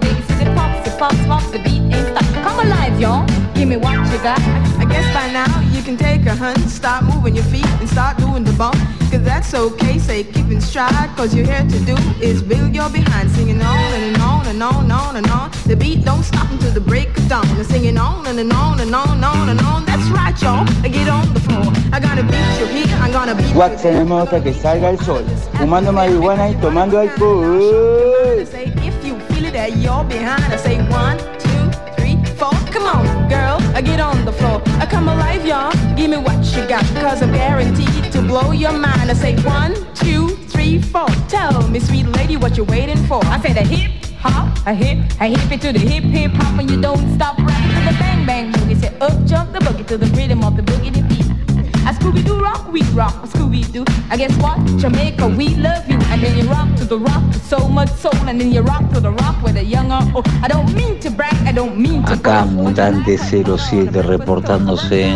baby, 0.98 1.16
it 1.16 1.20
pops, 1.20 1.20
it 1.20 1.28
pops, 1.28 1.28
pops. 1.28 1.52
The 1.52 1.60
beat 1.60 1.82
ain't 1.94 2.18
stop. 2.18 2.44
Come 2.44 2.66
alive, 2.66 3.00
y'all. 3.00 3.26
Give 3.54 3.68
me 3.68 3.78
what 3.78 3.94
you 4.12 4.18
got. 4.24 4.40
I 4.78 4.86
guess 4.86 5.06
by 5.14 5.32
now 5.32 5.62
you 5.72 5.82
can 5.82 5.98
take 5.98 6.26
a 6.26 6.36
hunt, 6.36 6.60
start 6.70 7.04
moving 7.04 7.36
your 7.36 7.46
feet 7.46 7.66
and 7.80 7.90
start 7.90 8.18
doing 8.18 8.44
the 8.44 8.54
bump. 8.54 8.76
Cause 9.12 9.24
that's 9.24 9.54
okay, 9.54 10.00
say 10.00 10.24
keep 10.24 10.52
in 10.52 10.62
stride. 10.62 11.10
Cause 11.16 11.34
you're 11.34 11.46
here 11.46 11.66
to 11.66 11.80
do 11.86 11.96
is 12.22 12.42
build 12.42 12.76
your 12.76 12.90
behind, 12.90 13.32
singing 13.32 13.62
on 13.62 13.94
and 13.94 14.18
on 14.18 14.48
and 14.48 14.62
on 14.62 14.84
and 14.84 14.92
on 14.92 15.16
and 15.16 15.28
on. 15.30 15.52
The 15.66 15.76
beat 15.76 16.04
don't 16.06 16.24
stop 16.24 16.50
until 16.52 16.72
the 16.72 16.82
break 16.82 17.18
of 17.18 17.28
dawn. 17.30 17.48
And 17.58 17.66
singing 17.66 17.98
on 17.98 18.28
and, 18.28 18.40
and 18.40 18.52
on 18.54 18.80
and 18.80 18.94
on 18.94 19.10
and 19.10 19.26
on 19.26 19.50
and 19.50 19.62
on. 19.62 19.86
That's 19.86 20.08
right, 20.10 20.40
y'all. 20.42 20.66
Get 20.84 21.10
on 21.10 21.34
the 21.34 21.40
floor. 21.40 21.74
I 21.92 22.00
gotta 22.00 22.24
beat 22.24 22.60
you 22.60 22.68
here, 22.68 22.98
I'm 22.98 23.12
gonna 23.12 23.34
beat 23.34 23.50
you 23.50 23.58
Wax 23.58 23.82
tenemos 23.82 24.24
hasta 24.24 24.44
que 24.44 24.54
salga 24.54 24.90
el 24.90 25.00
sol, 25.00 25.24
fumando 25.54 25.92
marihuana 25.92 26.50
y 26.50 26.56
tomando 26.56 27.00
alcohol. 27.00 28.46
Say 29.58 29.70
if 29.70 29.78
you 29.78 29.82
feel 29.82 29.82
it 29.82 29.82
at 29.82 29.84
your 29.84 30.04
behind, 30.04 30.54
I 30.54 30.58
say 30.58 30.78
one, 30.88 31.18
two, 31.40 31.72
three, 31.98 32.16
four. 32.36 32.52
Come 32.72 32.86
on, 32.86 33.28
girl, 33.28 33.58
I 33.76 33.82
get 33.82 34.00
on 34.00 34.24
the 34.24 34.32
floor. 34.32 34.62
I 34.80 34.86
come 34.86 35.08
alive, 35.10 35.46
y'all. 35.46 35.72
Give 35.96 36.12
me 36.12 36.18
what 36.18 36.46
you 36.56 36.68
got, 36.68 36.84
cause 37.02 37.24
I'm 37.24 37.32
guaranteed 37.32 38.12
to 38.12 38.22
blow 38.22 38.52
your 38.52 38.74
mind. 38.74 39.10
I 39.10 39.14
say 39.14 39.36
one, 39.42 39.74
two, 39.96 40.30
three, 40.54 40.80
four. 40.80 41.08
Tell 41.28 41.68
me, 41.70 41.80
sweet 41.80 42.06
lady, 42.06 42.38
what 42.38 42.56
you 42.56 42.66
waiting 42.66 43.04
for? 43.08 43.26
I 43.26 43.40
say 43.42 43.54
the 43.54 43.64
hip 43.64 43.92
hop, 44.20 44.68
a 44.68 44.74
hip, 44.74 45.00
a 45.20 45.26
hip 45.26 45.52
it 45.52 45.62
to 45.62 45.74
the 45.74 45.80
hip 45.80 46.04
hip 46.04 46.32
hop, 46.34 46.60
and 46.60 46.70
you 46.70 46.80
don't 46.80 47.16
stop 47.16 47.38
rocking 47.40 47.74
to 47.78 47.82
the 47.90 47.96
bang 48.00 48.26
bang 48.26 48.52
boogie. 48.52 48.80
Say 48.80 48.96
up 49.00 49.26
jump 49.26 49.54
the 49.54 49.60
boogie 49.60 49.88
to 49.88 49.98
the 49.98 50.06
rhythm 50.18 50.44
of 50.44 50.56
the 50.56 50.62
boogie 50.62 50.94
beat. 51.10 51.37
A 51.88 51.92
Scooby 51.92 52.22
Doo 52.22 52.38
rock, 52.42 52.70
we 52.70 52.82
rock, 52.92 53.16
a 53.24 53.28
Scooby 53.28 53.64
Doo. 53.72 53.86
I 54.10 54.18
guess 54.18 54.36
what? 54.44 54.60
Jamaica, 54.78 55.26
we 55.26 55.56
love 55.56 55.88
you. 55.88 55.98
And 56.12 56.22
then 56.22 56.38
you 56.38 56.44
rock 56.52 56.68
to 56.76 56.84
the 56.84 57.00
rock 57.00 57.24
with 57.28 57.42
so 57.48 57.66
much 57.70 57.90
soul, 57.92 58.14
and 58.28 58.42
then 58.42 58.52
you 58.52 58.60
rock 58.60 58.92
to 58.92 59.00
the 59.00 59.12
rock 59.12 59.42
with 59.42 59.56
a 59.56 59.64
young 59.64 59.90
or 59.90 60.04
old. 60.18 60.28
I 60.44 60.50
don't 60.50 60.74
mean 60.76 61.00
to 61.00 61.10
brag, 61.10 61.34
I 61.48 61.54
don't 61.54 61.78
mean 61.80 62.04
to 62.04 62.12
Acá 62.12 62.44
Mutante 62.44 63.18
07 63.18 64.04
reportándose. 64.04 65.16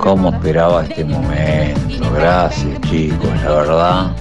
Como 0.00 0.30
esperaba 0.30 0.84
este 0.84 1.04
momento. 1.04 2.10
Gracias 2.14 2.80
chicos, 2.88 3.30
la 3.44 3.50
verdad. 3.50 4.16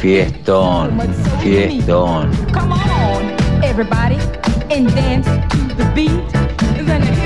Fiestón, 0.00 0.98
fiestón. 1.40 2.30
Come 2.52 2.72
on, 2.72 3.62
everybody, 3.62 4.18
and 4.68 4.92
dance 4.92 5.28
to 5.50 5.74
the 5.76 5.84
beat. 5.94 7.23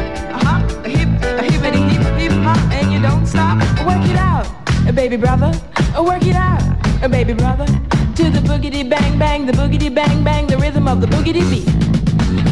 Baby 4.93 5.17
brother. 5.17 5.53
Work 5.99 6.27
it 6.27 6.37
out, 6.37 6.63
uh, 7.03 7.09
baby 7.09 7.35
brother. 7.35 7.67
To 7.67 8.31
the 8.31 8.41
boogity 8.41 8.89
bang 8.89 9.19
bang, 9.19 9.47
the 9.47 9.53
boogity 9.53 9.95
bang 9.95 10.25
bang, 10.25 10.47
the 10.47 10.57
rhythm 10.57 10.89
of 10.89 11.01
the 11.01 11.07
boogity 11.07 11.49
beat. 11.51 11.69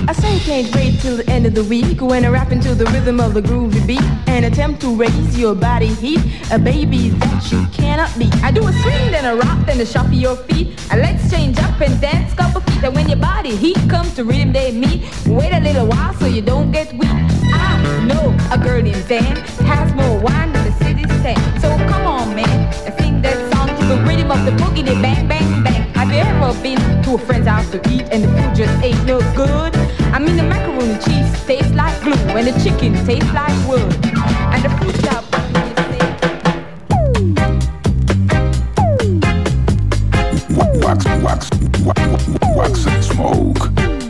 I 0.09 0.13
say 0.13 0.35
you 0.35 0.41
can't 0.41 0.75
wait 0.75 1.01
till 1.01 1.17
the 1.17 1.29
end 1.29 1.47
of 1.47 1.55
the 1.55 1.65
week 1.65 2.01
when 2.01 2.25
I 2.25 2.29
rap 2.29 2.53
into 2.53 2.75
the 2.75 2.85
rhythm 2.87 3.19
of 3.21 3.35
the 3.35 3.43
groovy 3.43 3.85
beat 3.87 4.03
and 4.29 4.45
attempt 4.45 4.81
to 4.83 4.95
raise 4.95 5.39
your 5.39 5.55
body 5.55 5.89
heat. 5.89 6.21
A 6.53 6.59
baby 6.59 7.11
that 7.11 7.51
you 7.51 7.67
cannot 7.73 8.17
beat. 8.17 8.35
I 8.45 8.53
do 8.53 8.67
a 8.67 8.73
swing, 8.73 9.11
then 9.11 9.25
a 9.25 9.35
rock, 9.35 9.67
then 9.67 9.81
a 9.81 9.87
shuffle 9.87 10.15
your 10.15 10.37
feet. 10.37 10.69
And 10.93 11.01
let's 11.01 11.29
change 11.31 11.59
up 11.59 11.81
and 11.81 12.01
dance 12.01 12.33
couple 12.35 12.61
feet. 12.61 12.85
And 12.85 12.95
when 12.95 13.09
your 13.09 13.19
body 13.19 13.57
heat 13.57 13.79
comes 13.91 14.15
to 14.15 14.25
rhythm 14.25 14.53
they 14.53 14.71
meet, 14.71 15.03
wait 15.27 15.53
a 15.53 15.61
little 15.61 15.87
while 15.87 16.15
so 16.15 16.27
you 16.27 16.43
don't 16.43 16.71
get 16.71 16.93
weak. 16.93 17.11
I 17.53 18.05
know 18.07 18.37
a 18.53 18.59
girl 18.59 18.81
named 18.81 19.05
Van 19.09 19.37
has 19.67 19.93
more 19.95 20.21
wine 20.21 20.46
on, 22.27 22.37
man, 22.37 22.75
and 22.85 22.95
sing 23.01 23.23
that 23.23 23.37
song 23.53 23.69
to 23.69 23.85
the 23.87 23.97
rhythm 24.03 24.31
of 24.31 24.45
the 24.45 24.53
boogie, 24.53 24.85
bang, 25.03 25.27
bang, 25.29 25.63
bang. 25.63 25.83
Have 25.95 26.11
you 26.11 26.19
ever 26.19 26.53
been 26.63 26.79
to 27.03 27.15
a 27.15 27.19
friend's 27.19 27.47
house 27.47 27.71
to 27.71 27.79
eat 27.91 28.05
and 28.11 28.25
the 28.25 28.29
food 28.29 28.55
just 28.55 28.83
ain't 28.83 29.05
no 29.05 29.19
good? 29.35 29.75
I 30.15 30.19
mean, 30.19 30.37
the 30.37 30.43
macaroni 30.43 30.93
and 30.93 31.03
cheese 31.03 31.47
tastes 31.47 31.73
like 31.75 32.01
glue 32.03 32.15
and 32.37 32.47
the 32.47 32.53
chicken 32.63 32.95
tastes 33.07 33.33
like 33.33 33.55
wood. 33.69 33.83
And 34.53 34.63
the 34.65 34.71
fruit 34.79 34.97
shop 35.05 35.25
Wax, 40.83 41.05
wax, 41.05 41.51
wax, 41.85 42.29
wax 42.57 42.87
and 42.87 43.05
smoke. 43.05 44.06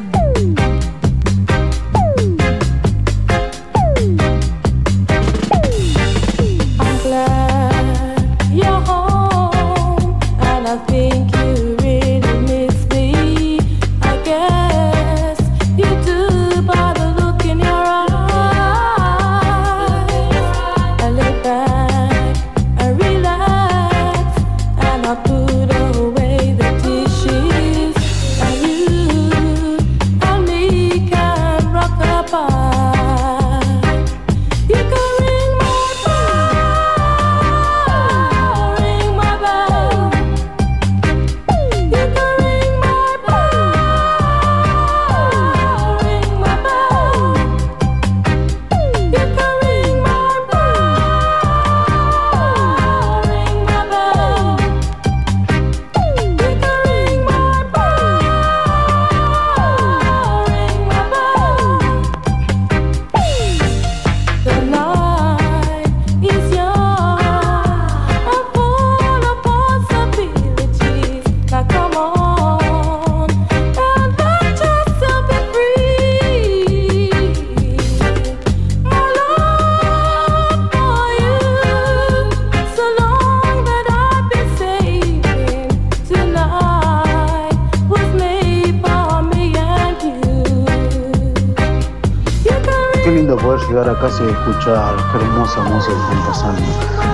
Llegar 93.76 93.94
a 93.94 94.00
casa 94.00 94.24
y 94.24 94.28
escuchar 94.28 94.96
qué 95.12 95.18
hermosa 95.18 95.60
música 95.64 95.92
están 95.92 96.26
pasando. 96.26 96.62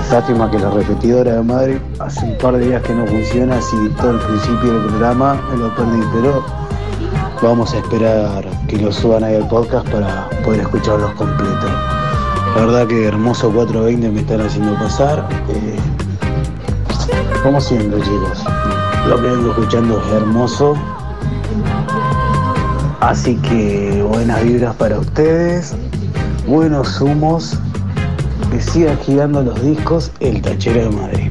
Lástima 0.09 0.49
que 0.49 0.59
la 0.59 0.69
repetidora 0.69 1.33
de 1.33 1.43
Madrid 1.43 1.77
hace 1.99 2.25
un 2.25 2.37
par 2.37 2.55
de 2.57 2.67
días 2.67 2.81
que 2.83 2.93
no 2.93 3.05
funciona, 3.05 3.57
así 3.57 3.75
todo 3.97 4.11
el 4.11 4.19
principio 4.19 4.73
del 4.73 4.85
programa 4.85 5.41
me 5.51 5.57
lo 5.57 5.75
perdí, 5.75 6.01
pero 6.13 6.41
vamos 7.41 7.73
a 7.73 7.77
esperar 7.79 8.45
que 8.69 8.77
lo 8.77 8.93
suban 8.93 9.25
ahí 9.25 9.35
al 9.35 9.47
podcast 9.49 9.85
para 9.89 10.29
poder 10.45 10.61
escucharlos 10.61 11.11
completos. 11.15 11.71
La 12.55 12.65
verdad 12.65 12.87
que 12.87 13.07
hermoso 13.07 13.51
420 13.51 14.09
me 14.11 14.21
están 14.21 14.39
haciendo 14.39 14.73
pasar. 14.75 15.27
eh, 15.49 15.75
como 17.43 17.59
siempre 17.59 17.99
chicos, 17.99 18.41
lo 19.09 19.17
que 19.17 19.27
vengo 19.27 19.49
escuchando 19.49 20.01
es 20.01 20.13
hermoso. 20.13 20.75
Así 23.01 23.35
que 23.35 24.01
buenas 24.07 24.41
vibras 24.43 24.73
para 24.75 24.97
ustedes, 24.97 25.75
buenos 26.53 27.01
humos, 27.01 27.57
que 28.51 28.61
sigan 28.61 28.95
girando 28.99 29.41
los 29.41 29.59
discos 29.63 30.11
El 30.19 30.39
Tachero 30.39 30.81
de 30.81 30.89
Madrid. 30.95 31.22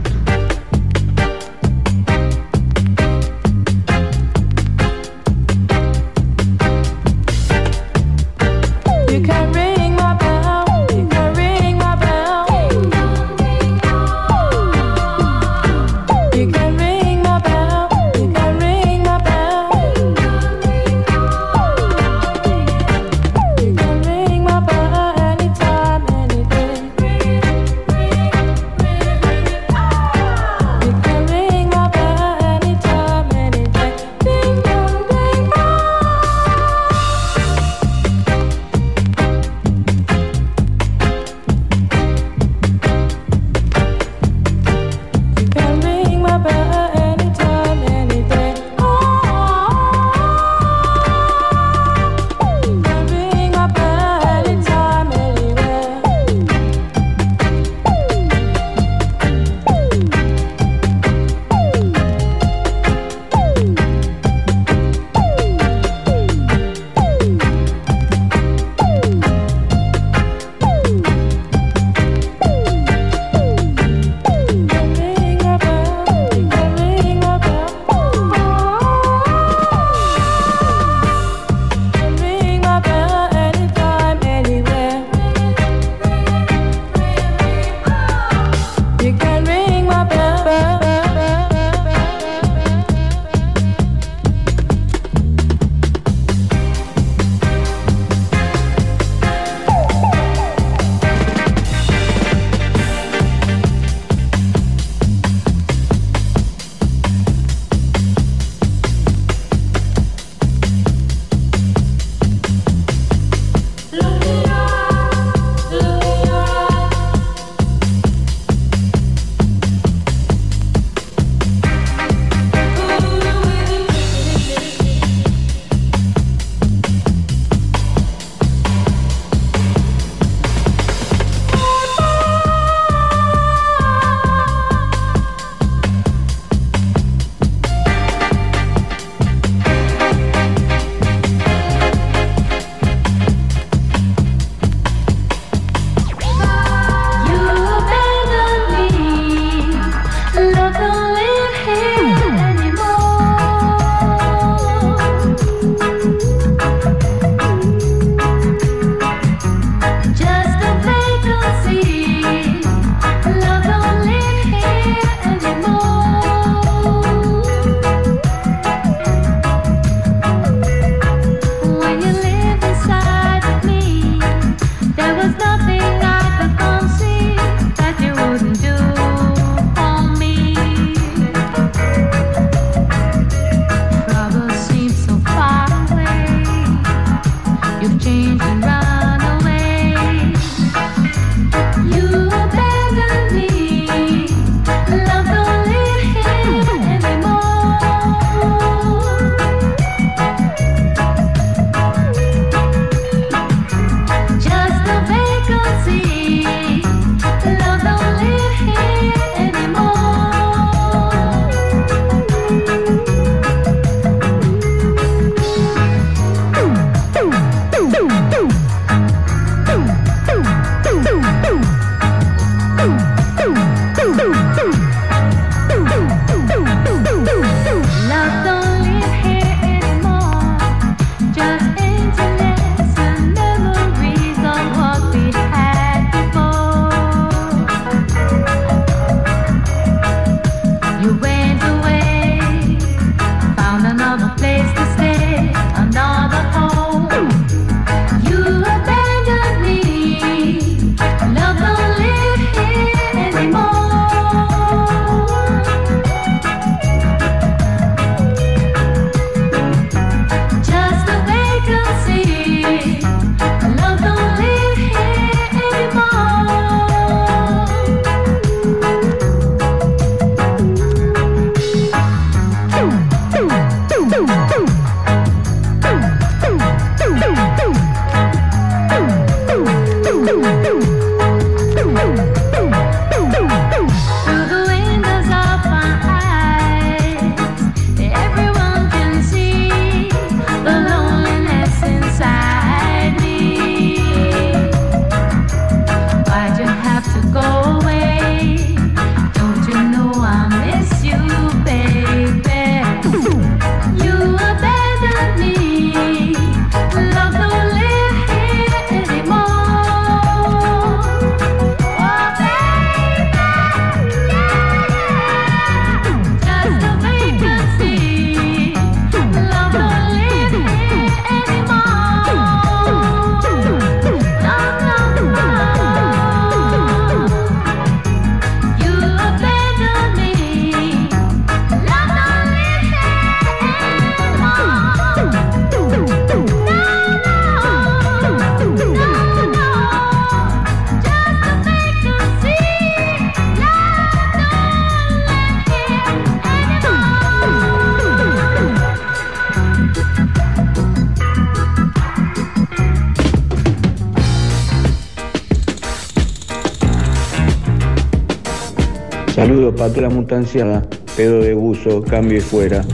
Saludos 359.82 359.94
para 359.94 359.94
toda 359.94 360.08
la 360.08 360.14
mutanciada, 360.14 360.82
pedo 361.16 361.40
de 361.40 361.54
buzo, 361.54 362.02
cambio 362.02 362.38
y 362.38 362.40
fuera. 362.40 362.84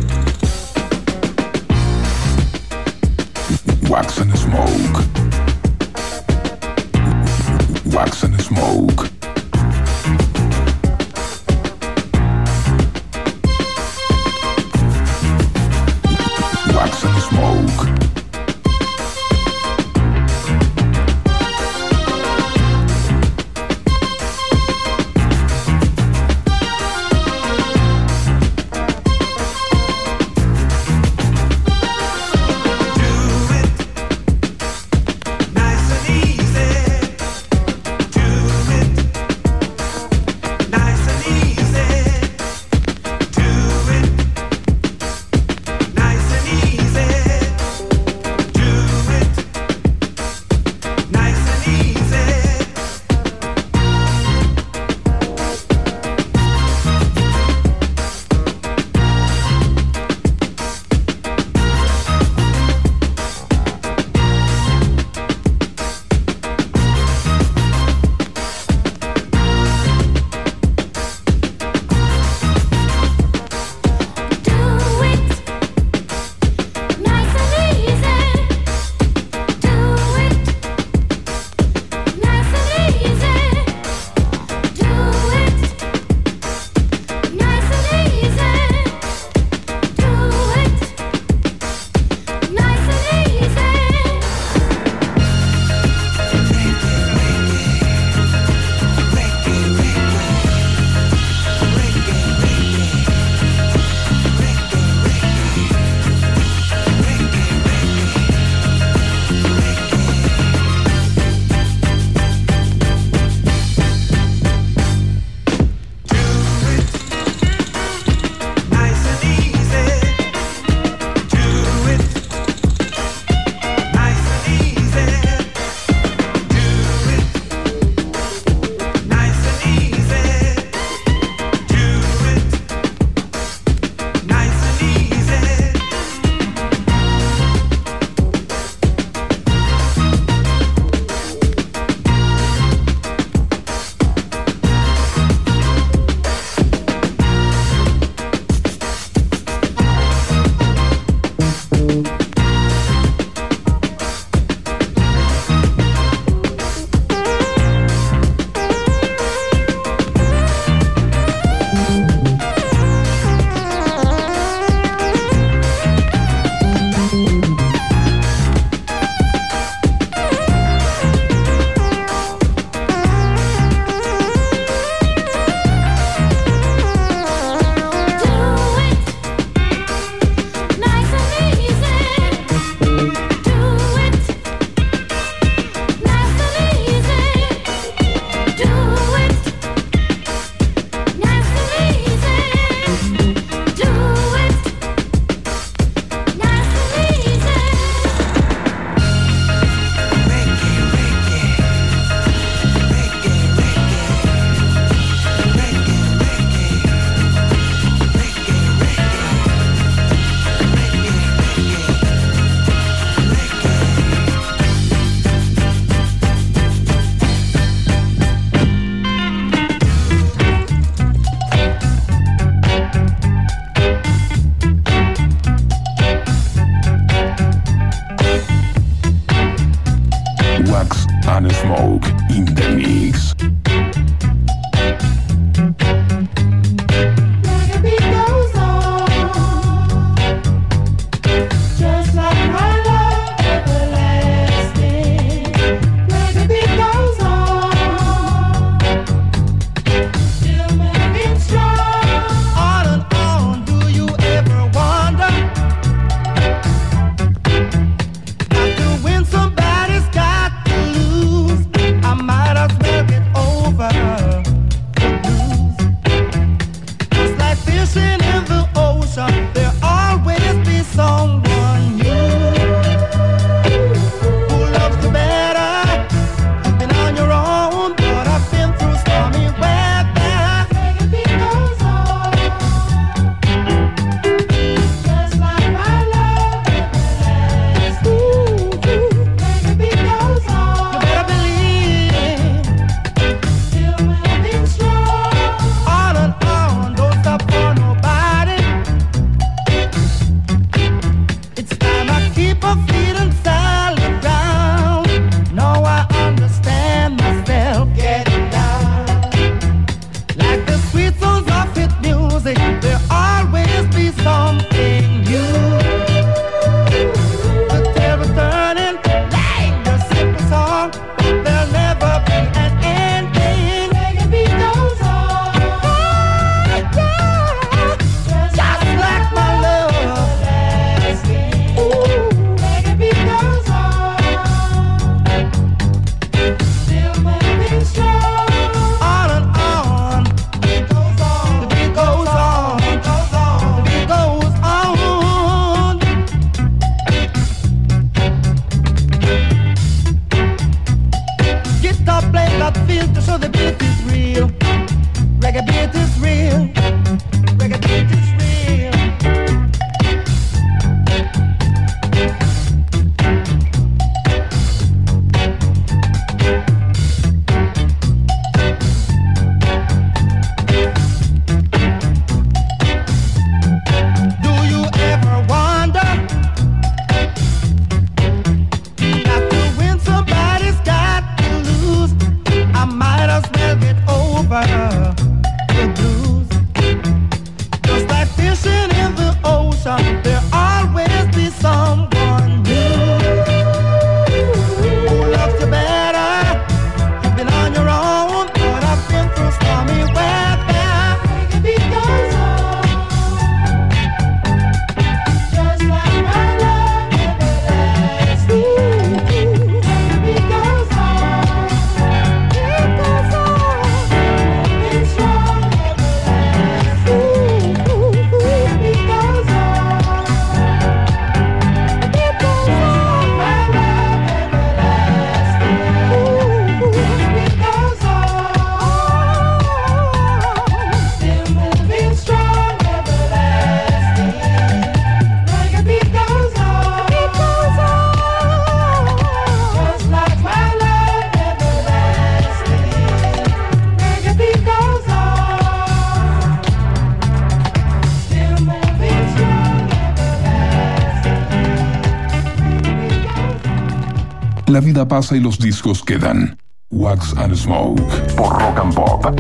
Vida 454.99 455.07
pasa 455.07 455.37
y 455.37 455.41
los 455.41 455.61
discos 455.61 456.03
quedan. 456.03 456.59
Wax 456.91 457.33
and 457.37 457.57
Smoke 457.57 458.03
por 458.37 458.53
Rock 458.53 458.79
and 458.83 458.93
Pop. 458.93 459.33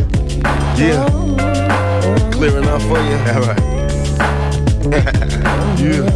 Yeah. 0.76 1.04
Clear 2.30 2.58
enough 2.58 2.80
for 2.82 3.00
you? 3.02 3.18
All 3.26 3.42
right. 3.42 3.58
yeah. 5.82 6.06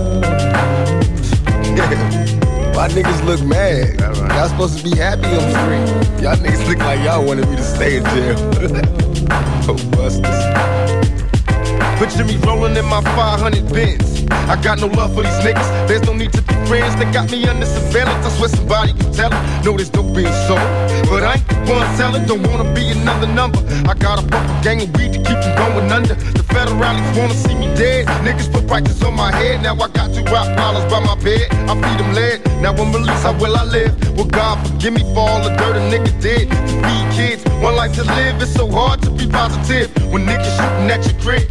Why 2.72 2.86
niggas 2.90 3.24
look 3.24 3.42
mad? 3.42 3.98
Y'all 4.30 4.48
supposed 4.48 4.78
to 4.78 4.84
be 4.84 4.96
happy 4.96 5.26
on 5.26 5.50
the 5.50 5.52
screen. 5.58 6.22
Y'all 6.22 6.36
niggas 6.36 6.68
look 6.68 6.78
like 6.78 7.00
y'all 7.00 7.26
wanted 7.26 7.48
me 7.48 7.56
to 7.56 7.64
stay 7.64 7.96
in 7.96 8.04
jail. 8.04 8.36
oh, 9.66 9.76
busters. 9.90 10.40
Picture 11.98 12.24
me 12.24 12.36
rolling 12.46 12.76
in 12.76 12.84
my 12.84 13.02
500 13.02 13.72
Benz. 13.72 14.11
I 14.48 14.60
got 14.60 14.80
no 14.80 14.86
love 14.86 15.14
for 15.14 15.22
these 15.22 15.40
niggas. 15.44 15.68
There's 15.88 16.02
no 16.02 16.12
need 16.12 16.32
to 16.32 16.42
be 16.42 16.54
friends. 16.66 16.96
They 16.96 17.10
got 17.12 17.30
me 17.30 17.46
under 17.48 17.66
surveillance. 17.66 18.26
I 18.26 18.30
swear 18.36 18.48
somebody 18.48 18.92
can 18.92 19.12
tell 19.12 19.32
it. 19.32 19.64
No, 19.64 19.76
there's 19.76 19.90
dope 19.90 20.14
being 20.14 20.32
sold. 20.48 20.60
But 21.08 21.22
I 21.22 21.34
ain't 21.34 21.48
the 21.48 21.72
one 21.72 21.96
selling. 21.96 22.24
Don't 22.26 22.42
wanna 22.46 22.72
be 22.74 22.88
another 22.88 23.26
number. 23.26 23.58
I 23.88 23.94
got 23.94 24.22
a 24.22 24.26
proper 24.26 24.54
gang 24.62 24.82
of 24.82 24.90
weed 24.96 25.12
to 25.14 25.18
keep 25.18 25.38
them 25.44 25.54
going 25.56 25.90
under. 25.92 26.14
The 26.14 26.42
federalists 26.42 27.16
wanna 27.16 27.34
see 27.34 27.54
me 27.54 27.68
dead. 27.74 28.06
Niggas 28.26 28.52
put 28.52 28.66
prices 28.66 29.02
on 29.02 29.14
my 29.14 29.30
head. 29.34 29.62
Now 29.62 29.74
I 29.74 29.88
got 29.88 30.12
two 30.14 30.24
rock 30.24 30.48
dollars 30.56 30.84
by 30.90 31.00
my 31.00 31.16
bed. 31.16 31.46
I 31.70 31.74
feed 31.82 31.98
them 32.00 32.12
lead. 32.14 32.38
Now 32.60 32.72
I'm 32.72 32.92
released. 32.92 33.22
How 33.22 33.32
will 33.38 33.56
I 33.56 33.64
live? 33.64 33.92
Well, 34.16 34.26
God 34.26 34.56
forgive 34.66 34.94
me 34.94 35.02
for 35.14 35.20
all 35.20 35.42
the 35.42 35.50
dirt 35.56 35.76
a 35.76 35.82
nigga 35.92 36.12
did. 36.20 36.50
To 36.50 36.74
feed 36.84 37.06
kids, 37.16 37.44
one 37.62 37.76
life 37.76 37.94
to 37.94 38.04
live. 38.04 38.40
It's 38.42 38.54
so 38.54 38.70
hard 38.70 39.02
to 39.02 39.10
be 39.10 39.26
positive 39.28 40.01
when 40.12 40.26
niggas 40.26 40.52
shooting 40.56 40.90
at 40.92 41.02
your 41.08 41.18
crib. 41.24 41.48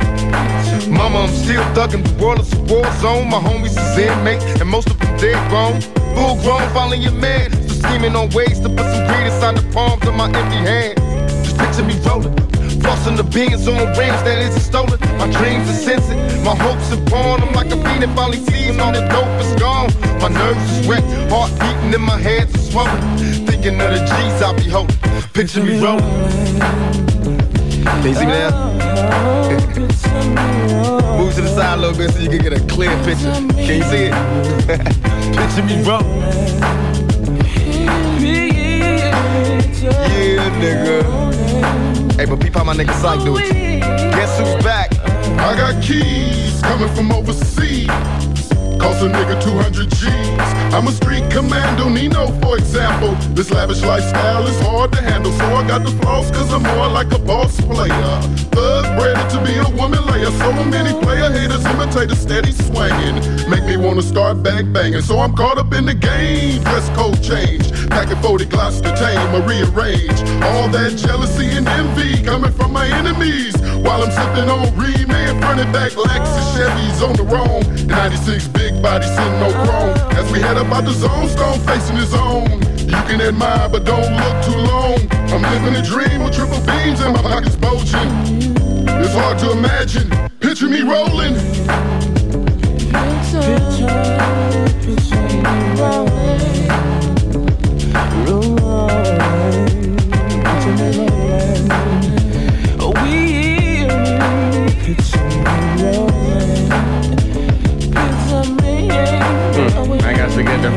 Mama, 0.88 1.26
I'm 1.26 1.34
still 1.34 1.64
thugging. 1.74 2.06
The 2.06 2.24
world 2.24 2.40
is 2.40 2.54
a 2.54 2.60
war 2.70 2.86
zone. 3.02 3.28
My 3.28 3.40
homies 3.40 3.74
is 3.74 3.98
inmates, 3.98 4.46
and 4.62 4.70
most 4.70 4.88
of 4.90 5.00
them 5.00 5.18
dead 5.18 5.40
grown. 5.50 5.82
Full 6.16 6.36
grown, 6.44 6.70
finally 6.70 7.04
a 7.06 7.12
man. 7.12 7.52
Still 7.52 7.90
scheming 7.90 8.16
on 8.16 8.30
ways 8.30 8.60
to 8.60 8.70
put 8.70 8.86
some 8.86 9.04
greed 9.08 9.26
inside 9.26 9.58
the 9.58 9.66
palms 9.74 10.06
of 10.08 10.14
my 10.14 10.26
empty 10.26 10.62
hands. 10.62 11.02
Just 11.44 11.58
picture 11.58 11.84
me 11.84 11.98
rolling. 12.06 12.36
Flossing 12.82 13.18
the 13.18 13.24
beans 13.24 13.68
on 13.68 13.78
rims 13.98 14.22
that 14.26 14.38
isn't 14.38 14.62
stolen. 14.62 15.00
My 15.18 15.28
dreams 15.38 15.68
are 15.70 15.82
sensing. 15.82 16.20
My 16.44 16.56
hopes 16.56 16.92
are 16.94 17.04
born. 17.10 17.42
I'm 17.42 17.54
like 17.54 17.72
a 17.74 17.78
fiend 17.84 18.06
finally 18.16 18.38
sees 18.46 18.78
all 18.78 18.94
the 18.94 19.02
dope 19.10 19.42
is 19.42 19.54
gone. 19.60 19.90
My 20.22 20.30
nerves 20.30 20.62
is 20.78 20.88
wet. 20.88 21.04
Heart 21.34 21.52
beating 21.60 21.94
in 21.94 22.02
my 22.02 22.18
hands 22.18 22.54
is 22.54 22.70
swollen. 22.70 23.02
Thinking 23.48 23.82
of 23.82 23.90
the 23.90 24.02
G's 24.06 24.42
I'll 24.42 24.54
be 24.54 24.70
holding. 24.70 24.98
Picture 25.34 25.64
me 25.64 25.82
rolling. 25.82 27.01
Can 28.02 28.10
you 28.10 28.16
see 28.16 28.26
me 28.26 28.32
now? 28.32 28.52
Move 31.20 31.36
to 31.36 31.42
the 31.42 31.48
side 31.56 31.78
a 31.78 31.82
little 31.82 31.96
bit 31.96 32.10
so 32.10 32.20
you 32.20 32.30
can 32.30 32.42
get 32.42 32.52
a 32.52 32.60
clear 32.66 32.90
picture. 33.04 33.32
Can 33.32 33.78
you 33.78 33.84
see 33.84 34.10
it? 34.10 34.14
picture 35.38 35.62
me 35.62 35.84
rolling. 35.84 36.20
Yeah, 40.18 40.50
nigga. 40.60 41.04
Hey, 42.16 42.26
but 42.26 42.40
peep 42.42 42.56
how 42.56 42.64
my 42.64 42.74
nigga 42.74 42.94
Syke 43.00 43.24
do 43.24 43.38
it. 43.38 43.52
Guess 43.82 44.40
who's 44.40 44.56
back? 44.64 44.92
I 45.40 45.56
got 45.56 45.84
keys 45.84 46.60
coming 46.64 46.90
from 46.96 47.12
overseas. 47.12 47.88
Cost 48.82 49.04
a 49.04 49.10
nigga 49.10 49.38
200 49.44 49.90
G's. 49.92 50.52
I'm 50.74 50.88
a 50.88 50.92
street 50.92 51.30
commando, 51.30 51.88
Nino, 51.88 52.28
for 52.42 52.58
example. 52.58 53.14
This 53.36 53.52
lavish 53.52 53.84
lifestyle 53.84 54.48
is 54.48 54.60
hard 54.62 54.92
to 54.94 55.02
handle, 55.02 55.32
so 55.34 55.46
I 55.46 55.68
got 55.68 55.84
the 55.84 55.92
flaws, 56.02 56.32
cause 56.32 56.52
I'm 56.52 56.64
more 56.64 56.88
like 56.88 57.12
a 57.14 57.20
boss 57.20 57.62
player. 57.62 58.22
Thug 58.50 58.86
bred 58.98 59.30
to 59.30 59.38
be 59.46 59.54
a 59.58 59.70
woman 59.78 60.04
layer. 60.08 60.32
So 60.32 60.52
many 60.66 61.00
player 61.00 61.30
haters, 61.30 61.64
imitators, 61.66 62.20
steady 62.20 62.52
swinging. 62.52 63.22
Make 63.48 63.66
me 63.66 63.78
wanna 63.78 64.02
start 64.02 64.42
back 64.42 64.66
banging. 64.74 65.02
So 65.02 65.20
I'm 65.20 65.36
caught 65.36 65.60
up 65.60 65.72
in 65.74 65.86
the 65.86 65.94
game. 65.94 66.64
Dress 66.64 66.90
code 66.98 67.22
change. 67.22 67.70
Packing 67.90 68.20
40 68.22 68.46
glocks 68.46 68.82
to 68.82 68.90
tame 68.98 69.30
or 69.36 69.46
rearrange. 69.48 70.20
All 70.42 70.70
that 70.70 70.98
jealousy 70.98 71.46
and 71.58 71.68
envy 71.68 72.24
coming 72.24 72.52
from 72.54 72.74
my 72.74 72.88
enemies. 72.88 73.56
While 73.86 74.02
I'm 74.02 74.12
sipping 74.12 74.50
on 74.50 74.74
Remain, 74.76 75.40
running 75.42 75.72
back 75.72 75.92
Lexus 75.92 76.48
Chevys 76.56 77.08
on 77.08 77.16
the 77.16 77.24
roam. 77.24 77.62
96 77.88 78.48
big 78.82 78.92
body 78.92 79.06
sitting 79.06 79.40
no 79.40 79.52
chrome. 79.52 80.18
As 80.18 80.32
we 80.32 80.40
head 80.40 80.58
up 80.58 80.72
out 80.72 80.86
the 80.86 80.92
zone, 80.92 81.28
stone 81.28 81.60
facing 81.62 81.98
his 81.98 82.14
own. 82.14 82.62
You 82.80 83.02
can 83.08 83.22
admire, 83.22 83.70
but 83.70 83.86
don't 83.86 84.14
look 84.16 84.46
too 84.46 84.58
long. 84.58 85.00
I'm 85.32 85.42
living 85.42 85.76
a 85.76 85.82
dream 85.82 86.24
with 86.24 86.34
triple 86.34 86.60
beams 86.66 87.00
and 87.02 87.14
my 87.14 87.22
pockets 87.22 87.56
bulging. 87.56 88.10
It's 89.02 89.14
hard 89.14 89.40
to 89.40 89.52
imagine. 89.52 90.10
Picture 90.40 90.68
me 90.68 90.82
rolling. 90.82 91.36
I 95.84 96.61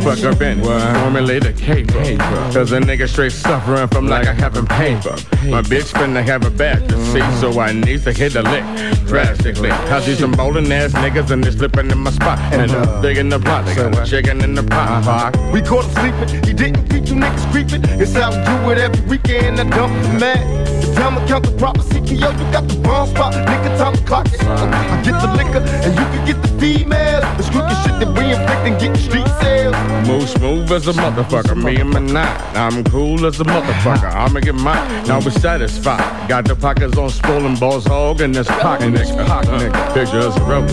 got 0.05 0.16
to 0.16 0.23
get 0.23 0.31
the 0.31 0.36
fuck 0.36 0.36
up 0.36 0.42
in 0.42 0.60
it. 0.60 1.00
Formulate 1.00 1.47
a 1.47 1.52
caper. 1.52 2.52
Cause 2.52 2.73
a 2.73 2.81
nigga 2.81 3.08
straight 3.08 3.33
suffering 3.33 3.89
from 3.89 4.07
like 4.07 4.26
I 4.26 4.33
haven't 4.33 4.68
paper. 4.68 5.16
My 5.49 5.62
bitch 5.62 5.92
finna 5.92 6.23
have 6.24 6.44
a 6.44 6.50
back 6.50 6.86
to 6.89 6.97
see, 7.07 7.41
so 7.41 7.60
I 7.60 7.73
need 7.73 8.02
to 8.05 8.12
hit 8.12 8.34
a 8.36 8.42
lick 8.42 8.65
drastically. 9.07 9.70
I 9.70 10.00
see 10.00 10.15
some 10.15 10.33
bowling 10.33 10.70
ass 10.73 10.92
niggas 10.92 11.31
and 11.31 11.42
they 11.42 11.50
slipping 11.50 11.91
in 11.91 11.99
my 11.99 12.10
spot. 12.10 12.39
And 12.52 12.70
uh, 12.70 13.00
big 13.00 13.18
in 13.18 13.28
the 13.28 13.39
pot, 13.39 13.66
they 13.66 13.74
got 13.74 14.07
chicken 14.07 14.42
in 14.42 14.55
the 14.55 14.62
pot. 14.62 15.05
pot. 15.05 15.52
We 15.52 15.60
caught 15.62 15.84
him 15.84 15.92
sleeping. 15.92 16.44
He 16.44 16.52
didn't 16.52 16.89
beat 16.89 17.08
you 17.08 17.16
niggas 17.16 17.50
creeping. 17.50 17.83
It's 18.00 18.15
how 18.15 18.31
we 18.31 18.36
do 18.44 18.70
it 18.73 18.78
every 18.78 19.07
weekend. 19.07 19.60
I 19.60 19.65
dump 19.65 19.92
the 20.02 20.18
man. 20.18 20.64
The 20.85 20.95
time 20.95 21.17
I 21.17 21.27
count 21.27 21.45
the 21.47 21.53
proper 21.57 21.81
CPO, 21.81 22.13
you 22.13 22.53
got 22.53 22.69
the 22.69 22.77
bomb 22.81 23.09
spot. 23.09 23.33
Nigga, 23.33 23.79
time 23.79 23.95
to 23.97 24.03
clock 24.05 24.27
it. 24.33 24.43
I 24.43 25.03
get 25.03 25.21
the 25.21 25.29
liquor 25.33 25.63
and 25.65 25.95
you 25.99 26.05
can 26.13 26.27
get 26.27 26.43
the 26.43 26.49
female. 26.61 27.21
The 27.37 27.43
squeaky 27.43 27.75
shit 27.83 27.99
that 28.01 28.11
we 28.17 28.33
inflict 28.33 28.63
and 28.69 28.79
get 28.79 28.97
street 28.97 29.27
sales. 29.41 29.75
Move 30.07 30.29
smooth 30.29 30.71
as 30.71 30.87
a 30.87 30.93
motherfucker, 30.93 31.57
me 31.57 31.77
and 31.81 31.91
my 31.91 32.01
nine. 32.01 32.39
I'm 32.55 32.85
cool 32.85 33.25
as 33.25 33.41
a 33.41 33.45
motherfucker, 33.45 34.13
I'ma 34.13 34.41
get 34.41 34.55
mine. 34.55 35.07
Now 35.07 35.21
we 35.21 35.31
satisfied. 35.31 36.29
Got 36.29 36.45
the 36.45 36.55
pockets 36.55 36.99
on 36.99 37.09
swollen 37.09 37.57
balls 37.57 37.87
hog 37.87 38.21
and 38.21 38.35
this 38.35 38.47
pocket 38.47 38.93
nigga. 38.93 39.27
Pocket 39.27 39.51
nigga. 39.51 39.95
Picture 39.95 40.19
us 40.19 40.39
rolling. 40.41 40.69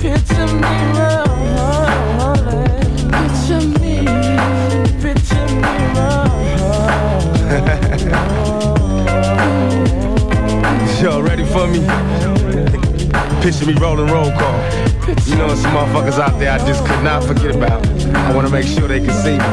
Picture 0.00 0.46
me 0.46 0.98
rolling. 0.98 1.31
For 11.52 11.68
me? 11.68 11.80
Picture 13.42 13.66
me 13.66 13.74
rolling 13.74 14.06
roll 14.06 14.30
call. 14.32 14.58
You 15.26 15.36
know, 15.36 15.54
some 15.54 15.72
motherfuckers 15.74 16.18
out 16.18 16.38
there 16.38 16.52
I 16.52 16.58
just 16.66 16.84
could 16.86 17.02
not 17.04 17.22
forget 17.24 17.54
about. 17.54 17.86
I 18.16 18.34
wanna 18.34 18.48
make 18.48 18.66
sure 18.66 18.88
they 18.88 19.00
can 19.00 19.12
see 19.12 19.36
me. 19.36 19.44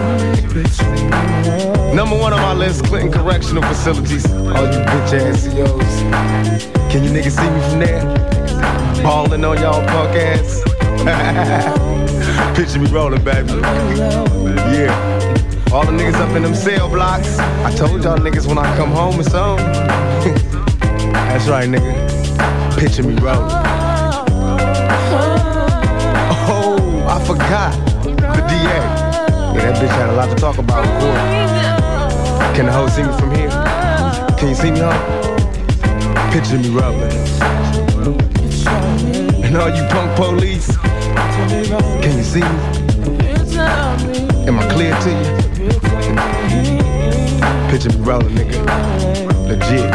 Number 1.94 2.18
one 2.18 2.32
on 2.34 2.40
my 2.40 2.54
list, 2.54 2.86
Clinton 2.86 3.12
Correctional 3.12 3.64
Facilities. 3.64 4.26
All 4.32 4.46
you 4.46 4.80
bitch 4.90 5.14
ass 5.20 5.42
CEOs. 5.42 6.02
Can 6.92 7.04
you 7.04 7.10
niggas 7.10 7.36
see 7.36 7.50
me 7.50 7.62
from 7.70 7.80
there? 7.80 9.04
Balling 9.04 9.44
on 9.44 9.58
y'all 9.58 9.86
punk 9.88 10.16
ass. 10.16 10.64
Picture 12.56 12.80
me 12.80 12.90
rolling, 12.92 13.24
baby. 13.24 13.54
Yeah. 14.74 14.96
All 15.74 15.86
the 15.86 15.92
niggas 15.92 16.16
up 16.16 16.36
in 16.36 16.44
them 16.44 16.56
cell 16.56 16.90
blocks. 16.90 17.38
I 17.40 17.72
told 17.76 18.04
y'all 18.04 18.18
niggas 18.18 18.48
when 18.48 18.58
I 18.58 18.76
come 18.78 18.92
home 18.92 19.20
it's 19.20 19.34
on. 19.34 19.60
That's 21.30 21.48
right, 21.48 21.70
nigga. 21.70 21.94
Picture 22.78 23.04
me 23.04 23.14
rolling. 23.22 23.52
Oh, 26.52 27.06
I 27.08 27.24
forgot. 27.26 27.72
The 28.04 28.42
DA. 28.50 28.80
Yeah, 29.54 29.62
that 29.62 29.76
bitch 29.78 29.90
had 29.90 30.10
a 30.10 30.14
lot 30.14 30.30
to 30.30 30.36
talk 30.36 30.58
about 30.58 30.84
in 30.86 30.92
court. 31.00 31.22
Can 32.56 32.66
the 32.66 32.72
hoe 32.72 32.88
see 32.88 33.04
me 33.04 33.14
from 33.20 33.32
here? 33.36 33.52
Can 34.38 34.50
you 34.50 34.56
see 34.56 34.72
me, 34.72 34.80
hoe? 34.80 35.00
Picture 36.32 36.58
me 36.58 36.70
rolling. 36.70 37.14
And 39.44 39.56
all 39.56 39.70
you 39.70 39.86
punk 39.90 40.16
police, 40.16 40.78
can 42.02 42.18
you 42.18 42.24
see 42.24 42.42
me? 42.42 42.48
Am 44.48 44.58
I 44.60 44.68
clear 44.72 44.96
to 45.02 45.10
you? 45.10 45.59
Me 47.70 47.78
rolling, 47.98 48.30
nigga. 48.30 48.58
Legit. 49.48 49.90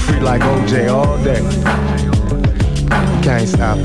Free 0.00 0.20
like 0.20 0.42
OJ 0.42 0.72
all 0.92 1.16
day. 1.24 1.40
Can't 3.22 3.48
stop. 3.48 3.78
You 3.78 3.84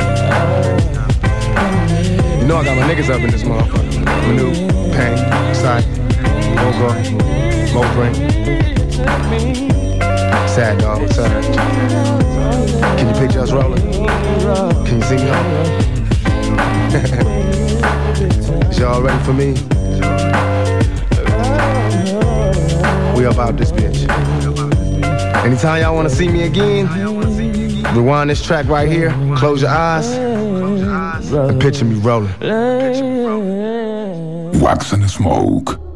know 2.46 2.58
I 2.58 2.64
got 2.66 2.76
my 2.76 2.84
niggas 2.84 3.10
up 3.10 3.22
in 3.22 3.30
this 3.32 3.44
motherfucker. 3.44 4.04
Manu, 4.04 4.52
Pain, 4.92 5.18
Sight, 5.56 5.86
Mogo, 6.58 6.90
Mopreme. 7.72 8.16
Sad 10.50 10.80
dog, 10.80 11.00
what's 11.02 11.18
up? 11.18 11.32
Can 12.98 13.08
you 13.08 13.14
picture 13.22 13.40
us 13.40 13.52
rolling? 13.54 13.82
Can 14.86 14.96
you 14.98 15.04
see 15.04 15.16
me? 15.16 15.32
Y'all 18.78 19.02
ready 19.02 19.24
for 19.24 19.34
me? 19.34 19.56
We 23.18 23.26
about 23.26 23.58
this 23.58 23.72
bitch. 23.72 24.08
Anytime 25.44 25.82
y'all 25.82 25.96
wanna 25.96 26.08
see 26.08 26.28
me 26.28 26.44
again, 26.44 26.88
rewind 27.96 28.30
this 28.30 28.46
track 28.46 28.68
right 28.68 28.88
here, 28.88 29.10
close 29.36 29.64
your 29.64 29.72
eyes, 29.72 30.08
and 30.12 31.60
picture 31.60 31.86
me 31.86 31.96
rolling. 31.96 32.30
Wax 34.62 34.94
and 34.94 35.10
Smoke. 35.10 35.87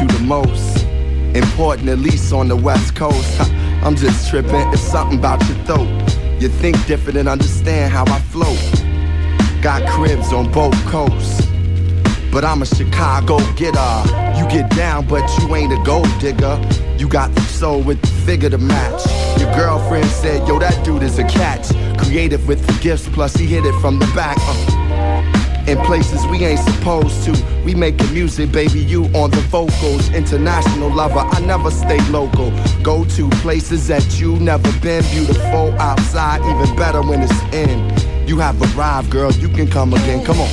You 0.00 0.06
the 0.06 0.20
most 0.20 0.84
important, 1.34 1.88
at 1.88 1.98
least 1.98 2.32
on 2.32 2.48
the 2.48 2.56
West 2.56 2.94
Coast. 2.94 3.40
I'm 3.82 3.96
just 3.96 4.28
tripping, 4.30 4.68
it's 4.72 4.80
something 4.80 5.18
about 5.18 5.40
your 5.48 5.56
throat. 5.64 5.88
You 6.40 6.48
think 6.48 6.84
different 6.86 7.18
and 7.18 7.28
understand 7.28 7.92
how 7.92 8.04
I 8.06 8.20
float. 8.20 8.58
Got 9.62 9.88
cribs 9.88 10.32
on 10.32 10.50
both 10.52 10.74
coasts. 10.86 11.46
But 12.30 12.44
I'm 12.44 12.62
a 12.62 12.66
Chicago 12.66 13.38
getter. 13.54 14.02
You 14.38 14.46
get 14.48 14.70
down, 14.76 15.06
but 15.06 15.28
you 15.38 15.54
ain't 15.56 15.72
a 15.72 15.82
gold 15.84 16.08
digger. 16.20 16.60
You 16.96 17.08
got 17.08 17.34
the 17.34 17.40
soul 17.40 17.82
with 17.82 18.00
the 18.00 18.08
figure 18.26 18.50
to 18.50 18.58
match. 18.58 19.02
Your 19.40 19.52
girlfriend 19.54 20.06
said, 20.06 20.46
Yo, 20.46 20.58
that 20.58 20.84
dude 20.84 21.02
is 21.02 21.18
a 21.18 21.24
catch. 21.24 21.68
Creative 21.98 22.46
with 22.46 22.64
the 22.66 22.80
gifts, 22.80 23.08
plus 23.08 23.34
he 23.34 23.46
hit 23.46 23.64
it 23.64 23.80
from 23.80 23.98
the 23.98 24.06
back. 24.14 24.36
Uh. 24.40 24.77
In 25.68 25.76
places 25.84 26.26
we 26.28 26.42
ain't 26.46 26.60
supposed 26.60 27.24
to. 27.24 27.62
We 27.62 27.74
making 27.74 28.10
music, 28.14 28.50
baby, 28.50 28.80
you 28.80 29.04
on 29.14 29.30
the 29.30 29.44
vocals. 29.50 30.08
International 30.14 30.90
lover, 30.90 31.18
I 31.18 31.40
never 31.40 31.70
stay 31.70 32.00
local. 32.08 32.50
Go 32.82 33.04
to 33.04 33.28
places 33.42 33.86
that 33.88 34.18
you 34.18 34.36
never 34.36 34.72
been. 34.80 35.04
Beautiful 35.10 35.78
outside, 35.78 36.40
even 36.40 36.74
better 36.74 37.02
when 37.02 37.20
it's 37.20 37.42
in. 37.52 38.26
You 38.26 38.38
have 38.38 38.56
arrived, 38.74 39.10
girl, 39.10 39.30
you 39.30 39.50
can 39.50 39.68
come 39.68 39.92
again. 39.92 40.24
Come 40.24 40.40
on. 40.40 40.48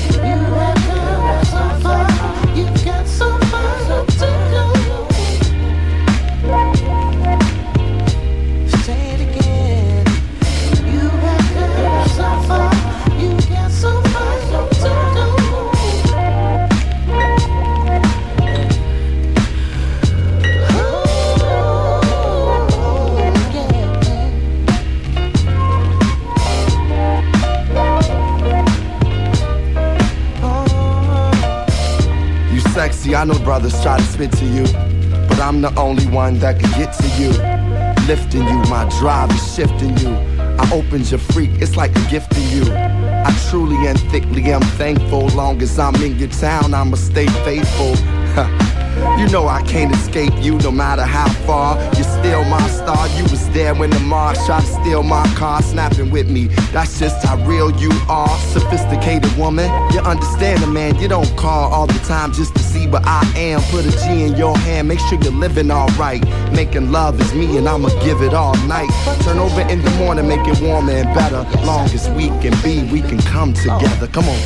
You 2.58 2.66
Know 33.26 33.40
brothers 33.40 33.82
try 33.82 33.98
to 33.98 34.04
spit 34.04 34.32
to 34.34 34.46
you. 34.46 34.66
But 35.28 35.40
I'm 35.40 35.60
the 35.60 35.74
only 35.80 36.06
one 36.08 36.38
that 36.40 36.60
can 36.60 36.70
get 36.80 36.94
to 36.94 37.08
you. 37.20 37.30
Lifting 38.08 38.44
you, 38.44 38.60
my 38.70 38.88
drive 39.00 39.32
is 39.32 39.56
shifting 39.56 39.98
you. 39.98 40.10
I 40.60 40.70
opened 40.72 41.10
your 41.10 41.20
freak, 41.20 41.50
it's 41.56 41.76
like 41.76 41.90
a 41.96 42.10
gift 42.12 42.32
to 42.34 42.42
you. 42.42 42.72
I 42.72 43.36
truly 43.50 43.88
and 43.88 44.00
thickly 44.12 44.44
am 44.52 44.62
thankful. 44.78 45.28
Long 45.30 45.60
as 45.64 45.80
I'm 45.80 45.96
in 46.04 46.20
your 46.20 46.30
town, 46.30 46.76
I'ma 46.76 46.98
stay 46.98 47.26
faithful. 47.44 47.96
You 49.20 49.28
know 49.28 49.48
I 49.48 49.62
can't 49.64 49.94
escape 49.94 50.34
you 50.42 50.58
no 50.60 50.72
matter 50.72 51.04
how 51.04 51.28
far. 51.46 51.76
You're 51.96 52.04
still 52.04 52.46
my 52.46 52.66
star. 52.70 53.08
You 53.10 53.24
was 53.24 53.50
there 53.50 53.76
when 53.76 53.90
the 53.90 54.00
Mars 54.00 54.38
tried 54.46 54.62
to 54.62 54.68
steal 54.68 55.04
my 55.04 55.26
car, 55.36 55.62
snapping 55.62 56.12
with 56.12 56.30
me. 56.30 56.48
That's 56.72 56.98
just 56.98 57.26
how 57.26 57.38
real 57.46 57.72
you 57.72 57.92
are. 58.08 58.38
Sophisticated 58.54 59.36
woman, 59.38 59.70
you 59.92 60.00
understand 60.00 60.64
the 60.64 60.68
man. 60.68 60.96
You 60.98 61.10
don't 61.10 61.36
call 61.38 61.74
all 61.74 61.88
the 61.88 62.00
time 62.06 62.32
just 62.32 62.56
to 62.56 62.64
what 62.96 63.06
I 63.06 63.24
am. 63.36 63.62
Put 63.72 63.86
a 63.86 63.92
G 63.92 64.24
in 64.24 64.36
your 64.38 64.58
hand, 64.58 64.88
make 64.88 65.00
sure 65.00 65.20
you're 65.22 65.34
living 65.34 65.70
alright. 65.70 66.24
Making 66.54 66.92
love 66.92 67.20
is 67.20 67.34
me 67.34 67.58
and 67.58 67.68
I'ma 67.68 67.90
give 68.04 68.22
it 68.22 68.34
all 68.34 68.56
night. 68.68 68.90
Turn 69.24 69.38
over 69.38 69.62
in 69.62 69.82
the 69.82 69.92
morning, 70.02 70.28
make 70.28 70.48
it 70.48 70.62
warmer 70.62 70.94
and 70.94 71.14
better. 71.14 71.44
Long 71.66 71.86
as 71.90 72.10
we 72.12 72.28
can 72.42 72.54
be, 72.64 72.90
we 72.92 73.02
can 73.02 73.20
come 73.20 73.54
together. 73.54 74.08
Come 74.08 74.26
on. 74.30 74.40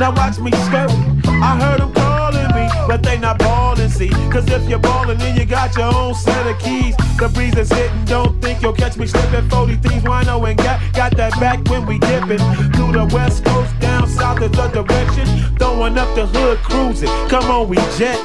Now 0.00 0.14
watch 0.14 0.38
me 0.38 0.50
skirt. 0.50 0.90
I 1.26 1.60
heard 1.60 1.80
them 1.80 1.92
calling 1.92 2.48
me, 2.56 2.66
but 2.88 3.02
they 3.02 3.18
not 3.18 3.38
ballin', 3.38 3.90
see. 3.90 4.08
Cause 4.32 4.48
if 4.50 4.66
you're 4.66 4.78
ballin', 4.78 5.18
then 5.18 5.36
you 5.36 5.44
got 5.44 5.76
your 5.76 5.94
own 5.94 6.14
set 6.14 6.46
of 6.46 6.58
keys. 6.58 6.96
The 7.18 7.28
breeze 7.28 7.54
is 7.54 7.70
hitting, 7.70 8.06
don't 8.06 8.40
think 8.40 8.62
you'll 8.62 8.72
catch 8.72 8.96
me 8.96 9.06
slippin'. 9.06 9.50
40 9.50 9.76
thieves, 9.76 10.02
wino 10.04 10.48
and 10.48 10.56
got, 10.56 10.80
got 10.94 11.14
that 11.18 11.38
back 11.38 11.68
when 11.68 11.84
we 11.84 11.98
dippin'. 11.98 12.38
Through 12.72 12.92
the 12.92 13.10
west 13.12 13.44
coast, 13.44 13.78
down 13.78 14.08
south 14.08 14.40
is 14.40 14.50
the 14.52 14.68
direction. 14.68 15.26
Throwing 15.58 15.98
up 15.98 16.14
the 16.14 16.24
hood, 16.28 16.56
cruising. 16.60 17.10
Come 17.28 17.50
on, 17.50 17.68
we 17.68 17.76
jet. 17.98 18.18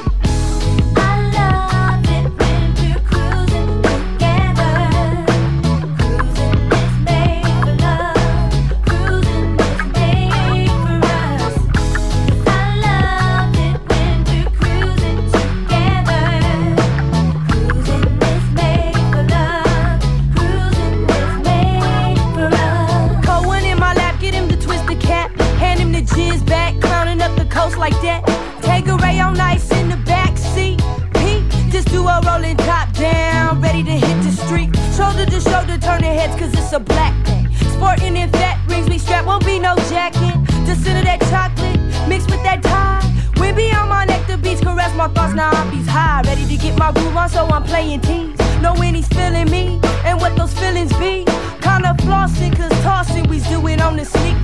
Shoulder 35.16 35.30
to 35.30 35.40
shoulder, 35.40 35.78
turning 35.78 36.12
heads, 36.12 36.38
cause 36.38 36.52
it's 36.52 36.74
a 36.74 36.78
black 36.78 37.14
day. 37.24 37.46
Sporting 37.72 38.18
in 38.18 38.28
fat 38.32 38.60
rings, 38.68 38.86
we 38.86 38.98
strap, 38.98 39.24
won't 39.24 39.46
be 39.46 39.58
no 39.58 39.74
jacket. 39.88 40.36
The 40.66 40.74
scent 40.74 40.98
of 40.98 41.04
that 41.04 41.22
chocolate, 41.32 41.80
mixed 42.06 42.30
with 42.30 42.42
that 42.42 42.62
tie. 42.62 43.00
We 43.40 43.50
be 43.52 43.72
on 43.72 43.88
my 43.88 44.04
neck, 44.04 44.26
the 44.26 44.36
beats 44.36 44.60
caress 44.60 44.94
my 44.94 45.08
thoughts, 45.08 45.32
now 45.32 45.48
I'm 45.52 45.70
beats 45.70 45.88
high. 45.88 46.20
Ready 46.26 46.44
to 46.44 46.56
get 46.58 46.78
my 46.78 46.92
groove 46.92 47.16
on, 47.16 47.30
so 47.30 47.46
I'm 47.46 47.64
playing 47.64 48.02
tease. 48.02 48.36
Knowing 48.60 48.94
he's 48.94 49.08
feeling 49.08 49.50
me, 49.50 49.80
and 50.04 50.20
what 50.20 50.36
those 50.36 50.52
feelings 50.52 50.92
be. 50.98 51.24
Kinda 51.64 51.96
flossing, 52.04 52.54
cause 52.54 52.70
tossing 52.82 53.26
we's 53.30 53.48
doing 53.48 53.80
on 53.80 53.96
the 53.96 54.04
sneak. 54.04 54.35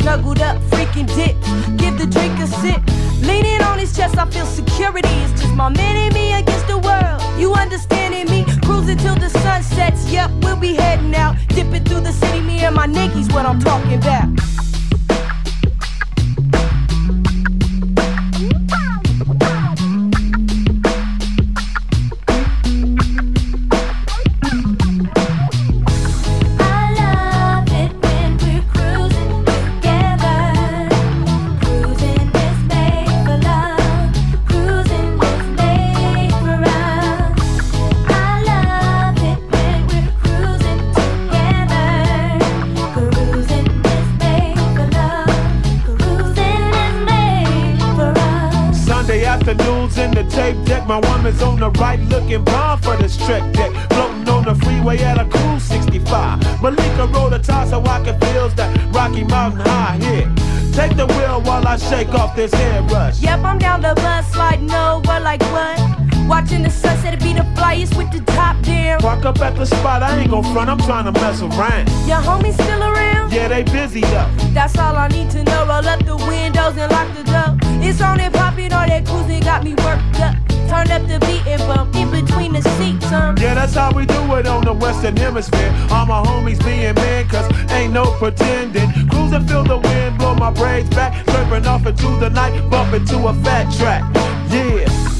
Snuggled 0.00 0.40
up, 0.40 0.56
freaking 0.70 1.06
dip. 1.14 1.36
Give 1.76 1.98
the 1.98 2.06
drink 2.06 2.38
a 2.40 2.46
sip. 2.46 2.80
Leaning 3.20 3.60
on 3.60 3.78
his 3.78 3.94
chest, 3.94 4.16
I 4.16 4.24
feel 4.30 4.46
security. 4.46 5.08
It's 5.24 5.42
just 5.42 5.54
my 5.54 5.68
man 5.68 6.12
me 6.14 6.32
against 6.32 6.66
the 6.68 6.78
world. 6.78 7.20
You 7.38 7.52
understanding 7.52 8.24
me? 8.30 8.46
Cruising 8.62 8.96
till 8.96 9.16
the 9.16 9.28
sun 9.28 9.62
sets. 9.62 10.10
Yep, 10.10 10.30
we'll 10.42 10.56
be 10.56 10.74
heading 10.74 11.14
out. 11.14 11.36
Dipping 11.48 11.84
through 11.84 12.00
the 12.00 12.12
city, 12.12 12.40
me 12.40 12.60
and 12.60 12.74
my 12.74 12.86
Nikes, 12.86 13.30
what 13.34 13.44
I'm 13.44 13.60
talking 13.60 13.98
about. 13.98 14.59
On 51.62 51.72
the 51.72 51.80
right 51.80 52.00
looking 52.08 52.44
bomb 52.44 52.80
for 52.80 52.96
this 52.96 53.16
trek 53.16 53.42
deck. 53.52 53.70
Floating 53.90 54.28
on 54.28 54.44
the 54.44 54.54
freeway 54.64 54.98
at 54.98 55.18
a 55.18 55.24
cool 55.26 55.60
65. 55.60 56.62
Malika 56.62 57.06
rolled 57.06 57.34
a 57.34 57.38
tie 57.38 57.66
so 57.66 57.82
I 57.84 58.02
can 58.04 58.18
feel 58.20 58.48
that 58.50 58.94
Rocky 58.94 59.24
Mountain 59.24 59.60
high 59.60 59.96
hit. 59.96 60.28
Take 60.74 60.96
the 60.96 61.06
wheel 61.06 61.42
while 61.42 61.66
I 61.66 61.76
shake 61.76 62.14
off 62.14 62.36
this 62.36 62.52
head 62.54 62.90
rush. 62.90 63.20
Yep, 63.20 63.40
I'm 63.40 63.58
down 63.58 63.82
the 63.82 63.94
bus, 63.96 64.32
sliding 64.32 64.70
over 64.70 65.20
like 65.20 65.42
what? 65.52 65.78
Watching 66.28 66.62
the 66.62 66.70
sunset, 66.70 67.14
it 67.14 67.20
be 67.20 67.32
the 67.32 67.46
flyest 67.58 67.96
with 67.96 68.10
the 68.12 68.20
top 68.32 68.62
down. 68.62 69.00
Park 69.00 69.24
up 69.24 69.40
at 69.40 69.56
the 69.56 69.66
spot, 69.66 70.02
I 70.02 70.20
ain't 70.20 70.30
gon' 70.30 70.44
front, 70.52 70.70
I'm 70.70 70.78
trying 70.78 71.12
to 71.12 71.12
mess 71.20 71.42
around. 71.42 71.88
Your 72.06 72.22
homies 72.22 72.54
still 72.54 72.82
around? 72.82 73.32
Yeah, 73.32 73.48
they 73.48 73.64
busy 73.64 74.00
though. 74.02 74.30
That's 74.54 74.78
all 74.78 74.96
I 74.96 75.08
need 75.08 75.30
to 75.30 75.42
know. 75.42 75.66
Roll 75.66 75.86
up 75.86 76.04
the 76.06 76.16
windows 76.16 76.76
and 76.76 76.90
lock 76.90 77.08
the 77.16 77.24
door. 77.24 77.58
It's 77.82 78.00
on 78.00 78.20
and 78.20 78.32
popping, 78.32 78.72
all 78.72 78.86
that 78.86 79.04
cruising 79.04 79.42
got 79.42 79.64
me 79.64 79.74
worked 79.74 80.20
up. 80.20 80.39
Turn 80.70 80.88
up 80.92 81.02
the 81.08 81.18
beat 81.26 81.44
and 81.48 81.60
bump 81.62 81.96
in 81.96 82.08
between 82.12 82.52
the 82.52 82.62
seats. 82.78 83.10
Um. 83.10 83.36
Yeah, 83.38 83.54
that's 83.54 83.74
how 83.74 83.92
we 83.92 84.06
do 84.06 84.20
it 84.36 84.46
on 84.46 84.64
the 84.64 84.72
Western 84.72 85.16
Hemisphere. 85.16 85.74
All 85.90 86.06
my 86.06 86.22
homies 86.22 86.64
being 86.64 86.94
men, 86.94 87.28
cause 87.28 87.50
ain't 87.72 87.92
no 87.92 88.04
pretending. 88.18 88.88
Cruising, 89.08 89.48
feel 89.48 89.64
the 89.64 89.78
wind, 89.78 90.18
blow 90.18 90.36
my 90.36 90.52
braids 90.52 90.88
back. 90.90 91.26
Slurping 91.26 91.66
off 91.66 91.86
into 91.86 92.08
the 92.20 92.30
night, 92.30 92.54
bumping 92.70 93.04
to 93.06 93.16
a 93.26 93.34
fat 93.42 93.66
track. 93.74 94.04
Yeah. 94.52 95.19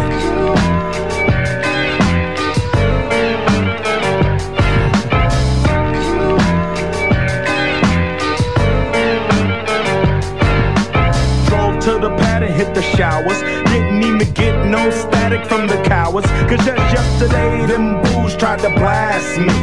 The 12.81 12.97
showers. 12.97 13.41
Didn't 13.69 14.01
even 14.01 14.33
get 14.33 14.65
no 14.65 14.89
static 14.89 15.45
from 15.45 15.67
the 15.67 15.79
cowards. 15.83 16.25
Cause 16.49 16.65
just 16.65 16.81
yesterday, 16.89 17.67
them 17.67 18.03
fools 18.05 18.35
tried 18.35 18.57
to 18.59 18.69
blast 18.71 19.37
me. 19.37 19.53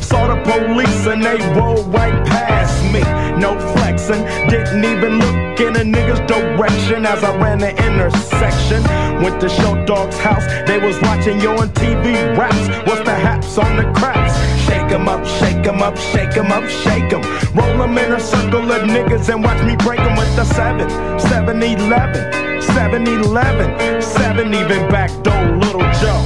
Saw 0.00 0.28
the 0.28 0.38
police 0.46 1.04
and 1.06 1.20
they 1.20 1.38
rolled 1.58 1.92
right 1.92 2.24
past 2.26 2.78
me. 2.94 3.02
No 3.40 3.58
flexing, 3.74 4.22
didn't 4.48 4.84
even 4.84 5.18
look 5.18 5.58
in 5.58 5.74
a 5.74 5.84
nigga's 5.96 6.20
direction 6.30 7.06
as 7.06 7.24
I 7.24 7.36
ran 7.38 7.58
the 7.58 7.70
intersection. 7.70 8.84
Went 9.20 9.40
to 9.40 9.48
Short 9.48 9.84
Dog's 9.88 10.18
house, 10.18 10.46
they 10.68 10.78
was 10.78 11.00
watching 11.02 11.40
Yo 11.40 11.56
MTV 11.56 12.38
Raps. 12.38 12.68
What's 12.86 13.02
the 13.02 13.16
haps 13.16 13.58
on 13.58 13.76
the 13.78 13.90
craps? 13.98 14.34
Shake 14.66 14.92
'em 14.92 15.08
up, 15.08 15.26
shake 15.26 15.66
'em 15.66 15.82
up, 15.82 15.96
shake 15.96 16.36
'em 16.36 16.52
up, 16.52 16.68
shake 16.68 17.12
'em. 17.12 17.22
Roll 17.52 17.82
'em 17.82 17.98
in 17.98 18.12
a 18.12 18.20
circle 18.20 18.70
of 18.70 18.82
niggas 18.82 19.28
and 19.28 19.42
watch 19.42 19.60
me 19.64 19.74
break 19.74 19.98
'em 19.98 20.14
with 20.16 20.36
the 20.36 20.44
7, 20.44 20.88
7 21.18 21.62
11, 21.62 22.49
7 22.62 23.06
11, 23.06 24.02
7 24.02 24.54
even 24.54 24.88
back 24.88 25.10
door, 25.22 25.56
little 25.56 25.88
Joe. 26.00 26.22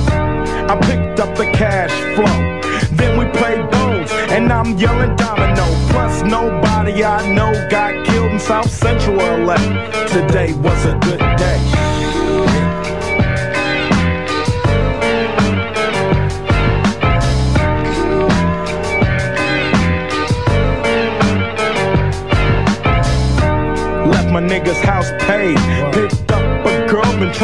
I 0.68 0.78
picked 0.82 1.20
up 1.20 1.36
the 1.36 1.50
cash 1.52 1.92
flow. 2.14 2.38
Then 2.96 3.18
we 3.18 3.24
played 3.38 3.70
bones, 3.70 4.10
and 4.30 4.52
I'm 4.52 4.76
yelling 4.78 5.16
domino. 5.16 5.66
Plus, 5.90 6.22
nobody 6.22 7.04
I 7.04 7.32
know 7.32 7.52
got 7.68 8.06
killed 8.06 8.32
in 8.32 8.38
South 8.38 8.70
Central 8.70 9.16
LA. 9.16 9.56
Today 10.06 10.52
was 10.54 10.84
a 10.86 10.98
good 10.98 11.20
day. 11.36 11.60
My 24.34 24.40
nigga's 24.40 24.80
house 24.80 25.12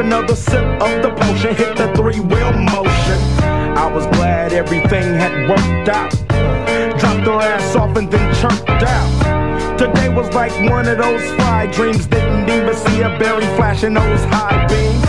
Another 0.00 0.34
sip 0.34 0.64
of 0.80 1.02
the 1.02 1.10
potion, 1.14 1.54
hit 1.54 1.76
the 1.76 1.92
three 1.94 2.20
wheel 2.20 2.52
motion. 2.52 3.20
I 3.76 3.86
was 3.94 4.06
glad 4.16 4.50
everything 4.54 5.04
had 5.14 5.46
worked 5.46 5.90
out. 5.90 6.10
Dropped 6.98 7.26
her 7.26 7.38
ass 7.38 7.76
off 7.76 7.94
and 7.98 8.10
then 8.10 8.34
chirped 8.34 8.70
out. 8.70 9.76
Today 9.76 10.08
was 10.08 10.32
like 10.32 10.52
one 10.70 10.88
of 10.88 10.96
those 10.96 11.22
fly 11.32 11.66
dreams. 11.66 12.06
Didn't 12.06 12.48
even 12.48 12.74
see 12.74 13.02
a 13.02 13.10
berry 13.18 13.44
flashing 13.56 13.92
those 13.92 14.24
high 14.24 14.66
beams. 14.68 15.04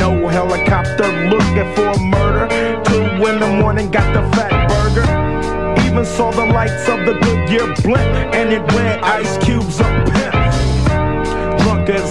No 0.00 0.26
helicopter 0.26 1.06
looking 1.30 1.72
for 1.76 1.86
a 1.86 1.98
murder. 2.00 2.48
Two 2.86 3.24
in 3.24 3.38
the 3.38 3.60
morning, 3.62 3.88
got 3.88 4.12
the 4.12 4.22
Fatburger. 4.36 5.86
Even 5.86 6.04
saw 6.04 6.32
the 6.32 6.44
lights 6.44 6.88
of 6.88 7.06
the 7.06 7.14
Goodyear 7.22 7.72
blimp, 7.84 8.34
and 8.34 8.52
it 8.52 8.62
read 8.72 9.00
Ice 9.00 9.38
Cube's 9.44 9.80
as 9.80 9.97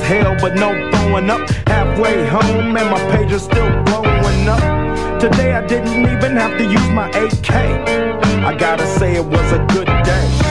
hell, 0.07 0.35
but 0.39 0.55
no 0.55 0.69
throwing 0.91 1.29
up. 1.29 1.49
Halfway 1.67 2.25
home, 2.25 2.77
and 2.77 2.89
my 2.89 3.01
page 3.11 3.31
is 3.31 3.43
still 3.43 3.69
blowing 3.83 4.47
up. 4.47 5.19
Today 5.19 5.53
I 5.53 5.65
didn't 5.67 5.99
even 6.13 6.35
have 6.37 6.57
to 6.57 6.63
use 6.63 6.89
my 6.91 7.09
AK. 7.09 7.51
I 8.49 8.55
gotta 8.57 8.87
say 8.97 9.15
it 9.15 9.25
was 9.25 9.51
a 9.51 9.59
good 9.73 9.87
day. 10.03 10.46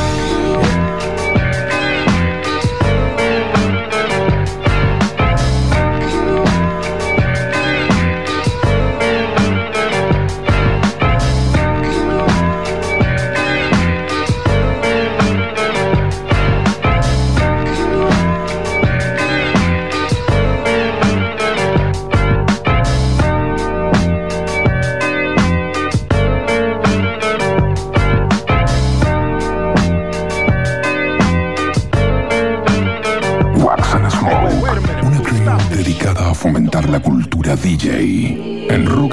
DJ 37.63 38.67
en 38.69 38.87
Rock 38.87 39.06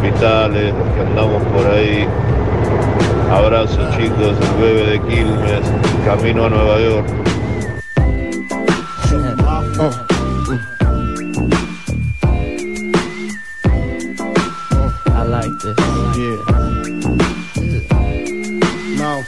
hospitales, 0.00 0.74
los 0.74 0.94
que 0.94 1.00
andamos 1.00 1.42
por 1.48 1.66
ahí. 1.66 2.08
Abrazo 3.30 3.78
chicos, 3.96 4.36
el 4.40 4.60
bebé 4.60 4.86
de 4.92 5.00
Quilmes, 5.02 5.60
camino 6.04 6.46
a 6.46 6.48
Nueva 6.48 6.80
York. 6.80 7.06
I 15.06 15.22
like 15.24 15.58
this. 15.60 15.76
Now, 18.98 19.22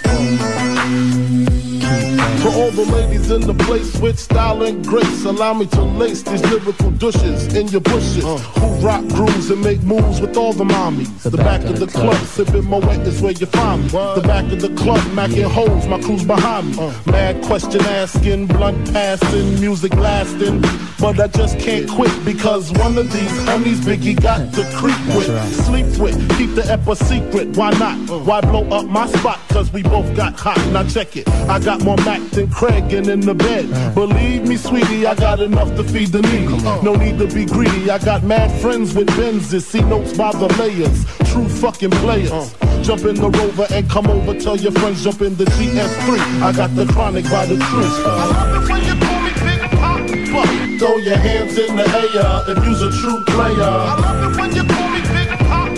To 2.43 2.49
all 2.49 2.71
the 2.71 2.85
ladies 2.93 3.31
in 3.31 3.43
the 3.43 3.55
place 3.55 3.97
with 4.01 4.19
style 4.33 4.63
and 4.63 4.85
grace, 4.87 5.25
allow 5.25 5.53
me 5.53 5.67
to 5.67 5.83
lace 5.83 6.23
these 6.23 6.43
lyrical 6.51 6.91
douches 6.93 7.55
in 7.55 7.69
your 7.69 7.83
bushes. 7.83 8.25
Who 8.25 8.67
rock 8.87 9.07
grooves 9.09 9.51
and 9.51 9.63
make 9.63 9.83
moves 9.83 10.21
with 10.21 10.37
all 10.37 10.53
the 10.53 10.65
mommies. 10.65 11.11
The, 11.23 11.37
back, 11.37 11.63
of 11.65 11.79
the 11.79 11.87
club, 11.87 12.17
sipping 12.25 12.65
Moet 12.65 13.07
is 13.07 13.21
where 13.21 13.33
you 13.33 13.47
find 13.47 13.83
me. 13.85 13.89
The 13.91 14.25
back 14.27 14.51
of 14.51 14.61
the 14.61 14.75
club, 14.75 15.01
macking 15.19 15.51
holes, 15.51 15.87
my 15.87 16.01
crew's 16.01 16.25
behind 16.25 16.77
me. 16.77 16.93
Mad 17.07 17.45
question 17.45 17.83
asking, 17.83 18.47
blunt 18.47 18.93
passing, 18.93 19.61
music 19.61 19.95
lasting. 19.95 20.63
But 20.99 21.21
I 21.21 21.27
just 21.29 21.59
can't 21.59 21.89
quit 21.91 22.13
because 22.25 22.73
one 22.73 22.97
of 22.97 23.13
these 23.13 23.33
homies 23.47 23.81
Biggie 23.87 24.21
got 24.21 24.55
to 24.55 24.63
creep 24.77 25.03
with, 25.17 25.31
sleep 25.67 25.87
with, 25.99 26.17
keep 26.39 26.55
the 26.55 26.65
ep 26.71 26.87
a 26.87 26.97
secret. 26.97 27.57
Why 27.57 27.71
not? 27.73 27.99
Why 28.27 28.41
blow 28.41 28.65
up 28.71 28.87
my 28.87 29.07
spot? 29.09 29.41
Cause 29.49 29.73
we 29.73 29.83
both 29.83 30.15
got 30.17 30.39
hot. 30.39 30.59
Now 30.73 30.85
check 30.85 31.17
it. 31.17 31.29
I 31.55 31.59
got 31.59 31.83
more 31.83 31.97
Mac 31.99 32.23
than 32.31 32.49
Craig 32.51 32.93
and 32.93 33.09
in 33.09 33.21
the 33.21 33.35
bed. 33.35 33.95
Believe 33.95 34.22
me, 34.23 34.57
sweetie, 34.57 35.07
I 35.07 35.15
got 35.15 35.41
enough 35.41 35.75
to 35.77 35.85
feed 35.85 36.09
the 36.09 36.23
needy. 36.23 36.57
No 36.83 36.95
need 36.95 37.19
to 37.19 37.27
be 37.27 37.45
greedy. 37.45 37.91
I 37.91 37.99
got 37.99 38.23
mad 38.23 38.51
friends 38.61 38.95
with 38.95 39.09
Benzes. 39.09 39.63
See 39.63 39.83
notes 39.83 40.17
by 40.17 40.33
the 40.33 40.49
layers. 40.59 41.05
True 41.31 41.49
fucking 41.49 41.91
players. 42.03 42.55
Jump 42.83 43.05
in 43.05 43.15
the 43.17 43.31
rover 43.31 43.67
and 43.71 43.89
come 43.89 44.07
over. 44.09 44.39
Tell 44.39 44.57
your 44.57 44.73
friends 44.73 45.05
jump 45.05 45.23
in 45.23 45.37
the 45.37 45.45
GS3. 45.45 46.43
I 46.43 46.53
got 46.53 46.75
the 46.75 46.87
chronic 46.93 47.25
by 47.25 47.47
the 47.47 47.57
truth. 47.57 48.07
I 48.07 48.27
love 48.27 48.63
it 48.63 48.71
when 48.71 48.83
you 48.85 48.97
call 49.07 49.21
me 49.23 49.33
Big 49.47 49.61
Papa. 49.71 50.79
Throw 50.79 50.97
your 50.97 51.17
hands 51.17 51.57
in 51.59 51.77
the 51.77 51.87
air 51.87 52.57
if 52.57 52.65
you's 52.65 52.83
a 52.83 52.91
true 53.01 53.25
player. 53.27 53.63
I 53.63 53.95
love 54.01 54.33
it 54.33 54.41
when 54.41 54.55
you 54.55 54.65
call 54.65 54.89
me 54.91 55.01
Big 55.15 55.29
Papa. 55.39 55.73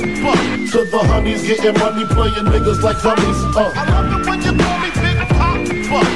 To 0.72 0.84
the 0.90 0.98
honeys 0.98 1.46
getting 1.46 1.78
money, 1.78 2.04
playing 2.06 2.46
niggas 2.50 2.82
like 2.82 3.00
dummies. 3.02 3.56
Uh. 3.56 3.93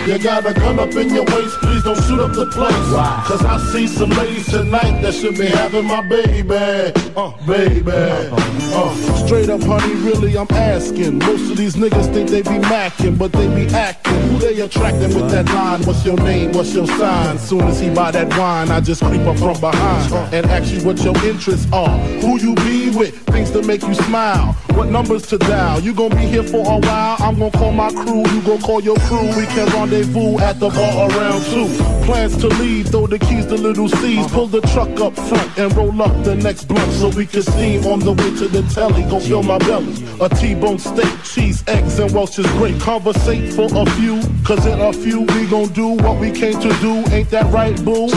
You 0.09 0.19
got 0.19 0.47
a 0.47 0.55
gun 0.55 0.79
up 0.79 0.95
in 0.95 1.15
your 1.15 1.27
waist, 1.27 1.59
please 1.61 1.85
don't 1.85 2.03
shoot 2.05 2.19
up 2.19 2.33
the 2.33 2.47
place. 2.47 2.73
Cause 3.29 3.45
I 3.45 3.59
see 3.71 3.87
some 3.87 4.09
ladies 4.09 4.47
tonight 4.47 5.03
that 5.03 5.13
should 5.13 5.37
be 5.37 5.45
having 5.45 5.85
my 5.85 6.01
baby. 6.01 6.55
Uh, 7.15 7.33
baby. 7.47 7.93
Uh, 7.93 9.27
straight 9.27 9.51
up, 9.51 9.61
honey, 9.63 9.93
really, 9.97 10.39
I'm 10.39 10.47
asking. 10.51 11.19
Most 11.19 11.51
of 11.51 11.59
these 11.59 11.77
niggas 11.77 12.11
think 12.11 12.31
they 12.31 12.41
be 12.41 12.59
macking, 12.59 13.19
but 13.19 13.33
they 13.33 13.55
be 13.55 13.71
acting. 13.75 14.15
Who 14.31 14.39
they 14.39 14.59
attracting 14.61 15.15
with 15.15 15.31
that 15.31 15.45
line? 15.51 15.83
What's 15.83 16.03
your 16.07 16.17
name? 16.17 16.53
What's 16.53 16.73
your 16.73 16.87
sign? 16.87 17.39
Soon 17.39 17.65
as 17.65 17.79
he 17.79 17.91
buy 17.91 18.11
that 18.13 18.31
wine, 18.39 18.71
I 18.71 18.81
just 18.81 19.05
creep 19.05 19.27
up 19.27 19.37
from 19.37 19.61
behind 19.61 20.11
and 20.33 20.47
ask 20.47 20.73
you 20.73 20.81
what 20.87 21.05
your 21.05 21.23
interests 21.23 21.71
are. 21.71 21.99
Who 22.23 22.39
you 22.39 22.55
be 22.55 22.97
with? 22.97 23.28
Things 23.39 23.53
to 23.53 23.63
make 23.63 23.83
you 23.83 23.95
smile. 23.95 24.53
What 24.75 24.89
numbers 24.89 25.25
to 25.29 25.39
dial? 25.39 25.79
You 25.79 25.95
gonna 25.95 26.17
be 26.17 26.27
here 26.27 26.43
for 26.43 26.59
a 26.59 26.79
while? 26.81 27.17
I'm 27.21 27.39
gonna 27.39 27.53
call 27.53 27.71
my 27.71 27.89
crew. 27.91 28.27
You 28.35 28.43
gonna 28.43 28.61
call 28.61 28.83
your 28.83 28.97
crew. 29.07 29.29
We 29.39 29.47
can 29.47 29.69
rendezvous 29.75 30.41
at 30.41 30.59
the 30.59 30.69
bar 30.69 31.09
around 31.09 31.45
two. 31.45 31.69
Plans 32.05 32.37
to 32.39 32.49
leave, 32.49 32.89
throw 32.89 33.07
the 33.07 33.21
keys 33.21 33.47
to 33.47 33.55
little 33.55 33.89
C's. 33.89 34.19
Uh-huh. 34.19 34.35
Pull 34.35 34.47
the 34.49 34.61
truck 34.73 34.91
up 34.99 35.15
front 35.15 35.57
and 35.57 35.73
roll 35.77 36.03
up 36.03 36.25
the 36.25 36.35
next 36.35 36.65
blunt 36.65 36.93
so 36.95 37.11
we 37.11 37.27
can 37.27 37.43
steam 37.43 37.87
on 37.87 38.01
the 38.01 38.13
way 38.13 38.31
to 38.39 38.49
the 38.49 38.63
telly. 38.75 39.05
Go 39.05 39.21
fill 39.21 39.45
my 39.45 39.59
belly. 39.59 39.95
A 40.21 40.29
T-bone 40.29 40.81
steak, 40.81 41.23
cheese, 41.23 41.48
eggs, 41.69 41.99
and 41.99 42.13
Welch's 42.13 42.47
great. 42.59 42.81
Conversate 42.81 43.53
for 43.53 43.69
a 43.71 43.87
few, 43.93 44.21
cause 44.45 44.65
in 44.67 44.81
a 44.81 44.93
few 44.93 45.21
we 45.21 45.47
gon' 45.47 45.69
do 45.69 45.89
what 45.89 46.19
we 46.19 46.31
came 46.31 46.59
to 46.61 46.73
do. 46.81 47.05
Ain't 47.15 47.31
that 47.31 47.53
right, 47.53 47.77
boo? 47.85 48.09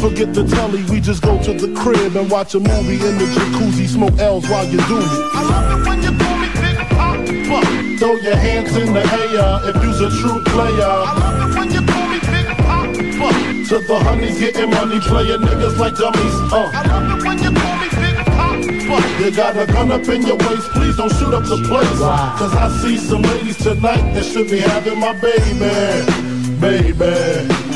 Forget 0.00 0.34
the 0.34 0.44
telly, 0.48 0.82
we 0.84 1.00
just 1.00 1.22
go 1.22 1.40
to 1.42 1.52
the 1.52 1.72
crib 1.80 2.16
and 2.16 2.30
watch 2.30 2.54
a 2.54 2.60
movie 2.60 2.94
in 2.94 3.18
the 3.18 3.26
jacuzzi, 3.34 3.86
smoke 3.86 4.18
L's 4.18 4.48
while 4.48 4.66
you 4.66 4.78
do 4.88 4.98
me. 4.98 5.06
I 5.06 5.42
love 5.50 5.80
it 5.80 5.88
when 5.88 6.02
you 6.02 6.12
call 6.18 6.36
me 6.38 6.48
Big 6.60 6.76
Poppa. 6.90 7.98
Throw 7.98 8.14
your 8.16 8.36
hands 8.36 8.76
in 8.76 8.92
the 8.92 9.00
air 9.00 9.70
if 9.70 9.82
you's 9.82 10.00
a 10.00 10.10
true 10.20 10.42
player. 10.44 10.84
I 10.84 11.18
love 11.18 11.50
it 11.50 11.58
when 11.58 11.70
you 11.70 11.82
call 11.86 12.08
me 12.08 12.18
Big 12.20 12.46
Poppa. 12.66 13.66
To 13.68 13.78
the 13.78 13.98
honeys 14.04 14.38
getting 14.38 14.70
money, 14.70 15.00
playing 15.00 15.40
niggas 15.40 15.78
like 15.78 15.96
dummies. 15.96 16.52
Uh. 16.52 16.70
I 16.72 16.86
love 16.86 17.18
it 17.18 17.26
when 17.26 17.38
you 17.38 17.50
call 17.50 17.75
You 18.86 19.32
got 19.32 19.56
a 19.56 19.66
gun 19.66 19.90
up 19.90 20.06
in 20.08 20.22
your 20.22 20.36
waist, 20.36 20.70
please 20.70 20.96
don't 20.96 21.12
shoot 21.14 21.34
up 21.34 21.42
the 21.42 21.56
place. 21.66 21.98
Cause 22.38 22.54
I 22.54 22.68
see 22.80 22.96
some 22.96 23.22
ladies 23.22 23.56
tonight 23.56 24.12
that 24.14 24.24
should 24.24 24.48
be 24.48 24.58
having 24.58 25.00
my 25.00 25.12
baby. 25.20 26.94
Baby. 26.94 27.75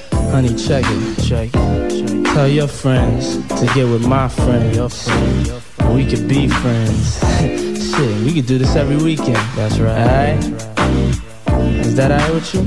Honey, 0.31 0.55
check 0.55 0.85
it, 0.87 1.23
check 1.23 1.49
it. 1.53 2.25
Tell 2.33 2.47
your 2.47 2.67
friends 2.67 3.35
to 3.59 3.65
get 3.75 3.83
with 3.83 4.07
my 4.07 4.29
friend, 4.29 4.73
your 4.73 4.87
friend. 4.87 5.61
We 5.93 6.05
could 6.05 6.27
be 6.27 6.47
friends. 6.47 7.19
Shit, 7.41 8.23
we 8.23 8.33
could 8.33 8.45
do 8.45 8.57
this 8.57 8.77
every 8.77 8.95
weekend. 8.95 9.35
That's 9.57 9.77
right. 9.77 9.99
Alright? 9.99 11.85
Is 11.85 11.95
that 11.95 12.11
alright 12.11 12.33
with 12.33 12.53
you? 12.55 12.61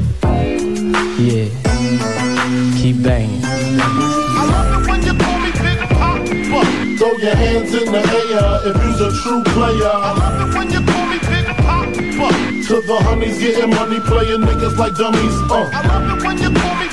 Yeah. 1.16 1.48
Keep 2.76 3.02
banging. 3.02 3.40
I 3.42 4.44
love 4.52 4.82
it 4.82 4.90
when 4.90 5.02
you 5.02 5.14
call 5.16 5.38
me 5.40 5.50
Big 5.52 5.78
Poppa. 5.88 6.98
Throw 6.98 7.12
your 7.16 7.34
hands 7.34 7.72
in 7.72 7.90
the 7.90 7.98
air 7.98 8.68
if 8.68 8.76
you's 8.84 9.00
a 9.00 9.10
true 9.22 9.42
player. 9.54 9.88
I 9.88 10.12
love 10.12 10.48
it 10.50 10.58
when 10.58 10.70
you 10.70 10.84
call 10.84 11.06
me 11.06 11.18
Big 11.18 11.46
Poppa. 11.64 12.28
To 12.68 12.80
the 12.80 12.98
honeys 13.04 13.38
getting 13.38 13.70
money, 13.70 14.00
playing 14.00 14.42
niggas 14.42 14.76
like 14.76 14.94
dummies. 14.96 15.34
Uh. 15.50 15.70
I 15.72 15.86
love 15.86 16.18
it 16.18 16.26
when 16.26 16.38
you 16.38 16.50
call 16.60 16.74
me 16.76 16.83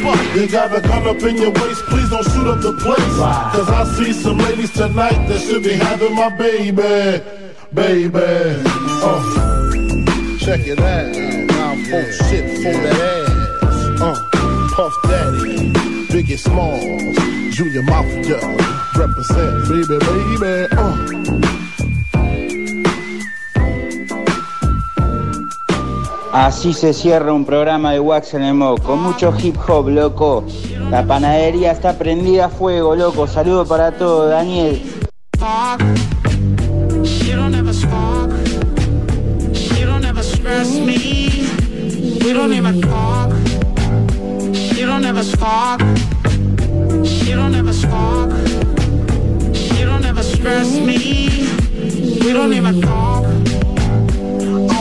You 0.00 0.48
got 0.48 0.74
a 0.74 0.80
gun 0.80 1.06
up 1.06 1.22
in 1.22 1.36
your 1.36 1.50
waist, 1.50 1.82
please 1.84 2.08
don't 2.08 2.24
shoot 2.24 2.46
up 2.46 2.60
the 2.62 2.72
place. 2.72 3.16
Cause 3.52 3.68
I 3.68 3.84
see 3.96 4.12
some 4.14 4.38
ladies 4.38 4.72
tonight 4.72 5.26
that 5.28 5.40
should 5.40 5.62
be 5.62 5.72
having 5.74 6.14
my 6.14 6.34
baby. 6.36 7.22
Baby. 7.74 8.18
Uh. 8.18 9.68
Check 10.38 10.66
it 10.66 10.80
out. 10.80 11.14
Now 11.48 11.74
folks 11.90 12.16
shit 12.30 12.56
for 12.62 12.72
that 12.72 13.28
ass. 13.62 14.00
Uh. 14.00 14.28
Puff 14.72 14.94
Daddy, 15.02 15.70
Biggie 16.08 16.38
Smalls, 16.38 17.54
Junior 17.54 17.82
Mafia, 17.82 18.40
represent, 18.96 19.68
baby, 19.68 19.98
baby. 19.98 20.74
Uh. 20.76 20.99
Así 26.32 26.72
se 26.72 26.92
cierra 26.92 27.32
un 27.32 27.44
programa 27.44 27.92
de 27.92 28.00
Wax 28.00 28.34
en 28.34 28.42
el 28.42 28.80
con 28.82 29.02
mucho 29.02 29.34
hip 29.42 29.56
hop, 29.68 29.88
loco. 29.88 30.44
La 30.88 31.04
panadería 31.04 31.72
está 31.72 31.98
prendida 31.98 32.46
a 32.46 32.48
fuego, 32.48 32.94
loco. 32.94 33.26
Saludo 33.26 33.66
para 33.66 33.92
todos, 33.92 34.30
Daniel. 34.30 34.80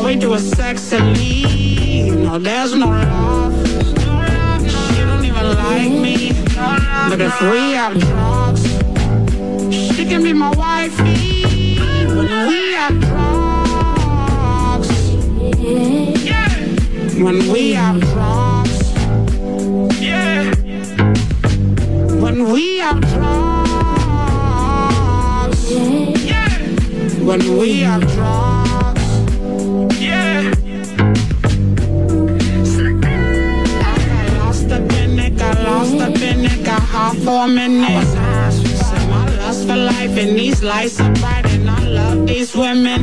way 0.09 0.17
to 0.17 0.33
a 0.33 0.39
sex 0.39 0.91
and 0.91 1.15
me. 1.17 2.09
No, 2.09 2.39
there's 2.39 2.73
no 2.73 2.87
love. 2.87 3.53
She 4.89 5.01
don't 5.09 5.23
even 5.23 5.47
like 5.63 5.91
me. 6.05 6.33
But 7.09 7.21
if 7.21 7.39
we 7.41 7.73
have 7.79 7.93
drugs, 7.99 8.63
she 9.95 10.05
can 10.05 10.23
be 10.23 10.33
my 10.33 10.51
wifey. 10.63 11.77
When 12.17 12.29
we 12.49 12.73
have 12.81 12.99
drugs, 13.07 14.89
yeah. 16.25 16.49
When 17.23 17.37
we 17.51 17.73
have 17.73 17.99
drugs, 18.09 18.77
yeah. 20.01 20.55
When 22.23 22.37
we 22.51 22.77
have 22.79 22.99
drugs. 23.11 23.39
When 27.27 27.41
we 27.59 27.69
have 27.81 28.01
drugs. 28.13 28.48
off 37.09 37.17
for 37.23 37.45
a 37.45 37.47
minute. 37.47 38.07
Said 38.51 39.09
my 39.09 39.25
lust 39.37 39.67
for 39.67 39.75
life 39.75 40.15
and 40.17 40.37
these 40.37 40.61
lights 40.61 40.99
are 40.99 41.13
bright 41.13 41.45
and 41.47 41.69
I 41.69 41.87
love 41.87 42.27
these 42.27 42.55
women. 42.55 43.01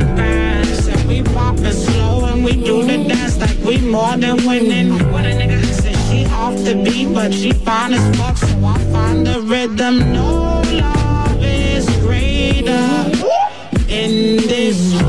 Said 0.83 1.05
we 1.07 1.23
poppin' 1.23 1.73
slow 1.73 2.25
and 2.25 2.43
we 2.43 2.53
do 2.53 2.83
the 2.83 2.97
dance 3.09 3.37
like 3.37 3.57
we 3.65 3.77
more 3.79 4.15
than 4.17 4.37
winning. 4.47 4.91
What 5.11 5.25
a 5.25 5.33
nigga. 5.39 5.63
Said 5.81 5.97
she 6.07 6.25
off 6.27 6.55
the 6.63 6.75
beat 6.83 7.13
but 7.13 7.33
she 7.33 7.51
fine 7.51 7.93
as 7.93 8.17
fuck 8.17 8.37
so 8.37 8.55
I 8.65 8.77
find 8.93 9.27
the 9.27 9.41
rhythm. 9.41 10.13
No 10.13 10.61
love 10.83 11.43
is 11.43 11.85
greater 12.05 12.87
in 13.89 14.37
this 14.51 15.06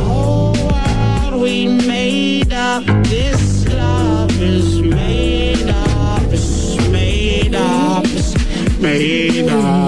Amen. 9.50 9.87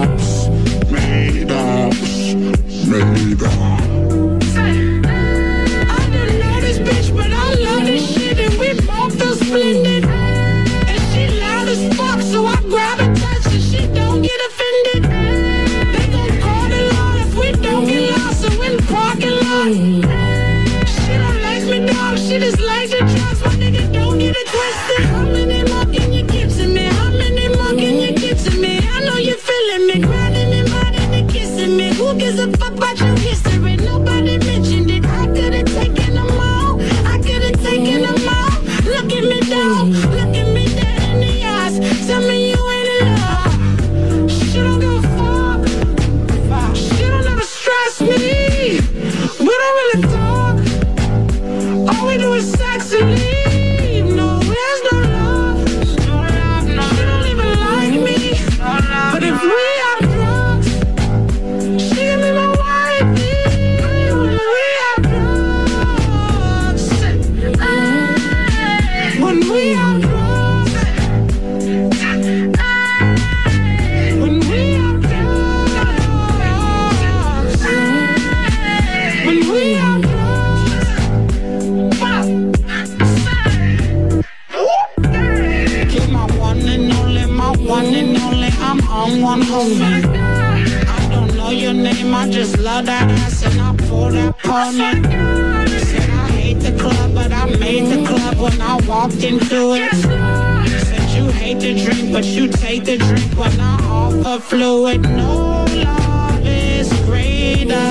all. 94.60 94.72
Said 94.72 96.10
I 96.10 96.28
hate 96.30 96.60
the 96.60 96.72
club, 96.78 97.14
but 97.14 97.32
I 97.32 97.46
made 97.58 97.86
the 97.86 98.06
club 98.06 98.36
when 98.38 98.60
I 98.60 98.76
walked 98.86 99.22
into 99.22 99.74
it. 99.74 99.92
Said 99.92 101.10
you 101.16 101.26
hate 101.30 101.60
the 101.60 101.72
drink, 101.82 102.12
but 102.12 102.24
you 102.24 102.48
take 102.48 102.84
the 102.84 102.98
drink 102.98 103.32
when 103.38 103.58
I 103.60 103.76
offer 103.86 104.40
fluid. 104.40 105.02
No 105.02 105.64
love 105.64 106.46
is 106.46 106.92
greater. 107.04 107.90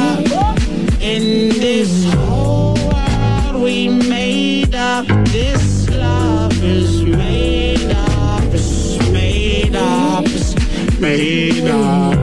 In 1.02 1.50
this 1.66 1.92
whole 2.14 2.76
world 2.76 3.64
we 3.64 3.90
made 3.90 4.76
up, 4.76 5.08
this 5.32 5.90
love 5.90 6.64
is 6.64 7.04
made 7.04 7.92
up, 7.92 8.44
it's 8.54 9.00
made 9.12 9.76
up, 9.76 10.26
it's 10.26 11.00
made 11.00 11.68
up. 11.68 12.19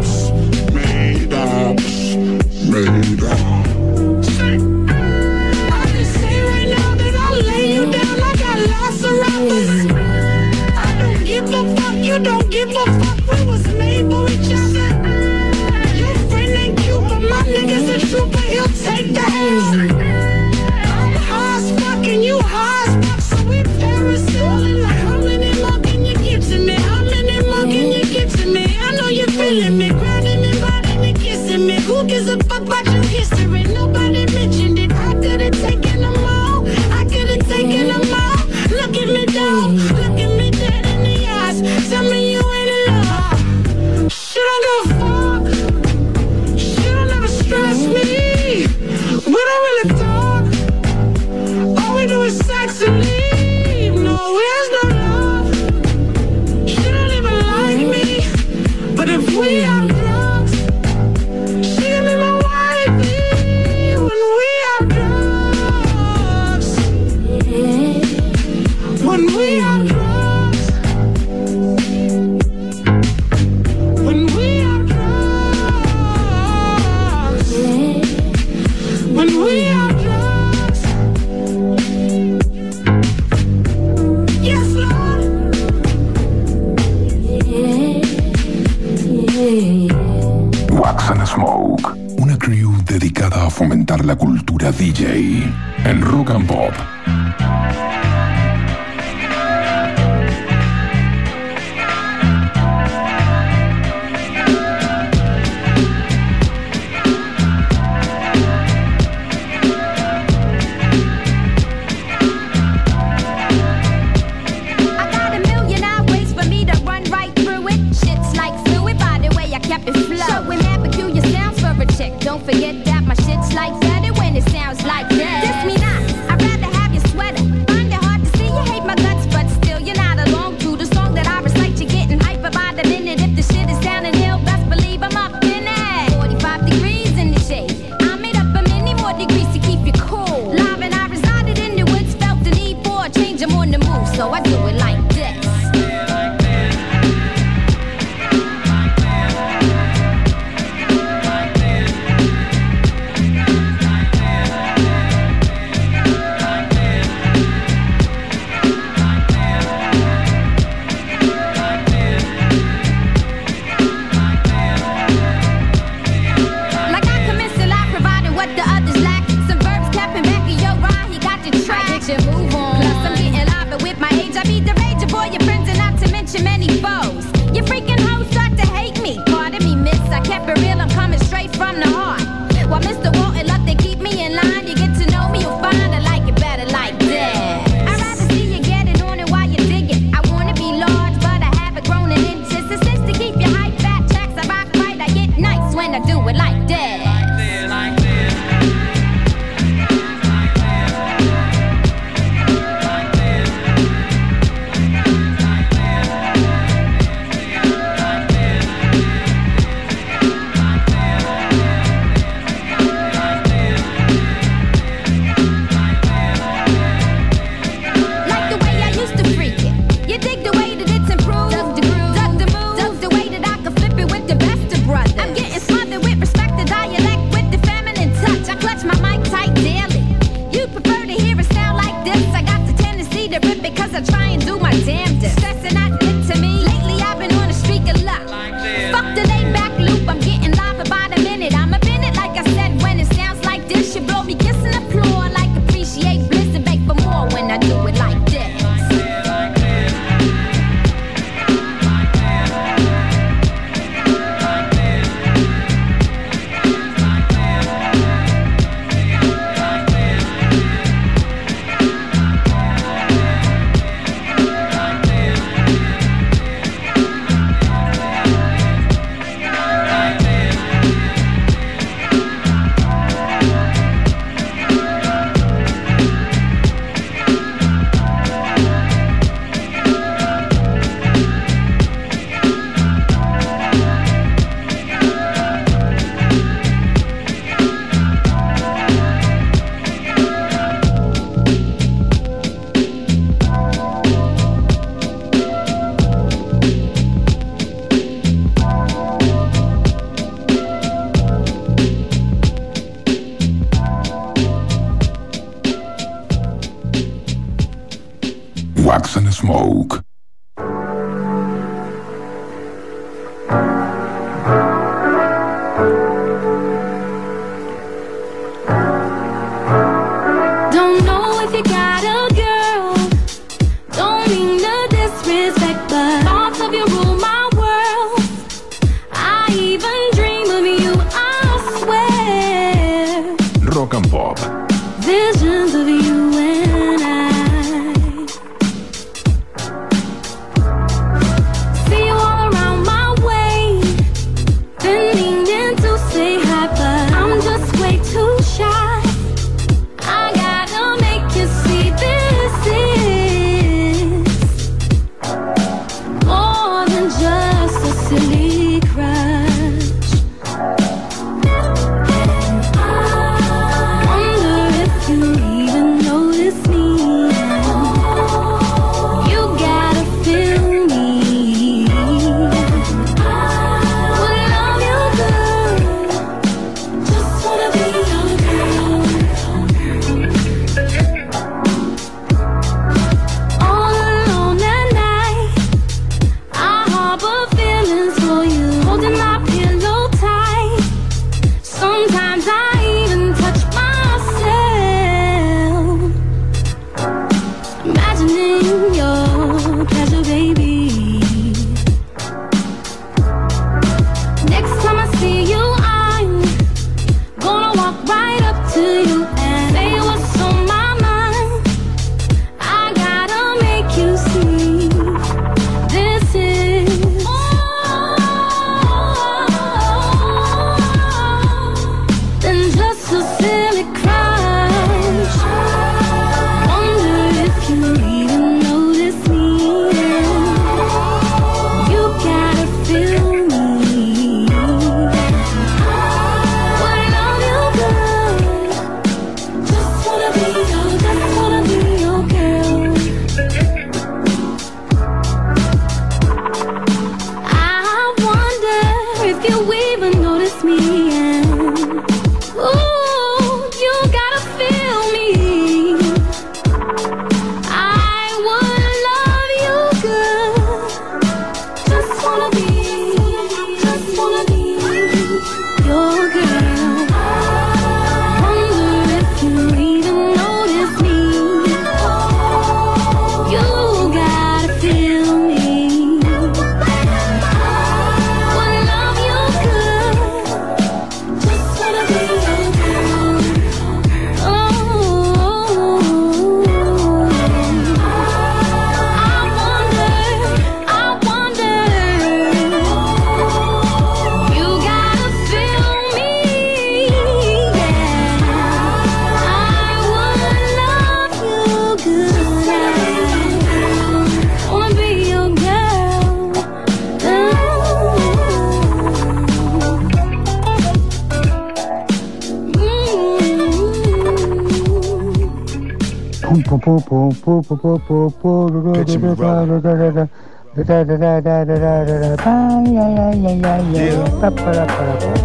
Da. 520.87 521.03
Da, 521.03 521.17
da, 521.17 521.41
da, 521.41 521.65
da, 521.65 521.65
da, 521.65 522.05
da, 522.05 522.21
da, 522.21 522.37
pa. 522.37 522.53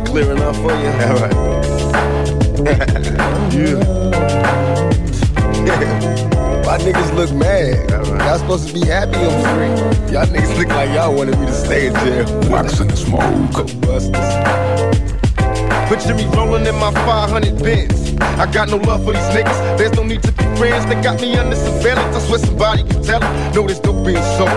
Clear 0.05 0.31
enough 0.33 0.55
for 0.57 0.71
you? 0.71 0.91
All 1.01 1.17
right. 1.17 1.33
yeah. 3.51 3.73
yeah. 5.65 5.81
My 6.65 6.77
niggas 6.77 7.13
look 7.15 7.31
mad. 7.33 7.89
Y'all 7.89 8.37
supposed 8.37 8.67
to 8.67 8.73
be 8.73 8.85
happy 8.85 9.17
I'm 9.17 9.41
free. 9.49 10.13
Y'all 10.13 10.27
niggas 10.27 10.57
look 10.59 10.67
like 10.67 10.91
y'all 10.91 11.15
wanted 11.15 11.39
me 11.39 11.47
to 11.47 11.53
stay 11.53 11.87
in 11.87 11.95
jail. 11.95 12.25
Wax 12.51 12.79
and 12.79 12.95
smoke. 12.95 13.21
Picture 15.89 16.15
me 16.15 16.25
rolling 16.37 16.67
in 16.67 16.75
my 16.75 16.93
500 16.93 17.61
Benz. 17.63 18.15
I 18.21 18.49
got 18.51 18.69
no 18.69 18.77
love 18.77 19.03
for 19.03 19.13
these 19.13 19.23
niggas. 19.35 19.77
There's 19.77 19.93
no 19.93 20.03
need 20.03 20.21
to 20.23 20.31
be 20.31 20.43
friends. 20.55 20.85
They 20.85 21.01
got 21.01 21.19
me 21.19 21.35
under 21.35 21.55
surveillance. 21.55 22.15
I 22.15 22.19
swear 22.27 22.39
somebody 22.39 22.83
can 22.83 23.03
tell 23.03 23.21
it. 23.21 23.55
No, 23.55 23.67
dope 23.67 23.90
being 24.03 24.25
sold. 24.37 24.49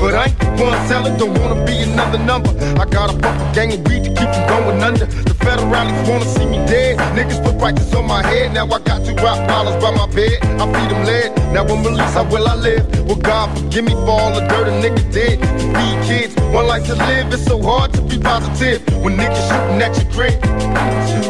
But 0.00 0.14
I 0.14 0.26
ain't 0.26 0.38
the 0.38 0.64
one 0.64 0.78
selling. 0.88 1.16
Don't 1.16 1.38
wanna 1.38 1.64
be 1.64 1.82
another 1.82 2.18
number. 2.18 2.50
I 2.80 2.84
got 2.86 3.14
a 3.14 3.18
purple 3.18 3.48
gang 3.54 3.72
of 3.72 3.80
weed 3.86 4.04
to 4.04 4.10
keep 4.10 4.30
them 4.30 4.44
going 4.48 4.82
under. 4.82 5.06
The 5.06 5.34
federalists 5.34 6.08
wanna 6.08 6.24
see 6.24 6.46
me 6.46 6.58
dead. 6.66 6.98
Niggas 7.16 7.42
put 7.44 7.58
prices 7.58 7.94
on 7.94 8.06
my 8.06 8.22
head. 8.22 8.52
Now 8.54 8.66
I 8.66 8.78
got 8.80 9.04
two 9.04 9.14
rock 9.16 9.46
dollars 9.48 9.76
by 9.82 9.90
my 9.90 10.06
bed. 10.06 10.38
I 10.42 10.64
feed 10.72 10.90
them 10.90 11.04
lead. 11.04 11.28
Now 11.52 11.64
I'm 11.64 11.82
released. 11.84 12.14
How 12.14 12.24
will 12.24 12.46
I 12.46 12.54
live? 12.54 12.84
Well, 13.06 13.16
God 13.16 13.46
forgive 13.56 13.84
me 13.84 13.92
for 13.92 14.10
all 14.10 14.32
the 14.34 14.46
dirt 14.46 14.68
a 14.68 14.74
nigga 14.82 15.04
did. 15.12 15.40
To 15.40 15.94
kids, 16.06 16.34
one 16.52 16.66
life 16.66 16.86
to 16.86 16.94
live. 16.94 17.32
It's 17.32 17.44
so 17.44 17.60
hard 17.62 17.92
to 17.94 18.02
be 18.02 18.18
positive 18.18 18.80
when 19.02 19.16
niggas 19.16 19.42
shooting 19.48 19.82
at 19.82 19.92
your 19.98 20.10
crib. 20.12 20.36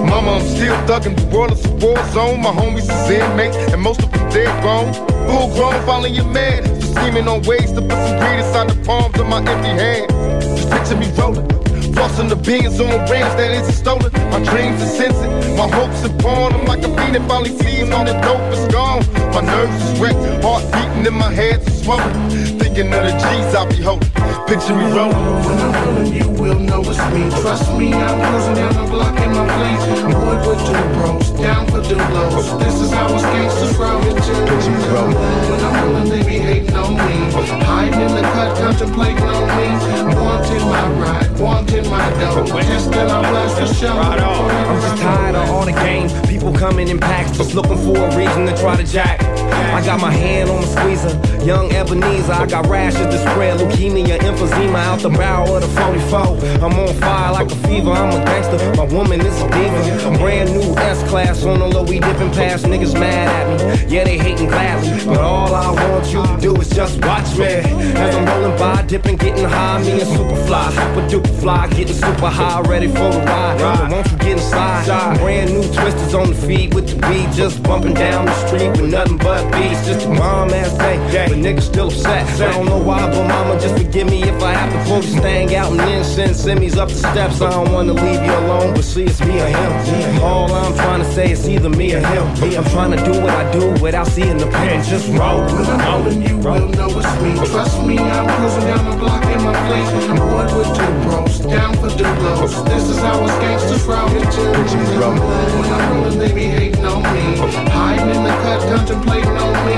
Mama, 0.06 0.38
I'm 0.38 0.46
still 0.46 0.76
thugging. 0.88 1.16
The 1.16 1.36
world 1.36 1.52
is 1.52 1.64
a 1.66 1.70
war 1.82 1.98
zone. 2.10 2.40
My 2.42 2.50
homies 2.50 2.88
is 2.90 3.10
inmates, 3.10 3.56
and 3.72 3.80
most 3.80 4.02
of 4.02 4.10
them 4.12 4.28
dead 4.30 4.50
grown. 4.62 4.92
Full 5.28 5.54
grown, 5.54 5.86
finally 5.86 6.10
you're 6.10 6.24
mad. 6.24 6.71
Scheming 6.94 7.28
on 7.28 7.42
ways 7.42 7.72
to 7.72 7.82
put 7.82 7.98
some 8.04 8.18
greed 8.18 8.38
inside 8.40 8.68
the 8.70 8.76
palms 8.84 9.18
of 9.18 9.26
my 9.26 9.38
empty 9.38 9.72
hands. 9.82 10.12
Just 10.56 10.70
picture 10.70 10.96
me 10.96 11.08
rolling. 11.18 11.48
Flossing 11.94 12.28
the 12.28 12.36
beans 12.36 12.80
on 12.80 12.90
rims 13.10 13.34
that 13.36 13.50
isn't 13.50 13.72
stolen. 13.72 14.12
My 14.30 14.42
dreams 14.42 14.80
are 14.82 14.86
sensing. 14.86 15.56
My 15.56 15.68
hopes 15.68 16.04
are 16.04 16.16
born. 16.22 16.52
I'm 16.54 16.64
like 16.66 16.80
a 16.80 16.90
fiend 16.96 17.14
that 17.14 17.28
finally 17.28 17.56
sees 17.58 17.90
all 17.90 18.04
the 18.04 18.12
dope 18.20 18.52
is 18.52 18.66
gone. 18.72 19.04
My 19.34 19.40
nerves 19.40 19.82
is 19.84 20.00
wrecked. 20.00 20.42
Heart 20.42 20.64
beating 20.72 21.06
in 21.06 21.14
my 21.14 21.32
head 21.32 21.60
is 21.66 21.82
swollen. 21.84 22.61
Thinking 22.72 22.94
of 22.94 23.04
the 23.04 23.12
G's 23.12 23.54
I 23.54 23.68
be 23.68 23.82
holding. 23.84 24.08
Picture 24.48 24.72
me 24.72 24.88
rolling. 24.96 25.12
When 25.44 25.58
I'm 25.60 25.72
rolling, 25.76 26.08
you 26.08 26.24
will 26.40 26.58
know 26.58 26.80
it's 26.80 26.96
me. 27.12 27.28
Trust 27.42 27.68
me, 27.76 27.92
I'm 27.92 28.16
cruising 28.16 28.54
down 28.54 28.72
the 28.72 28.88
block 28.88 29.12
in 29.20 29.28
my 29.28 29.44
place. 29.44 30.00
I'm 30.00 30.16
wood 30.16 30.40
with 30.40 30.56
two 30.64 30.80
bros, 30.96 31.30
down 31.36 31.66
for 31.66 31.84
dulos. 31.84 32.58
This 32.64 32.80
is 32.80 32.90
how 32.90 33.12
us 33.12 33.20
gangsters 33.28 33.76
roll 33.76 34.00
it 34.00 34.16
When 34.16 35.60
I'm 35.60 35.84
rolling, 35.84 36.08
they 36.08 36.24
be 36.24 36.38
hating 36.38 36.74
on 36.74 36.96
me. 36.96 37.12
Hiding 37.60 38.00
in 38.00 38.14
the 38.14 38.22
cut, 38.22 38.56
contemplating 38.56 39.20
on 39.20 39.46
me. 39.52 39.68
Wanting 40.16 40.64
my 40.64 40.88
ride, 40.96 41.38
wanting 41.38 41.90
my 41.90 42.08
dough. 42.16 42.46
Testing 42.46 42.94
our 42.94 43.20
blast 43.20 43.60
for 43.60 43.74
show. 43.74 43.92
I'm 43.92 44.80
just 44.80 45.02
tired 45.02 45.34
of 45.34 45.50
all 45.50 45.66
the 45.66 45.72
games. 45.72 46.14
People 46.26 46.54
coming 46.54 46.88
in 46.88 46.98
packs, 46.98 47.36
just 47.36 47.54
looking 47.54 47.76
for 47.76 47.98
a 47.98 48.16
reason 48.16 48.46
to 48.46 48.56
try 48.56 48.76
to 48.76 48.84
jack. 48.84 49.20
I 49.52 49.84
got 49.84 50.00
my 50.00 50.10
hand 50.10 50.50
on 50.50 50.60
the 50.60 50.66
squeezer, 50.66 51.31
young 51.44 51.72
Ebenezer. 51.72 52.32
I 52.32 52.46
got 52.46 52.66
rashes 52.66 53.06
to 53.06 53.18
spread, 53.18 53.58
leukemia, 53.58 54.18
emphysema 54.18 54.78
out 54.78 55.00
the 55.00 55.10
barrel 55.10 55.56
of 55.56 55.62
the 55.62 55.68
44. 55.68 56.64
I'm 56.64 56.72
on 56.78 56.94
fire 56.94 57.32
like 57.32 57.50
a 57.50 57.56
fever. 57.66 57.90
I'm 57.90 58.20
a 58.20 58.24
gangster. 58.24 58.58
My 58.76 58.84
woman 58.84 59.20
is 59.20 59.40
a 59.40 59.48
diva. 59.50 59.82
A 60.02 60.18
brand 60.18 60.52
new 60.52 60.74
S 60.76 61.02
class 61.08 61.44
on 61.44 61.58
the 61.60 61.66
low, 61.66 61.84
we 61.84 61.98
dipping 62.00 62.30
past. 62.32 62.64
Niggas 62.64 62.98
mad 62.98 63.28
at 63.28 63.88
me, 63.88 63.94
yeah 63.94 64.04
they 64.04 64.18
hating 64.18 64.48
gladly. 64.48 65.04
But 65.04 65.18
all 65.18 65.54
I 65.54 65.70
want 65.70 66.06
you 66.12 66.22
to 66.24 66.38
do 66.40 66.60
is 66.60 66.68
just 66.70 67.04
watch 67.04 67.36
me 67.36 67.44
as 67.46 68.14
I'm 68.14 68.24
rolling 68.26 68.58
by, 68.58 68.82
dipping, 68.82 69.16
getting 69.16 69.44
high. 69.44 69.82
Me 69.82 70.00
and 70.00 70.02
Superfly, 70.02 70.70
super 70.70 71.08
duper 71.08 71.40
fly, 71.40 71.68
getting 71.68 71.94
super 71.94 72.28
high, 72.28 72.60
ready 72.62 72.88
for 72.88 73.10
the 73.10 73.22
ride. 73.26 73.58
So 73.60 73.94
won't 73.94 74.10
you 74.10 74.18
get 74.18 74.32
inside? 74.32 75.18
Brand 75.18 75.52
new 75.52 75.62
twisters 75.72 76.14
on 76.14 76.28
the 76.30 76.34
feet 76.34 76.74
with 76.74 76.88
the 76.88 76.96
beat, 77.06 77.30
just 77.32 77.62
bumping 77.62 77.94
down 77.94 78.26
the 78.26 78.46
street 78.46 78.70
with 78.70 78.90
nothing 78.90 79.18
but 79.18 79.50
beats. 79.52 79.86
Just 79.86 80.06
a 80.06 80.08
bomb 80.08 80.50
ass 80.50 80.76
day, 80.78 81.31
but 81.32 81.40
niggas 81.40 81.62
still 81.62 81.88
upset. 81.88 82.28
I 82.40 82.52
don't 82.52 82.66
know 82.66 82.78
why, 82.78 83.10
but 83.10 83.26
mama, 83.26 83.58
just 83.58 83.76
forgive 83.76 84.08
me 84.08 84.22
if 84.22 84.42
I 84.42 84.52
have 84.52 84.70
to 84.72 84.90
pull 84.90 85.00
this 85.00 85.18
thing 85.20 85.54
out 85.54 85.70
and 85.70 85.80
then 85.80 86.04
send 86.04 86.32
semis 86.32 86.76
up 86.76 86.88
the 86.88 86.94
steps. 86.94 87.40
I 87.40 87.50
don't 87.50 87.72
wanna 87.72 87.94
leave 87.94 88.22
you 88.22 88.32
alone, 88.32 88.74
but 88.74 88.84
see, 88.84 89.04
it's 89.04 89.20
me 89.20 89.40
or 89.40 89.46
him. 89.46 90.22
All 90.22 90.52
I'm 90.52 90.74
trying 90.74 91.00
to 91.00 91.10
say 91.12 91.32
is 91.32 91.48
either 91.48 91.70
me 91.70 91.94
or 91.94 92.00
him. 92.00 92.26
I'm 92.58 92.64
trying 92.76 92.90
to 92.90 93.02
do 93.04 93.18
what 93.22 93.30
I 93.30 93.50
do 93.52 93.82
without 93.82 94.08
seeing 94.08 94.36
the 94.36 94.46
pain. 94.46 94.82
Just 94.84 95.08
roll. 95.08 95.40
I'm 95.40 95.80
rolling, 95.80 96.22
you 96.22 96.36
will 96.36 96.68
know 96.68 96.98
it's 97.00 97.22
me. 97.22 97.34
Trust 97.50 97.82
me, 97.86 97.98
I'm 97.98 98.28
cruising 98.36 98.64
down 98.64 98.90
the 98.90 98.96
block 98.98 99.24
in 99.32 99.42
my 99.42 99.52
place. 99.66 99.88
I'm 100.08 100.20
wood 100.30 100.50
with 100.56 100.70
two 100.76 100.92
bros, 101.02 101.40
down 101.40 101.74
for 101.74 101.88
dulos. 101.88 102.64
This 102.68 102.88
is 102.88 102.98
how 102.98 103.24
us 103.24 103.38
gangsters 103.40 103.84
roll 103.84 104.08
When 104.08 105.72
I'm 105.72 105.94
rolling, 105.94 106.18
they 106.18 106.32
be 106.32 106.44
hating 106.44 106.84
on 106.84 107.02
me. 107.02 107.36
Hiding 107.70 108.10
in 108.16 108.22
the 108.24 108.34
cut, 108.42 108.60
contemplating 108.68 109.36
on 109.46 109.54
me. 109.66 109.76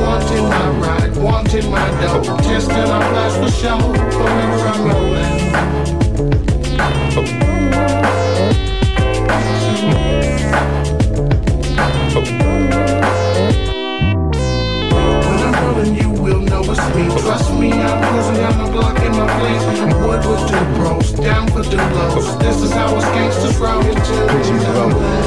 Wanting 0.00 0.44
my 0.48 0.68
ride, 0.84 1.16
wanting 1.16 1.70
my 1.70 1.88
dough. 2.00 2.22
Testing 2.38 2.76
our 2.76 3.04
blast 3.10 3.36
for 3.40 3.50
show. 3.60 3.78
Forever 4.16 4.68
I'm 4.72 4.80
rolling. 4.88 5.34
When 15.24 15.38
I'm 15.44 15.54
rolling, 15.62 15.94
you 15.96 16.13
will 16.24 16.40
know 16.40 16.62
it's 16.64 16.80
me. 16.96 17.04
Trust 17.20 17.52
me, 17.52 17.70
I'm 17.70 18.00
cruising 18.08 18.36
down 18.36 18.64
the 18.64 18.70
block 18.72 18.98
in 19.04 19.12
my 19.12 19.28
place. 19.38 19.62
I'm 19.62 19.92
wood 20.00 20.24
with 20.24 20.48
two 20.48 20.64
bros, 20.74 21.12
down 21.12 21.46
for 21.48 21.62
dulos. 21.62 22.40
This 22.40 22.62
is 22.62 22.72
how 22.72 22.96
us 22.96 23.04
gangsters 23.12 23.56
roll 23.58 23.84
it 23.84 23.98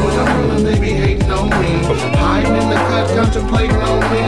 When 0.02 0.20
I'm 0.20 0.34
rolling, 0.42 0.64
they 0.66 0.80
be 0.80 0.94
hating 0.94 1.32
on 1.32 1.50
me. 1.62 1.74
Hiding 2.18 2.56
in 2.62 2.70
the 2.70 2.80
cut, 2.90 3.08
contemplating 3.16 3.78
on 3.78 4.00
me. 4.12 4.22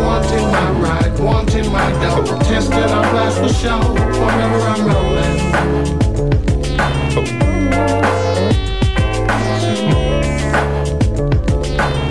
Wanting 0.00 0.46
my 0.56 0.70
ride, 0.84 1.18
wanting 1.20 1.70
my 1.70 1.90
dough. 2.00 2.24
Testing 2.48 2.90
our 2.96 3.10
blast 3.12 3.38
for 3.38 3.52
show. 3.60 3.80
whenever 4.24 4.60
I'm 4.72 4.82
rolling. 4.86 5.34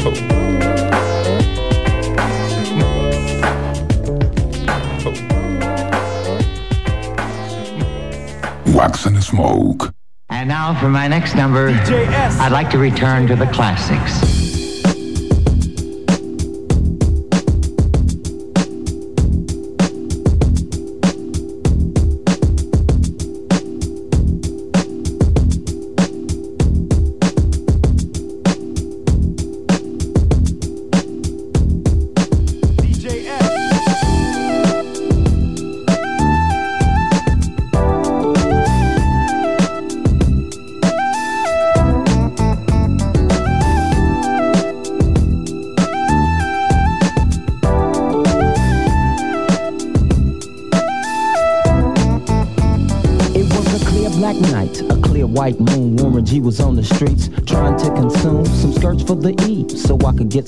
Oh. 0.06 0.42
Wax 8.83 9.05
and 9.05 9.23
smoke. 9.23 9.93
And 10.27 10.49
now 10.49 10.77
for 10.77 10.89
my 10.89 11.07
next 11.07 11.35
number, 11.35 11.69
I'd 11.69 12.51
like 12.51 12.69
to 12.71 12.77
return 12.77 13.27
to 13.27 13.35
the 13.37 13.45
classics. 13.45 14.42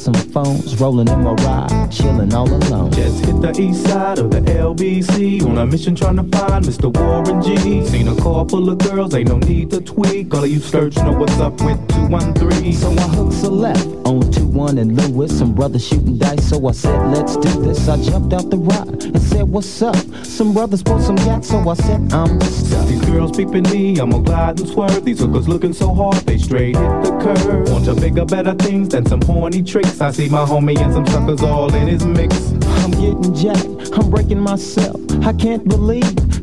Some 0.05 0.13
phones. 0.13 0.79
Rolling 0.79 1.07
in 1.07 1.23
my 1.23 1.33
ride, 1.33 1.91
chilling 1.91 2.33
all 2.33 2.47
alone. 2.47 2.91
Just 2.91 3.25
hit 3.25 3.41
the 3.41 3.59
east 3.59 3.83
side 3.85 4.19
of 4.19 4.29
the 4.29 4.39
LBC 4.41 5.43
on 5.43 5.57
a 5.57 5.65
mission 5.65 5.95
trying 5.95 6.17
to 6.17 6.37
find 6.37 6.63
Mr. 6.63 6.95
Warren 6.95 7.41
G. 7.41 7.83
Seen 7.87 8.07
a 8.07 8.15
car 8.21 8.47
full 8.47 8.69
of 8.69 8.77
girls, 8.77 9.15
ain't 9.15 9.29
no 9.29 9.37
need 9.37 9.71
to 9.71 9.81
tweak. 9.81 10.31
All 10.33 10.43
of 10.43 10.49
you 10.49 10.59
search 10.59 10.95
know 10.97 11.13
what's 11.13 11.39
up 11.39 11.53
with 11.61 11.79
213. 11.89 12.73
So 12.73 12.91
I 12.91 13.07
hooked 13.17 13.43
a 13.43 13.49
left 13.49 13.87
on 14.05 14.24
2 14.55 14.59
1 14.59 14.77
and 14.77 14.95
Lewis. 14.95 15.37
Some 15.37 15.53
brothers 15.53 15.85
shooting 15.85 16.17
dice, 16.17 16.49
so 16.49 16.67
I 16.67 16.71
said, 16.71 17.11
let's 17.11 17.35
do 17.37 17.61
this. 17.61 17.87
I 17.87 18.01
jumped 18.01 18.33
out 18.33 18.49
the 18.49 18.57
ride 18.57 19.03
and 19.03 19.21
said, 19.21 19.43
what's 19.43 19.81
up? 19.81 19.95
Some 20.23 20.53
brothers 20.53 20.81
pulled 20.81 21.01
some 21.01 21.17
gas, 21.17 21.47
so 21.47 21.57
I 21.69 21.73
said, 21.73 22.13
I'm 22.13 22.39
the 22.39 22.45
stuff. 22.45 22.87
These 22.87 23.05
girls 23.05 23.35
peeping 23.35 23.63
me, 23.63 23.99
I'm 23.99 24.11
gonna 24.11 24.23
glide 24.23 24.59
and 24.59 24.69
swerve. 24.69 25.03
These 25.03 25.19
hookers 25.19 25.47
looking 25.47 25.73
so 25.73 25.93
hard, 25.93 26.17
they 26.25 26.37
straight 26.37 26.75
hit 26.75 27.03
the 27.03 27.19
curve. 27.21 27.69
Want 27.69 27.85
to 27.85 27.95
bigger, 27.95 28.25
better 28.25 28.53
things 28.53 28.89
than 28.89 29.05
some 29.05 29.21
horny 29.21 29.61
tricks. 29.61 29.99
I 29.99 30.11
see 30.11 30.29
my 30.29 30.45
homie 30.45 30.79
and 30.79 30.93
some 30.93 31.05
suckers 31.07 31.43
all 31.43 31.73
in 31.73 31.87
his 31.87 32.05
mix. 32.05 32.51
I'm 32.83 32.91
getting 32.91 33.35
jacked, 33.35 33.91
I'm 33.97 34.09
breaking 34.09 34.39
myself. 34.39 34.99
I 35.25 35.33
can't 35.33 35.67
believe 35.67 36.15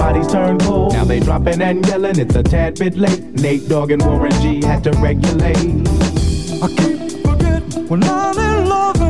bodies 0.00 0.32
turn 0.32 0.58
cold. 0.60 0.94
Now 0.94 1.04
they 1.04 1.20
dropping 1.20 1.60
and 1.60 1.86
yelling, 1.86 2.18
it's 2.18 2.34
a 2.34 2.42
tad 2.42 2.78
bit 2.78 2.96
late. 2.96 3.22
Nate 3.42 3.68
Dogg 3.68 3.90
and 3.90 4.02
Warren 4.02 4.32
G 4.40 4.64
had 4.64 4.82
to 4.84 4.92
regulate. 4.92 5.58
I 6.64 6.68
keep 6.78 7.22
forgetting 7.22 7.86
we're 7.86 7.98
not 7.98 8.36
in 8.36 8.66
love 8.66 9.09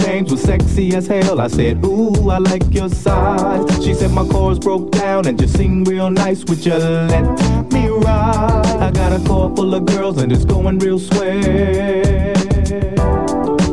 was 0.31 0.41
sexy 0.41 0.95
as 0.95 1.07
hell. 1.07 1.41
I 1.41 1.47
said, 1.47 1.83
Ooh, 1.85 2.29
I 2.29 2.37
like 2.37 2.63
your 2.73 2.89
size. 2.89 3.83
She 3.83 3.93
said 3.93 4.11
my 4.11 4.25
chords 4.27 4.59
broke 4.59 4.91
down 4.91 5.27
and 5.27 5.39
just 5.39 5.55
sing 5.55 5.83
real 5.83 6.09
nice. 6.09 6.43
Would 6.45 6.65
you 6.65 6.73
let 6.73 7.71
me 7.71 7.87
ride? 7.87 8.65
I 8.79 8.91
got 8.91 9.13
a 9.13 9.19
car 9.27 9.53
full 9.55 9.73
of 9.73 9.85
girls 9.85 10.21
and 10.21 10.31
it's 10.31 10.45
going 10.45 10.79
real 10.79 10.99
swell. 10.99 11.41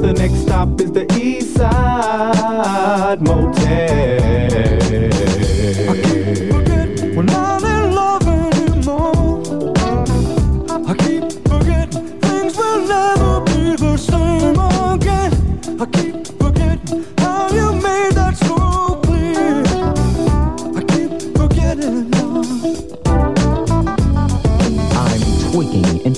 The 0.01 0.15
next 0.17 0.43
stop 0.43 0.81
is 0.81 0.93
the 0.93 1.07
East 1.15 1.55
Side 1.57 3.21
Motel. 3.21 4.19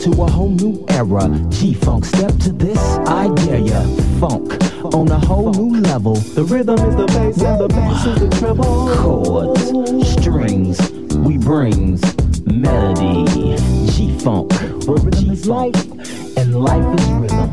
Into 0.03 0.23
a 0.23 0.31
whole 0.31 0.49
new 0.49 0.85
era. 0.89 1.29
G-Funk, 1.51 2.05
step 2.05 2.33
to 2.39 2.53
this, 2.53 2.79
I 3.07 3.29
dare 3.35 3.59
ya. 3.59 3.83
Funk 4.19 4.53
on 4.95 5.09
a 5.09 5.19
whole 5.19 5.53
new 5.53 5.81
level. 5.81 6.15
The 6.15 6.45
rhythm 6.45 6.79
is 6.79 6.97
the 6.97 7.07
bass 7.07 7.43
and 7.43 7.61
the 7.61 7.69
bass 7.69 8.07
is 8.07 8.21
the 8.21 8.29
treble. 8.39 8.95
Chords, 8.97 10.13
strings, 10.13 10.91
we 11.17 11.37
brings 11.37 12.01
melody. 12.47 13.27
G-Funk, 13.93 14.53
rhythm 14.87 15.31
is 15.33 15.47
life, 15.47 15.77
and 16.37 16.55
life 16.55 17.01
is 17.01 17.07
rhythm. 17.09 17.51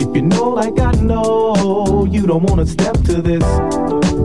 If 0.00 0.14
you 0.14 0.22
know 0.22 0.50
like 0.50 0.78
I 0.78 0.92
know, 0.92 2.06
you 2.08 2.26
don't 2.26 2.44
wanna 2.44 2.66
step 2.66 2.94
to 3.06 3.22
this. 3.22 4.15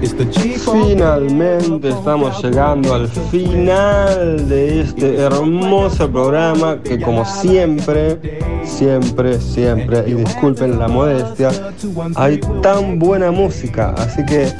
G-Funk. 0.00 0.88
Finalmente 0.88 1.88
estamos 1.88 2.42
llegando 2.42 2.94
al 2.94 3.08
final 3.08 4.48
de 4.48 4.80
este 4.80 5.16
hermoso 5.16 6.10
programa 6.10 6.78
que 6.82 7.00
como 7.00 7.24
siempre, 7.24 8.40
siempre, 8.64 9.40
siempre, 9.40 10.04
y 10.06 10.14
disculpen 10.14 10.78
la 10.78 10.88
modestia, 10.88 11.50
hay 12.14 12.40
tan 12.62 12.98
buena 12.98 13.30
música, 13.30 13.94
así 13.96 14.24
que 14.26 14.52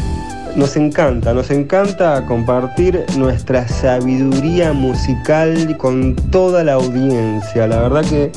nos 0.57 0.75
encanta, 0.77 1.35
nos 1.35 1.51
encanta 1.51 2.25
compartir 2.25 3.05
nuestra 3.19 3.69
sabiduría 3.69 4.73
musical 4.73 5.77
con 5.77 6.17
toda 6.31 6.65
la 6.65 6.75
audiencia. 6.75 7.67
La 7.67 7.83
verdad 7.83 8.05
que 8.09 8.33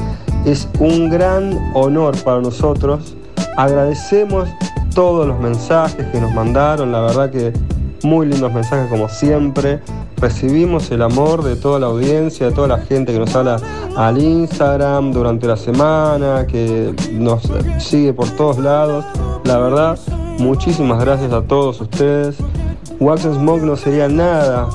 es 0.45 0.67
un 0.79 1.09
gran 1.09 1.57
honor 1.73 2.21
para 2.23 2.41
nosotros. 2.41 3.15
Agradecemos 3.55 4.49
todos 4.93 5.27
los 5.27 5.39
mensajes 5.39 6.05
que 6.07 6.19
nos 6.19 6.33
mandaron, 6.33 6.91
la 6.91 7.01
verdad 7.01 7.29
que 7.29 7.53
muy 8.03 8.27
lindos 8.27 8.53
mensajes 8.53 8.89
como 8.89 9.09
siempre. 9.09 9.79
Recibimos 10.17 10.91
el 10.91 11.01
amor 11.01 11.43
de 11.43 11.55
toda 11.55 11.79
la 11.79 11.87
audiencia, 11.87 12.47
de 12.47 12.51
toda 12.51 12.67
la 12.67 12.79
gente 12.79 13.13
que 13.13 13.19
nos 13.19 13.33
habla 13.35 13.57
al 13.95 14.21
Instagram 14.21 15.11
durante 15.11 15.47
la 15.47 15.55
semana, 15.55 16.45
que 16.45 16.93
nos 17.11 17.43
sigue 17.77 18.13
por 18.13 18.29
todos 18.31 18.57
lados. 18.59 19.05
La 19.45 19.57
verdad, 19.57 19.97
muchísimas 20.39 20.99
gracias 20.99 21.31
a 21.31 21.41
todos 21.41 21.79
ustedes. 21.81 22.35
Wax 22.99 23.21
Smoke 23.21 23.63
no 23.63 23.75
sería 23.77 24.09
nada 24.09 24.67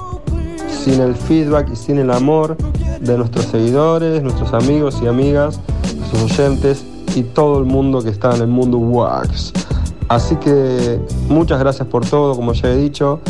sin 0.68 1.00
el 1.00 1.14
feedback 1.14 1.70
y 1.72 1.76
sin 1.76 1.98
el 1.98 2.10
amor 2.10 2.56
de 3.00 3.18
nuestros 3.18 3.46
seguidores, 3.46 4.22
nuestros 4.22 4.54
amigos 4.54 5.00
y 5.02 5.06
amigas, 5.06 5.60
nuestros 5.96 6.22
oyentes 6.22 6.84
y 7.14 7.22
todo 7.22 7.58
el 7.58 7.64
mundo 7.64 8.02
que 8.02 8.08
está 8.08 8.34
en 8.34 8.42
el 8.42 8.48
mundo 8.48 8.78
Wax. 8.78 9.52
Así 10.08 10.36
que 10.36 11.00
muchas 11.28 11.58
gracias 11.58 11.88
por 11.88 12.06
todo, 12.06 12.34
como 12.34 12.52
ya 12.52 12.70
he 12.70 12.76
dicho. 12.76 13.20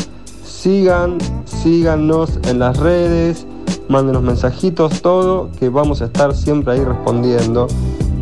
Sigan, 0.44 1.18
síganos 1.44 2.38
en 2.48 2.58
las 2.58 2.78
redes, 2.78 3.46
mándenos 3.88 4.22
mensajitos, 4.22 5.02
todo, 5.02 5.50
que 5.58 5.68
vamos 5.68 6.02
a 6.02 6.06
estar 6.06 6.34
siempre 6.34 6.74
ahí 6.74 6.84
respondiendo. 6.84 7.66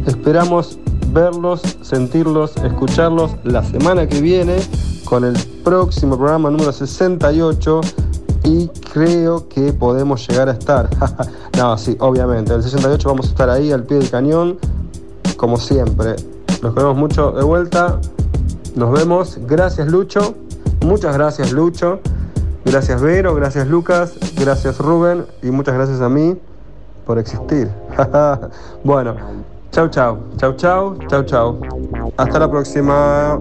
Esperamos 0.06 0.78
verlos, 1.12 1.60
sentirlos, 1.82 2.56
escucharlos 2.58 3.32
la 3.44 3.62
semana 3.62 4.06
que 4.08 4.20
viene 4.20 4.56
con 5.04 5.24
el 5.24 5.36
próximo 5.62 6.16
programa 6.16 6.50
número 6.50 6.72
68 6.72 7.80
y 8.44 8.68
creo 8.92 9.48
que 9.48 9.72
podemos 9.72 10.26
llegar 10.26 10.48
a 10.48 10.52
estar. 10.52 10.88
no, 11.58 11.76
sí, 11.78 11.96
obviamente, 12.00 12.54
el 12.54 12.62
68 12.62 13.08
vamos 13.08 13.26
a 13.26 13.28
estar 13.30 13.50
ahí 13.50 13.70
al 13.72 13.84
pie 13.84 13.98
del 13.98 14.10
cañón, 14.10 14.58
como 15.36 15.58
siempre. 15.58 16.16
Los 16.60 16.74
queremos 16.74 16.96
mucho 16.96 17.32
de 17.32 17.44
vuelta. 17.44 18.00
Nos 18.74 18.92
vemos. 18.92 19.38
Gracias 19.46 19.88
Lucho. 19.88 20.34
Muchas 20.84 21.14
gracias 21.14 21.52
Lucho. 21.52 22.00
Gracias 22.64 23.02
Vero, 23.02 23.34
gracias 23.34 23.66
Lucas, 23.66 24.14
gracias 24.36 24.78
Rubén 24.78 25.26
y 25.42 25.50
muchas 25.50 25.74
gracias 25.74 26.00
a 26.00 26.08
mí 26.08 26.36
por 27.04 27.18
existir. 27.18 27.68
bueno, 28.84 29.16
chau 29.72 29.88
chau, 29.88 30.18
chau 30.36 30.54
chau, 30.54 30.96
chau 31.08 31.22
chau. 31.24 31.60
Hasta 32.16 32.38
la 32.38 32.50
próxima. 32.50 33.40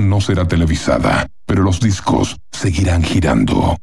No 0.00 0.20
será 0.20 0.46
televisada, 0.46 1.28
pero 1.46 1.62
los 1.62 1.80
discos 1.80 2.36
seguirán 2.50 3.02
girando. 3.02 3.76